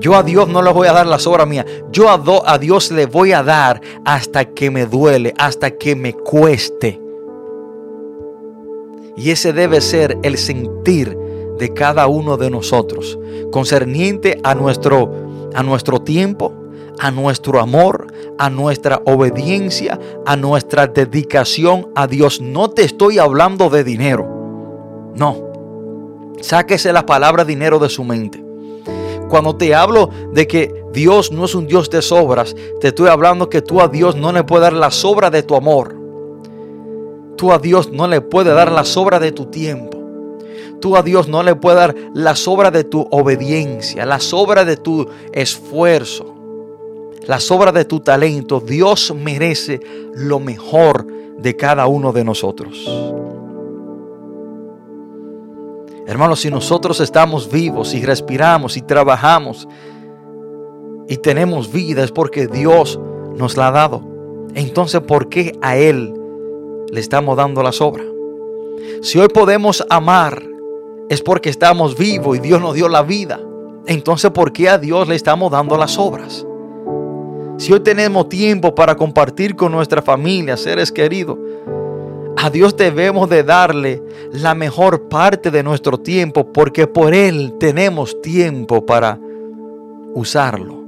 Yo 0.00 0.14
a 0.14 0.22
Dios 0.22 0.48
no 0.48 0.62
le 0.62 0.72
voy 0.72 0.88
a 0.88 0.92
dar 0.92 1.06
las 1.06 1.26
obras 1.26 1.46
mías. 1.46 1.66
Yo 1.90 2.08
a, 2.08 2.22
a 2.46 2.58
Dios 2.58 2.90
le 2.90 3.06
voy 3.06 3.32
a 3.32 3.42
dar 3.42 3.80
hasta 4.04 4.44
que 4.44 4.70
me 4.70 4.86
duele, 4.86 5.34
hasta 5.38 5.70
que 5.72 5.94
me 5.94 6.12
cueste. 6.12 7.00
Y 9.16 9.30
ese 9.30 9.52
debe 9.52 9.80
ser 9.80 10.16
el 10.22 10.38
sentir 10.38 11.16
de 11.58 11.74
cada 11.74 12.06
uno 12.06 12.36
de 12.36 12.50
nosotros, 12.50 13.18
concerniente 13.50 14.40
a 14.44 14.54
nuestro, 14.54 15.50
a 15.54 15.62
nuestro 15.64 16.00
tiempo, 16.00 16.52
a 16.98 17.10
nuestro 17.10 17.60
amor, 17.60 18.12
a 18.38 18.50
nuestra 18.50 19.02
obediencia, 19.04 19.98
a 20.26 20.36
nuestra 20.36 20.86
dedicación 20.86 21.88
a 21.94 22.06
Dios. 22.06 22.40
No 22.40 22.70
te 22.70 22.84
estoy 22.84 23.18
hablando 23.18 23.70
de 23.70 23.84
dinero. 23.84 25.12
No. 25.14 25.48
Sáquese 26.40 26.92
la 26.92 27.06
palabra 27.06 27.44
dinero 27.44 27.78
de 27.78 27.88
su 27.88 28.04
mente. 28.04 28.44
Cuando 29.28 29.56
te 29.56 29.74
hablo 29.74 30.10
de 30.32 30.46
que 30.46 30.84
Dios 30.92 31.30
no 31.32 31.44
es 31.44 31.54
un 31.54 31.66
Dios 31.66 31.90
de 31.90 32.00
sobras, 32.00 32.54
te 32.80 32.88
estoy 32.88 33.08
hablando 33.08 33.50
que 33.50 33.60
tú 33.60 33.80
a 33.80 33.88
Dios 33.88 34.16
no 34.16 34.32
le 34.32 34.44
puedes 34.44 34.62
dar 34.62 34.72
la 34.72 34.90
sobra 34.90 35.30
de 35.30 35.42
tu 35.42 35.54
amor. 35.54 35.94
Tú 37.36 37.52
a 37.52 37.58
Dios 37.58 37.90
no 37.92 38.08
le 38.08 38.20
puedes 38.20 38.54
dar 38.54 38.72
la 38.72 38.84
sobra 38.84 39.20
de 39.20 39.32
tu 39.32 39.46
tiempo. 39.46 39.98
Tú 40.80 40.96
a 40.96 41.02
Dios 41.02 41.28
no 41.28 41.42
le 41.42 41.56
puedes 41.56 41.78
dar 41.78 41.94
la 42.14 42.36
sobra 42.36 42.70
de 42.70 42.84
tu 42.84 43.06
obediencia, 43.10 44.06
la 44.06 44.20
sobra 44.20 44.64
de 44.64 44.76
tu 44.76 45.08
esfuerzo, 45.32 46.37
la 47.28 47.38
sobra 47.38 47.72
de 47.72 47.84
tu 47.84 48.00
talento. 48.00 48.58
Dios 48.58 49.14
merece 49.14 49.80
lo 50.14 50.40
mejor 50.40 51.06
de 51.38 51.54
cada 51.54 51.86
uno 51.86 52.10
de 52.10 52.24
nosotros. 52.24 52.90
Hermanos, 56.06 56.40
si 56.40 56.50
nosotros 56.50 57.00
estamos 57.00 57.52
vivos 57.52 57.92
y 57.92 58.02
respiramos 58.02 58.78
y 58.78 58.82
trabajamos 58.82 59.68
y 61.06 61.18
tenemos 61.18 61.70
vida 61.70 62.02
es 62.02 62.12
porque 62.12 62.46
Dios 62.46 62.98
nos 63.36 63.58
la 63.58 63.68
ha 63.68 63.72
dado. 63.72 64.02
Entonces, 64.54 65.02
¿por 65.02 65.28
qué 65.28 65.52
a 65.60 65.76
Él 65.76 66.14
le 66.90 66.98
estamos 66.98 67.36
dando 67.36 67.62
la 67.62 67.72
sobra? 67.72 68.04
Si 69.02 69.18
hoy 69.18 69.28
podemos 69.28 69.84
amar 69.90 70.42
es 71.10 71.20
porque 71.20 71.50
estamos 71.50 71.94
vivos 71.98 72.38
y 72.38 72.40
Dios 72.40 72.62
nos 72.62 72.74
dio 72.74 72.88
la 72.88 73.02
vida. 73.02 73.38
Entonces, 73.84 74.30
¿por 74.30 74.50
qué 74.50 74.70
a 74.70 74.78
Dios 74.78 75.08
le 75.08 75.14
estamos 75.14 75.52
dando 75.52 75.76
las 75.76 75.98
obras? 75.98 76.46
Si 77.58 77.72
hoy 77.72 77.80
tenemos 77.80 78.28
tiempo 78.28 78.72
para 78.72 78.94
compartir 78.94 79.56
con 79.56 79.72
nuestra 79.72 80.00
familia, 80.00 80.56
seres 80.56 80.92
queridos, 80.92 81.36
a 82.36 82.50
Dios 82.50 82.76
debemos 82.76 83.28
de 83.28 83.42
darle 83.42 84.00
la 84.30 84.54
mejor 84.54 85.08
parte 85.08 85.50
de 85.50 85.64
nuestro 85.64 85.98
tiempo 85.98 86.52
porque 86.52 86.86
por 86.86 87.12
Él 87.12 87.56
tenemos 87.58 88.22
tiempo 88.22 88.86
para 88.86 89.18
usarlo. 90.14 90.84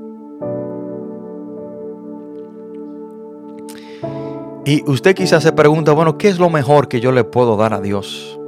Y 4.65 4.89
usted 4.89 5.17
quizás 5.17 5.43
se 5.43 5.51
pregunta, 5.51 5.91
bueno, 5.91 6.19
¿qué 6.19 6.29
es 6.29 6.39
lo 6.39 6.51
mejor 6.51 6.87
que 6.87 7.01
yo 7.01 7.11
le 7.11 7.25
puedo 7.25 7.57
dar 7.57 7.75
a 7.75 7.81
Dios? 7.81 8.39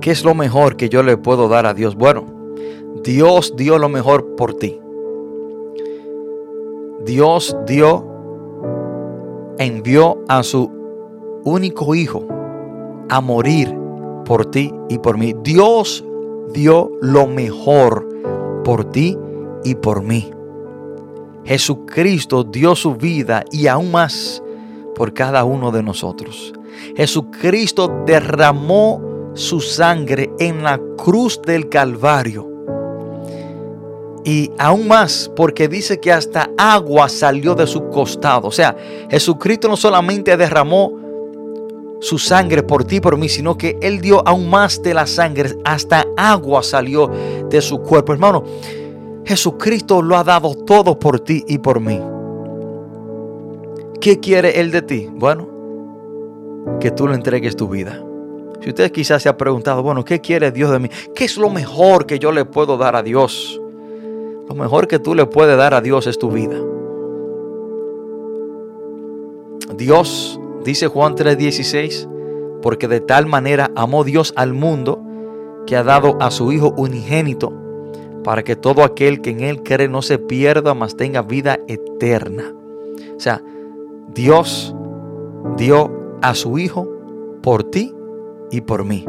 ¿Qué 0.00 0.10
es 0.10 0.24
lo 0.24 0.34
mejor 0.34 0.76
que 0.78 0.88
yo 0.88 1.02
le 1.02 1.18
puedo 1.18 1.48
dar 1.48 1.66
a 1.66 1.74
Dios? 1.74 1.96
Bueno, 1.96 2.24
Dios 3.04 3.54
dio 3.56 3.78
lo 3.78 3.90
mejor 3.90 4.36
por 4.36 4.54
ti. 4.54 4.80
Dios 7.06 7.56
dio, 7.66 8.04
envió 9.58 10.18
a 10.26 10.42
su 10.42 10.68
único 11.44 11.94
hijo 11.94 12.26
a 13.08 13.20
morir 13.20 13.72
por 14.24 14.46
ti 14.46 14.72
y 14.88 14.98
por 14.98 15.16
mí. 15.16 15.32
Dios 15.44 16.04
dio 16.52 16.90
lo 17.00 17.28
mejor 17.28 18.08
por 18.64 18.86
ti 18.90 19.16
y 19.62 19.76
por 19.76 20.02
mí. 20.02 20.32
Jesucristo 21.44 22.42
dio 22.42 22.74
su 22.74 22.96
vida 22.96 23.44
y 23.52 23.68
aún 23.68 23.92
más 23.92 24.42
por 24.96 25.14
cada 25.14 25.44
uno 25.44 25.70
de 25.70 25.84
nosotros. 25.84 26.52
Jesucristo 26.96 28.02
derramó 28.04 29.30
su 29.34 29.60
sangre 29.60 30.32
en 30.40 30.64
la 30.64 30.80
cruz 30.96 31.40
del 31.40 31.68
Calvario. 31.68 32.55
Y 34.26 34.50
aún 34.58 34.88
más 34.88 35.30
porque 35.36 35.68
dice 35.68 36.00
que 36.00 36.10
hasta 36.10 36.50
agua 36.58 37.08
salió 37.08 37.54
de 37.54 37.64
su 37.64 37.88
costado. 37.90 38.48
O 38.48 38.50
sea, 38.50 38.76
Jesucristo 39.08 39.68
no 39.68 39.76
solamente 39.76 40.36
derramó 40.36 40.92
su 42.00 42.18
sangre 42.18 42.64
por 42.64 42.82
ti 42.82 42.98
por 43.00 43.16
mí, 43.16 43.28
sino 43.28 43.56
que 43.56 43.78
Él 43.80 44.00
dio 44.00 44.26
aún 44.26 44.50
más 44.50 44.82
de 44.82 44.94
la 44.94 45.06
sangre. 45.06 45.50
Hasta 45.64 46.04
agua 46.16 46.64
salió 46.64 47.08
de 47.48 47.60
su 47.60 47.78
cuerpo. 47.78 48.12
Hermano, 48.12 48.42
Jesucristo 49.24 50.02
lo 50.02 50.16
ha 50.16 50.24
dado 50.24 50.56
todo 50.56 50.98
por 50.98 51.20
ti 51.20 51.44
y 51.46 51.58
por 51.58 51.78
mí. 51.78 52.00
¿Qué 54.00 54.18
quiere 54.18 54.58
Él 54.58 54.72
de 54.72 54.82
ti? 54.82 55.08
Bueno, 55.08 55.48
que 56.80 56.90
tú 56.90 57.06
le 57.06 57.14
entregues 57.14 57.54
tu 57.54 57.68
vida. 57.68 58.02
Si 58.60 58.70
usted 58.70 58.90
quizás 58.90 59.22
se 59.22 59.28
ha 59.28 59.36
preguntado, 59.36 59.84
bueno, 59.84 60.04
¿qué 60.04 60.20
quiere 60.20 60.50
Dios 60.50 60.72
de 60.72 60.80
mí? 60.80 60.90
¿Qué 61.14 61.26
es 61.26 61.36
lo 61.36 61.48
mejor 61.48 62.06
que 62.06 62.18
yo 62.18 62.32
le 62.32 62.44
puedo 62.44 62.76
dar 62.76 62.96
a 62.96 63.04
Dios? 63.04 63.60
Lo 64.48 64.54
mejor 64.54 64.86
que 64.86 64.98
tú 64.98 65.14
le 65.14 65.26
puedes 65.26 65.56
dar 65.56 65.74
a 65.74 65.80
Dios 65.80 66.06
es 66.06 66.18
tu 66.18 66.30
vida. 66.30 66.56
Dios, 69.76 70.40
dice 70.64 70.86
Juan 70.86 71.14
3:16, 71.14 72.08
porque 72.62 72.88
de 72.88 73.00
tal 73.00 73.26
manera 73.26 73.70
amó 73.74 74.04
Dios 74.04 74.32
al 74.36 74.52
mundo 74.52 75.02
que 75.66 75.76
ha 75.76 75.82
dado 75.82 76.16
a 76.20 76.30
su 76.30 76.52
Hijo 76.52 76.72
unigénito 76.76 77.52
para 78.22 78.42
que 78.42 78.56
todo 78.56 78.82
aquel 78.82 79.20
que 79.20 79.30
en 79.30 79.40
Él 79.40 79.62
cree 79.62 79.88
no 79.88 80.02
se 80.02 80.18
pierda, 80.18 80.74
mas 80.74 80.96
tenga 80.96 81.22
vida 81.22 81.60
eterna. 81.68 82.52
O 83.16 83.20
sea, 83.20 83.42
Dios 84.12 84.74
dio 85.56 86.18
a 86.22 86.34
su 86.34 86.58
Hijo 86.58 86.88
por 87.42 87.64
ti 87.64 87.94
y 88.50 88.62
por 88.62 88.84
mí. 88.84 89.04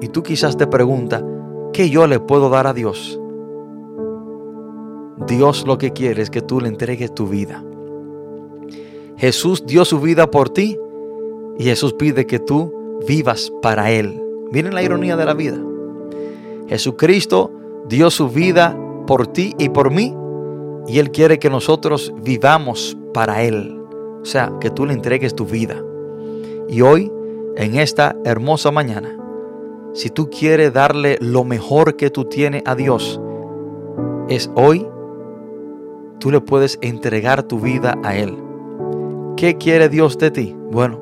Y 0.00 0.08
tú 0.08 0.22
quizás 0.22 0.56
te 0.56 0.66
preguntas, 0.66 1.22
¿qué 1.74 1.90
yo 1.90 2.06
le 2.06 2.18
puedo 2.18 2.48
dar 2.48 2.66
a 2.66 2.72
Dios? 2.72 3.19
Dios 5.30 5.64
lo 5.64 5.78
que 5.78 5.92
quiere 5.92 6.22
es 6.22 6.28
que 6.28 6.42
tú 6.42 6.60
le 6.60 6.66
entregues 6.66 7.14
tu 7.14 7.28
vida. 7.28 7.62
Jesús 9.16 9.64
dio 9.64 9.84
su 9.84 10.00
vida 10.00 10.28
por 10.28 10.50
ti 10.50 10.76
y 11.56 11.64
Jesús 11.64 11.92
pide 11.94 12.26
que 12.26 12.40
tú 12.40 12.98
vivas 13.06 13.52
para 13.62 13.92
Él. 13.92 14.20
Miren 14.50 14.74
la 14.74 14.82
ironía 14.82 15.16
de 15.16 15.24
la 15.24 15.34
vida. 15.34 15.58
Jesucristo 16.68 17.52
dio 17.88 18.10
su 18.10 18.28
vida 18.28 18.76
por 19.06 19.28
ti 19.28 19.54
y 19.56 19.68
por 19.68 19.92
mí 19.92 20.16
y 20.88 20.98
Él 20.98 21.12
quiere 21.12 21.38
que 21.38 21.48
nosotros 21.48 22.12
vivamos 22.22 22.96
para 23.14 23.44
Él. 23.44 23.80
O 24.22 24.24
sea, 24.24 24.52
que 24.60 24.70
tú 24.70 24.84
le 24.84 24.94
entregues 24.94 25.36
tu 25.36 25.46
vida. 25.46 25.80
Y 26.68 26.80
hoy, 26.80 27.12
en 27.56 27.76
esta 27.78 28.16
hermosa 28.24 28.72
mañana, 28.72 29.16
si 29.92 30.10
tú 30.10 30.28
quieres 30.28 30.72
darle 30.72 31.18
lo 31.20 31.44
mejor 31.44 31.96
que 31.96 32.10
tú 32.10 32.24
tienes 32.24 32.62
a 32.66 32.74
Dios, 32.74 33.20
es 34.28 34.50
hoy, 34.54 34.86
tú 36.20 36.30
le 36.30 36.40
puedes 36.40 36.78
entregar 36.82 37.42
tu 37.42 37.58
vida 37.58 37.98
a 38.04 38.14
Él. 38.14 38.36
¿Qué 39.36 39.56
quiere 39.56 39.88
Dios 39.88 40.18
de 40.18 40.30
ti? 40.30 40.54
Bueno, 40.70 41.00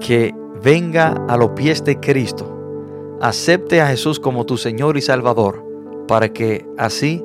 que 0.00 0.34
venga 0.62 1.12
a 1.28 1.36
los 1.36 1.50
pies 1.50 1.84
de 1.84 2.00
Cristo, 2.00 3.18
acepte 3.20 3.80
a 3.80 3.88
Jesús 3.88 4.18
como 4.20 4.46
tu 4.46 4.56
Señor 4.56 4.96
y 4.96 5.02
Salvador, 5.02 5.64
para 6.06 6.32
que 6.32 6.64
así 6.78 7.22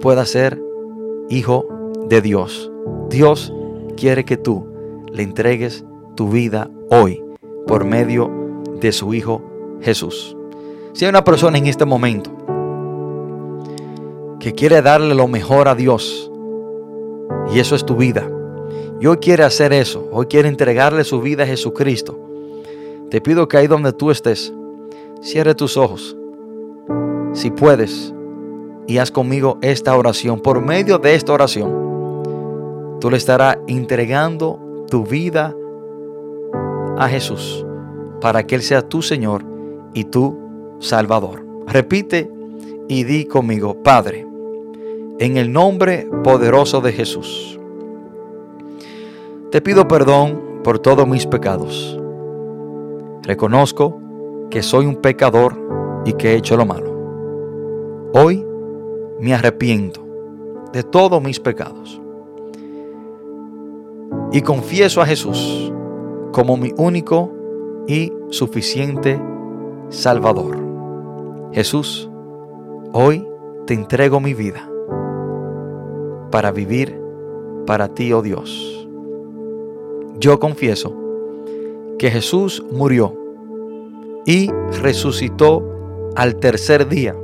pueda 0.00 0.24
ser 0.24 0.60
hijo 1.28 1.68
de 2.08 2.20
Dios. 2.20 2.70
Dios 3.10 3.52
quiere 3.96 4.24
que 4.24 4.36
tú 4.36 4.66
le 5.12 5.22
entregues 5.22 5.84
tu 6.16 6.28
vida 6.30 6.70
hoy 6.90 7.22
por 7.66 7.84
medio 7.84 8.30
de 8.80 8.92
su 8.92 9.14
Hijo 9.14 9.42
Jesús. 9.80 10.36
Si 10.92 11.04
hay 11.04 11.10
una 11.10 11.24
persona 11.24 11.58
en 11.58 11.66
este 11.66 11.84
momento 11.84 12.30
que 14.44 14.52
quiere 14.52 14.82
darle 14.82 15.14
lo 15.14 15.26
mejor 15.26 15.68
a 15.68 15.74
Dios, 15.74 16.30
y 17.50 17.60
eso 17.60 17.74
es 17.74 17.86
tu 17.86 17.96
vida, 17.96 18.30
y 19.00 19.06
hoy 19.06 19.16
quiere 19.16 19.42
hacer 19.42 19.72
eso, 19.72 20.06
hoy 20.12 20.26
quiere 20.26 20.50
entregarle 20.50 21.02
su 21.04 21.22
vida 21.22 21.44
a 21.44 21.46
Jesucristo, 21.46 22.18
te 23.08 23.22
pido 23.22 23.48
que 23.48 23.56
ahí 23.56 23.68
donde 23.68 23.94
tú 23.94 24.10
estés, 24.10 24.52
cierre 25.22 25.54
tus 25.54 25.78
ojos, 25.78 26.14
si 27.32 27.50
puedes, 27.52 28.12
y 28.86 28.98
haz 28.98 29.10
conmigo 29.10 29.56
esta 29.62 29.96
oración. 29.96 30.40
Por 30.40 30.60
medio 30.60 30.98
de 30.98 31.14
esta 31.14 31.32
oración, 31.32 32.98
tú 33.00 33.10
le 33.10 33.16
estarás 33.16 33.56
entregando 33.66 34.84
tu 34.90 35.06
vida 35.06 35.56
a 36.98 37.08
Jesús 37.08 37.64
para 38.20 38.46
que 38.46 38.56
Él 38.56 38.62
sea 38.62 38.82
tu 38.82 39.00
Señor 39.00 39.42
y 39.94 40.04
tu 40.04 40.38
Salvador. 40.80 41.46
Repite 41.66 42.30
y 42.88 43.04
di 43.04 43.24
conmigo, 43.24 43.82
Padre, 43.82 44.33
en 45.18 45.36
el 45.36 45.52
nombre 45.52 46.08
poderoso 46.24 46.80
de 46.80 46.92
Jesús, 46.92 47.58
te 49.50 49.60
pido 49.60 49.86
perdón 49.86 50.60
por 50.64 50.80
todos 50.80 51.06
mis 51.06 51.26
pecados. 51.26 52.00
Reconozco 53.22 54.00
que 54.50 54.62
soy 54.62 54.86
un 54.86 54.96
pecador 54.96 55.56
y 56.04 56.14
que 56.14 56.32
he 56.32 56.36
hecho 56.36 56.56
lo 56.56 56.66
malo. 56.66 58.10
Hoy 58.12 58.44
me 59.20 59.32
arrepiento 59.32 60.04
de 60.72 60.82
todos 60.82 61.22
mis 61.22 61.38
pecados 61.38 62.00
y 64.32 64.42
confieso 64.42 65.00
a 65.00 65.06
Jesús 65.06 65.72
como 66.32 66.56
mi 66.56 66.72
único 66.76 67.32
y 67.86 68.12
suficiente 68.30 69.20
Salvador. 69.90 70.58
Jesús, 71.52 72.10
hoy 72.92 73.24
te 73.66 73.74
entrego 73.74 74.18
mi 74.18 74.34
vida 74.34 74.68
para 76.34 76.50
vivir 76.50 77.00
para 77.64 77.94
ti, 77.94 78.12
oh 78.12 78.20
Dios. 78.20 78.88
Yo 80.18 80.40
confieso 80.40 80.92
que 81.96 82.10
Jesús 82.10 82.60
murió 82.72 83.16
y 84.26 84.50
resucitó 84.82 85.62
al 86.16 86.34
tercer 86.40 86.88
día 86.88 87.14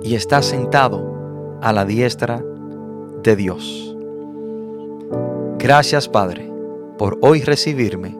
y 0.00 0.14
está 0.14 0.42
sentado 0.42 1.58
a 1.60 1.72
la 1.72 1.84
diestra 1.84 2.40
de 3.24 3.34
Dios. 3.34 3.96
Gracias 5.58 6.08
Padre 6.08 6.48
por 6.98 7.18
hoy 7.20 7.40
recibirme 7.40 8.16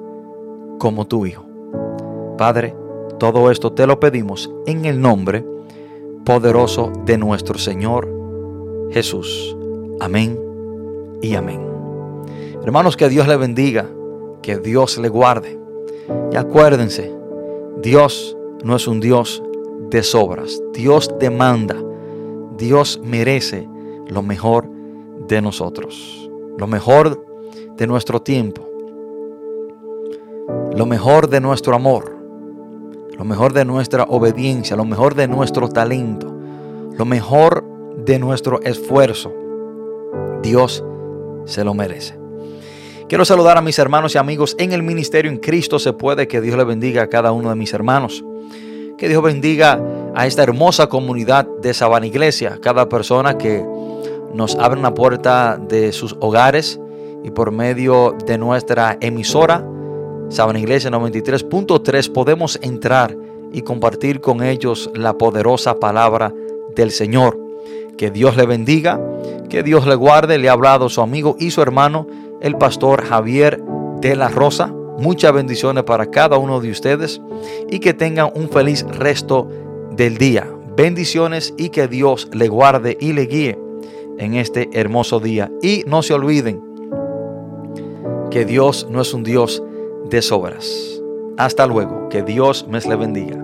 como 0.80 1.06
tu 1.06 1.24
Hijo. 1.24 1.46
Padre, 2.36 2.74
todo 3.20 3.52
esto 3.52 3.72
te 3.74 3.86
lo 3.86 4.00
pedimos 4.00 4.50
en 4.66 4.86
el 4.86 5.00
nombre 5.00 5.46
poderoso 6.24 6.90
de 7.06 7.16
nuestro 7.16 7.60
Señor 7.60 8.23
Jesús. 8.94 9.56
Amén 9.98 10.38
y 11.20 11.34
amén. 11.34 11.60
Hermanos, 12.62 12.96
que 12.96 13.08
Dios 13.08 13.26
le 13.26 13.36
bendiga, 13.36 13.90
que 14.40 14.58
Dios 14.58 14.98
le 14.98 15.08
guarde. 15.08 15.58
Y 16.30 16.36
acuérdense, 16.36 17.12
Dios 17.82 18.36
no 18.62 18.76
es 18.76 18.86
un 18.86 19.00
Dios 19.00 19.42
de 19.90 20.04
sobras. 20.04 20.62
Dios 20.72 21.12
demanda, 21.18 21.76
Dios 22.56 23.00
merece 23.02 23.68
lo 24.06 24.22
mejor 24.22 24.70
de 25.26 25.42
nosotros, 25.42 26.30
lo 26.56 26.68
mejor 26.68 27.26
de 27.76 27.88
nuestro 27.88 28.22
tiempo, 28.22 28.62
lo 30.76 30.86
mejor 30.86 31.28
de 31.28 31.40
nuestro 31.40 31.74
amor, 31.74 32.16
lo 33.18 33.24
mejor 33.24 33.54
de 33.54 33.64
nuestra 33.64 34.04
obediencia, 34.04 34.76
lo 34.76 34.84
mejor 34.84 35.16
de 35.16 35.26
nuestro 35.26 35.68
talento, 35.68 36.32
lo 36.96 37.04
mejor 37.04 37.73
de 37.96 38.18
nuestro 38.18 38.60
esfuerzo. 38.62 39.32
Dios 40.42 40.84
se 41.44 41.64
lo 41.64 41.74
merece. 41.74 42.18
Quiero 43.08 43.24
saludar 43.24 43.58
a 43.58 43.62
mis 43.62 43.78
hermanos 43.78 44.14
y 44.14 44.18
amigos 44.18 44.56
en 44.58 44.72
el 44.72 44.82
ministerio 44.82 45.30
en 45.30 45.38
Cristo 45.38 45.78
se 45.78 45.92
puede. 45.92 46.26
Que 46.26 46.40
Dios 46.40 46.56
le 46.56 46.64
bendiga 46.64 47.02
a 47.02 47.08
cada 47.08 47.32
uno 47.32 47.50
de 47.50 47.56
mis 47.56 47.72
hermanos. 47.72 48.24
Que 48.96 49.08
Dios 49.08 49.22
bendiga 49.22 49.80
a 50.14 50.26
esta 50.26 50.42
hermosa 50.42 50.88
comunidad 50.88 51.46
de 51.60 51.74
Sabana 51.74 52.06
Iglesia. 52.06 52.58
Cada 52.62 52.88
persona 52.88 53.36
que 53.36 53.64
nos 54.32 54.56
abre 54.56 54.80
una 54.80 54.94
puerta 54.94 55.58
de 55.58 55.92
sus 55.92 56.16
hogares 56.20 56.80
y 57.22 57.30
por 57.30 57.52
medio 57.52 58.16
de 58.26 58.38
nuestra 58.38 58.96
emisora 59.00 59.64
Sabana 60.28 60.58
Iglesia 60.58 60.90
93.3 60.90 62.10
podemos 62.10 62.58
entrar 62.62 63.16
y 63.52 63.62
compartir 63.62 64.20
con 64.20 64.42
ellos 64.42 64.90
la 64.94 65.16
poderosa 65.16 65.78
palabra 65.78 66.34
del 66.74 66.90
Señor. 66.90 67.43
Que 67.96 68.10
Dios 68.10 68.36
le 68.36 68.46
bendiga, 68.46 69.00
que 69.48 69.62
Dios 69.62 69.86
le 69.86 69.94
guarde. 69.94 70.38
Le 70.38 70.48
ha 70.48 70.52
hablado 70.52 70.88
su 70.88 71.00
amigo 71.00 71.36
y 71.38 71.50
su 71.50 71.62
hermano, 71.62 72.06
el 72.40 72.56
pastor 72.56 73.04
Javier 73.04 73.62
de 74.00 74.16
la 74.16 74.28
Rosa. 74.28 74.72
Muchas 74.98 75.32
bendiciones 75.32 75.84
para 75.84 76.06
cada 76.06 76.38
uno 76.38 76.60
de 76.60 76.70
ustedes 76.70 77.20
y 77.68 77.80
que 77.80 77.94
tengan 77.94 78.30
un 78.34 78.48
feliz 78.48 78.84
resto 78.84 79.48
del 79.90 80.18
día. 80.18 80.48
Bendiciones 80.76 81.54
y 81.56 81.68
que 81.70 81.88
Dios 81.88 82.28
le 82.32 82.48
guarde 82.48 82.96
y 83.00 83.12
le 83.12 83.26
guíe 83.26 83.58
en 84.18 84.34
este 84.34 84.68
hermoso 84.72 85.20
día. 85.20 85.50
Y 85.62 85.84
no 85.86 86.02
se 86.02 86.14
olviden 86.14 86.62
que 88.30 88.44
Dios 88.44 88.88
no 88.90 89.00
es 89.00 89.14
un 89.14 89.22
Dios 89.22 89.62
de 90.10 90.22
sobras. 90.22 91.00
Hasta 91.36 91.66
luego, 91.66 92.08
que 92.08 92.22
Dios 92.22 92.66
me 92.68 92.80
le 92.80 92.96
bendiga. 92.96 93.43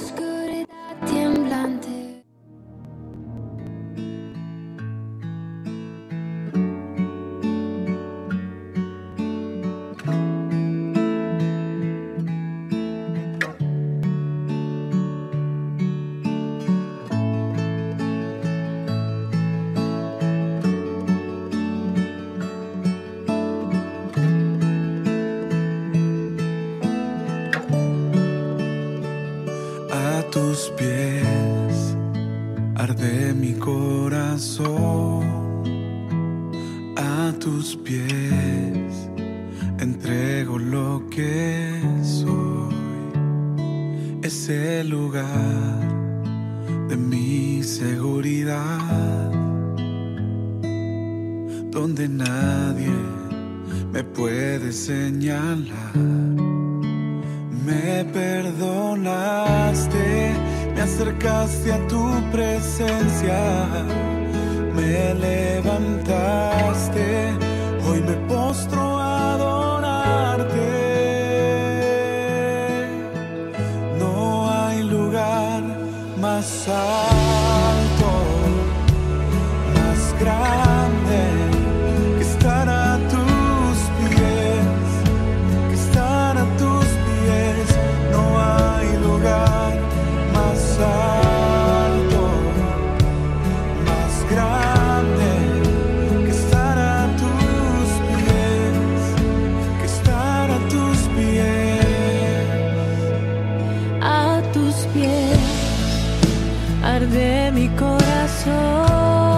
Arde 106.95 107.51
mi 107.53 107.67
corazón 107.69 109.30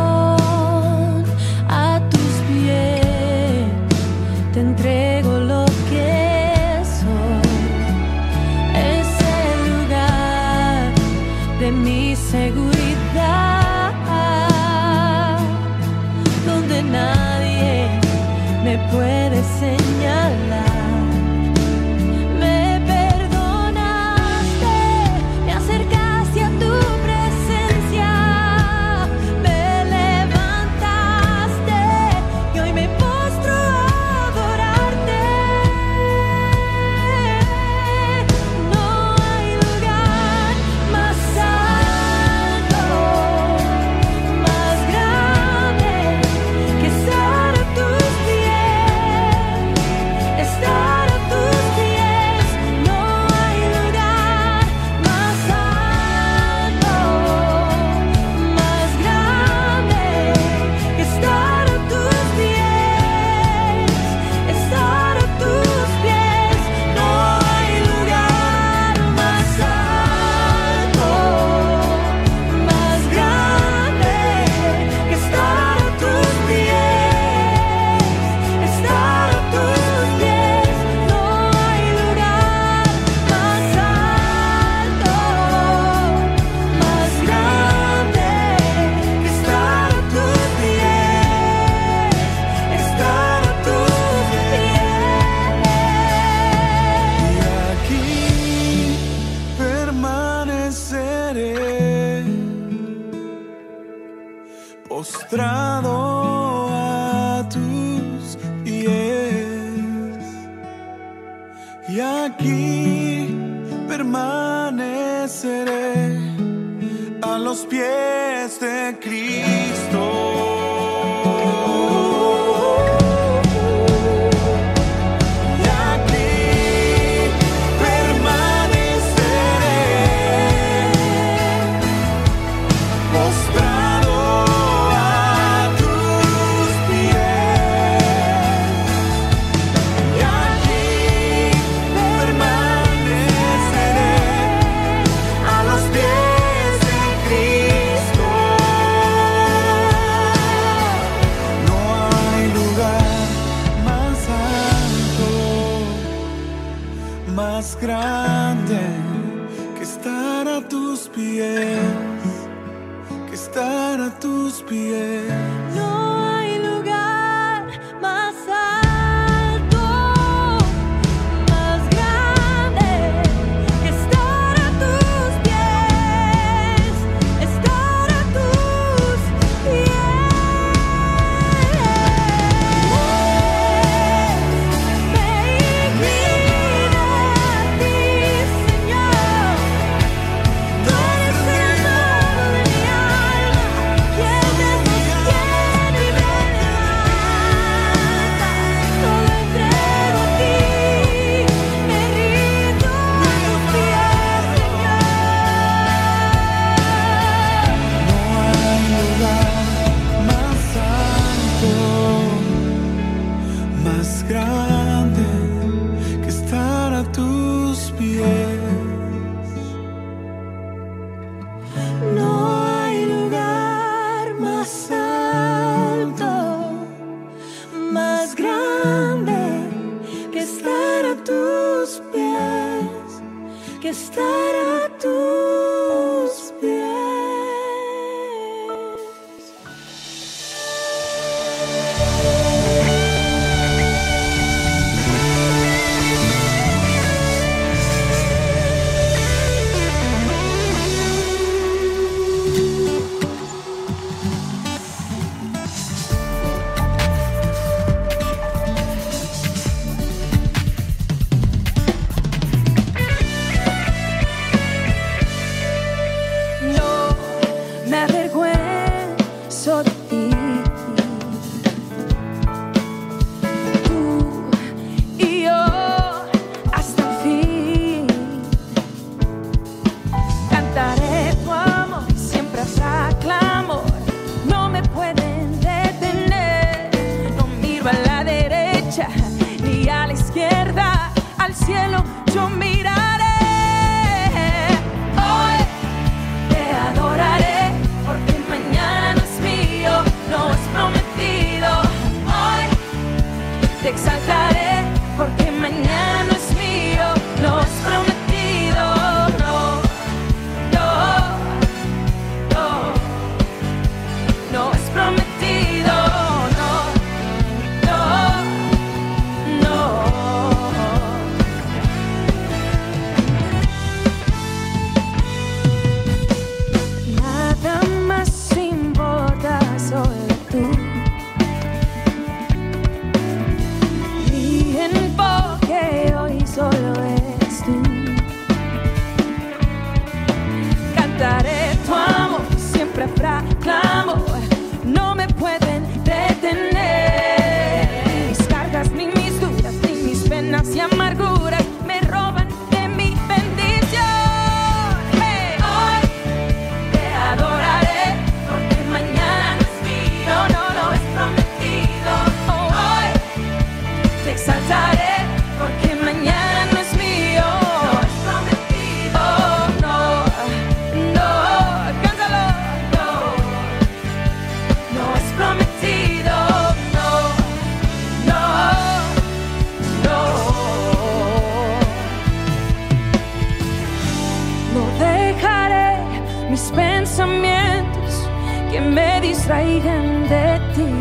mis 386.53 386.71
pensamientos 386.71 388.29
que 388.71 388.79
me 388.79 389.19
distraigan 389.21 390.29
de 390.29 390.59
ti. 390.75 390.91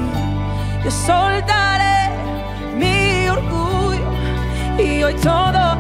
Yo 0.82 0.90
soltaré 0.90 2.08
mi 2.74 3.28
orgullo 3.28 4.08
y 4.78 5.02
hoy 5.02 5.14
todo 5.22 5.76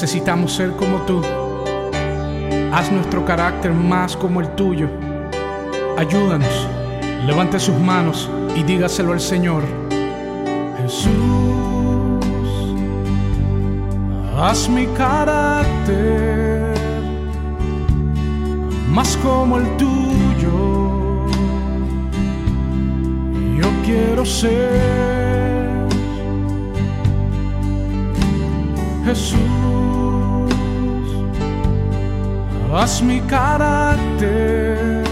Necesitamos 0.00 0.54
ser 0.54 0.70
como 0.76 1.02
tú. 1.02 1.20
Haz 2.72 2.90
nuestro 2.90 3.22
carácter 3.26 3.74
más 3.74 4.16
como 4.16 4.40
el 4.40 4.48
tuyo. 4.54 4.88
Ayúdanos. 5.98 6.66
Levante 7.26 7.60
sus 7.60 7.78
manos 7.78 8.30
y 8.56 8.62
dígaselo 8.62 9.12
al 9.12 9.20
Señor. 9.20 9.62
Jesús, 10.80 11.10
haz 14.38 14.70
mi 14.70 14.86
carácter 14.86 16.72
más 18.88 19.18
como 19.18 19.58
el 19.58 19.76
tuyo. 19.76 21.26
Yo 23.54 23.68
quiero 23.84 24.24
ser 24.24 25.86
Jesús. 29.04 29.89
Haz 32.72 33.02
mi 33.02 33.20
carácter 33.22 35.02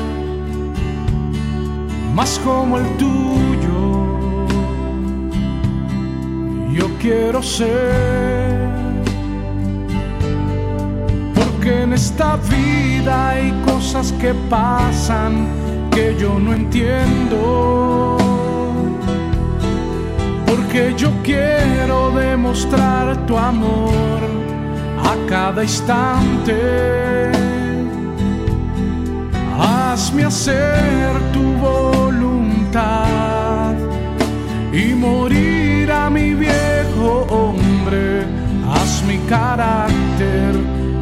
más 2.15 2.39
como 2.45 2.79
el 2.79 2.87
tuyo. 2.97 4.07
Yo 6.73 6.87
quiero 7.01 7.43
ser, 7.43 8.69
porque 11.35 11.83
en 11.83 11.95
esta 11.95 12.37
vida 12.37 13.31
hay 13.31 13.53
cosas 13.67 14.13
que 14.21 14.33
pasan 14.49 15.49
que 15.91 16.17
yo 16.17 16.39
no 16.39 16.53
entiendo. 16.53 18.19
Porque 20.47 20.95
yo 20.97 21.11
quiero 21.25 22.13
demostrar 22.13 23.27
tu 23.27 23.37
amor 23.37 24.21
a 25.05 25.17
cada 25.29 25.65
instante 25.65 27.38
hazme 30.09 30.25
hacer 30.25 31.13
tu 31.35 31.43
voluntad 31.61 32.95
y 34.73 34.95
morir 34.95 35.93
a 35.93 36.09
mi 36.09 36.33
viejo 36.33 37.27
hombre, 37.29 38.25
haz 38.73 39.03
mi 39.07 39.19
carácter 39.29 40.55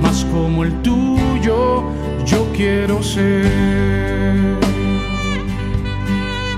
más 0.02 0.24
como 0.32 0.64
el 0.64 0.72
tuyo, 0.82 1.84
yo 2.24 2.48
quiero 2.52 3.00
ser. 3.00 4.58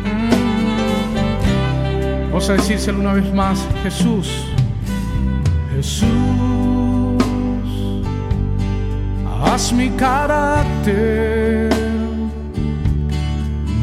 Mm. 0.06 0.30
Vamos 2.28 2.48
a 2.48 2.54
decírselo 2.54 3.00
una 3.00 3.12
vez 3.12 3.30
más, 3.34 3.58
Jesús, 3.82 4.46
Jesús, 5.74 6.08
haz 9.44 9.70
mi 9.70 9.90
carácter 9.90 11.77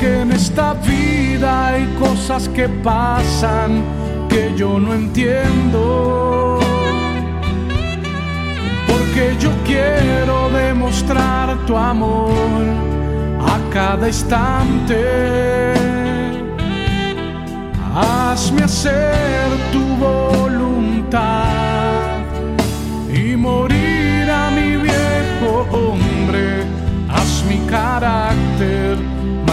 porque 0.00 0.20
en 0.22 0.32
esta 0.32 0.72
vida 0.72 1.66
hay 1.66 1.84
cosas 1.98 2.48
que 2.48 2.66
pasan 2.70 3.82
que 4.30 4.54
yo 4.56 4.78
no 4.78 4.94
entiendo. 4.94 6.58
Porque 8.88 9.36
yo 9.38 9.50
quiero 9.66 10.48
demostrar 10.50 11.54
tu 11.66 11.76
amor 11.76 12.32
a 13.40 13.58
cada 13.70 14.08
instante. 14.08 15.74
Hazme 17.94 18.62
hacer 18.62 19.50
tu 19.70 19.84
voluntad 19.96 21.39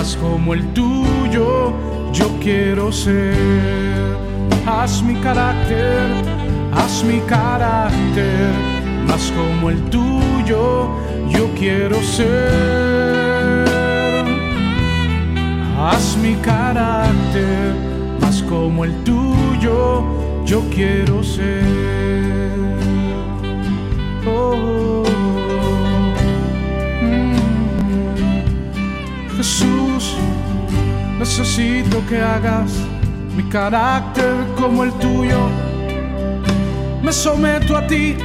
más 0.07 0.15
como 0.15 0.53
el 0.53 0.65
tuyo, 0.73 1.73
yo 2.13 2.27
quiero 2.39 2.93
ser. 2.93 3.35
Haz 4.65 5.03
mi 5.03 5.15
carácter, 5.15 6.23
haz 6.73 7.03
mi 7.03 7.19
carácter 7.27 8.53
más 9.05 9.33
como 9.35 9.69
el 9.69 9.81
tuyo, 9.89 10.87
yo 11.29 11.49
quiero 11.59 12.01
ser. 12.01 13.65
Haz 15.77 16.15
mi 16.23 16.35
carácter 16.35 17.73
más 18.21 18.41
como 18.43 18.85
el 18.85 18.93
tuyo, 19.03 20.05
yo 20.45 20.61
quiero 20.73 21.21
ser. 21.21 22.55
Oh, 24.25 25.03
Jesús, 29.47 30.17
necesito 31.17 32.05
que 32.09 32.19
hagas 32.19 32.69
mi 33.33 33.43
carácter 33.43 34.33
como 34.57 34.83
el 34.83 34.91
tuyo. 34.95 35.39
Me 37.01 37.13
someto 37.13 37.77
a 37.77 37.87
ti. 37.87 38.17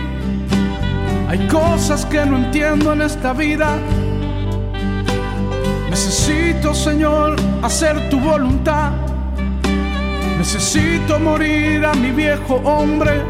Hay 1.28 1.46
cosas 1.46 2.04
que 2.06 2.26
no 2.26 2.38
entiendo 2.38 2.92
en 2.92 3.02
esta 3.02 3.32
vida. 3.34 3.78
Necesito, 5.88 6.74
Señor, 6.74 7.36
hacer 7.62 8.10
tu 8.10 8.18
voluntad. 8.18 8.90
Necesito 10.38 11.20
morir 11.20 11.86
a 11.86 11.94
mi 11.94 12.10
viejo 12.10 12.56
hombre, 12.64 13.22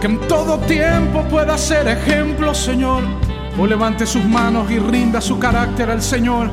que 0.00 0.06
en 0.06 0.18
todo 0.20 0.56
tiempo 0.60 1.24
pueda 1.24 1.58
ser 1.58 1.86
ejemplo, 1.88 2.54
Señor. 2.54 3.29
O 3.60 3.66
levante 3.66 4.06
sus 4.06 4.24
manos 4.24 4.70
y 4.70 4.78
rinda 4.78 5.20
su 5.20 5.38
carácter 5.38 5.90
al 5.90 6.00
Señor. 6.00 6.50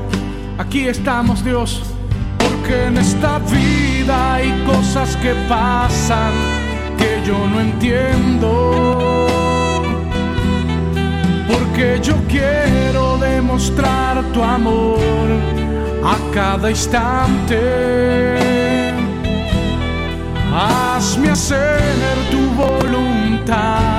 Aquí 0.57 0.89
estamos, 0.89 1.41
Dios, 1.41 1.81
porque 2.37 2.87
en 2.87 2.97
esta 2.97 3.39
vida 3.39 4.33
hay 4.33 4.51
cosas 4.65 5.15
que 5.15 5.33
pasan 5.47 6.33
que 6.97 7.21
yo 7.25 7.47
no 7.47 7.61
entiendo. 7.61 9.25
Porque 11.47 12.01
yo 12.03 12.15
quiero 12.27 13.17
demostrar 13.19 14.21
tu 14.33 14.43
amor 14.43 14.99
a 16.03 16.17
cada 16.33 16.69
instante. 16.69 17.61
Hazme 20.53 21.29
hacer 21.29 21.95
tu 22.29 22.49
voluntad 22.61 23.96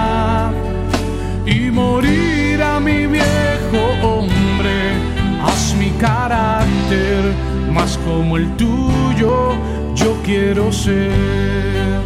morir 1.78 2.62
a 2.62 2.80
mi 2.80 3.06
viejo 3.06 3.80
hombre. 4.02 4.78
Haz 5.44 5.74
mi 5.80 5.90
carácter 6.06 7.20
más 7.72 7.98
como 8.06 8.36
el 8.36 8.46
tuyo, 8.56 9.34
yo 9.94 10.10
quiero 10.24 10.72
ser. 10.72 12.00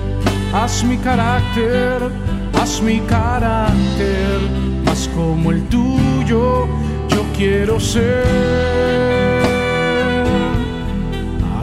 Haz 0.52 0.84
mi 0.84 0.96
carácter, 0.98 1.98
haz 2.60 2.82
mi 2.82 2.98
carácter 3.00 4.38
más 4.84 5.08
como 5.16 5.50
el 5.50 5.60
tuyo, 5.68 6.68
yo 7.08 7.22
quiero 7.36 7.80
ser. 7.80 8.26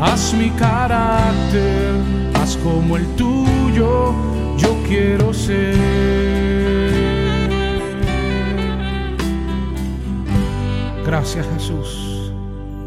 Haz 0.02 0.34
mi 0.34 0.50
carácter, 0.66 1.92
haz 2.42 2.58
como 2.64 2.98
el 2.98 3.06
tuyo, 3.16 4.14
yo 4.58 4.72
quiero 4.88 5.34
ser. 5.34 6.49
Gracias 11.10 11.48
Jesús. 11.56 12.09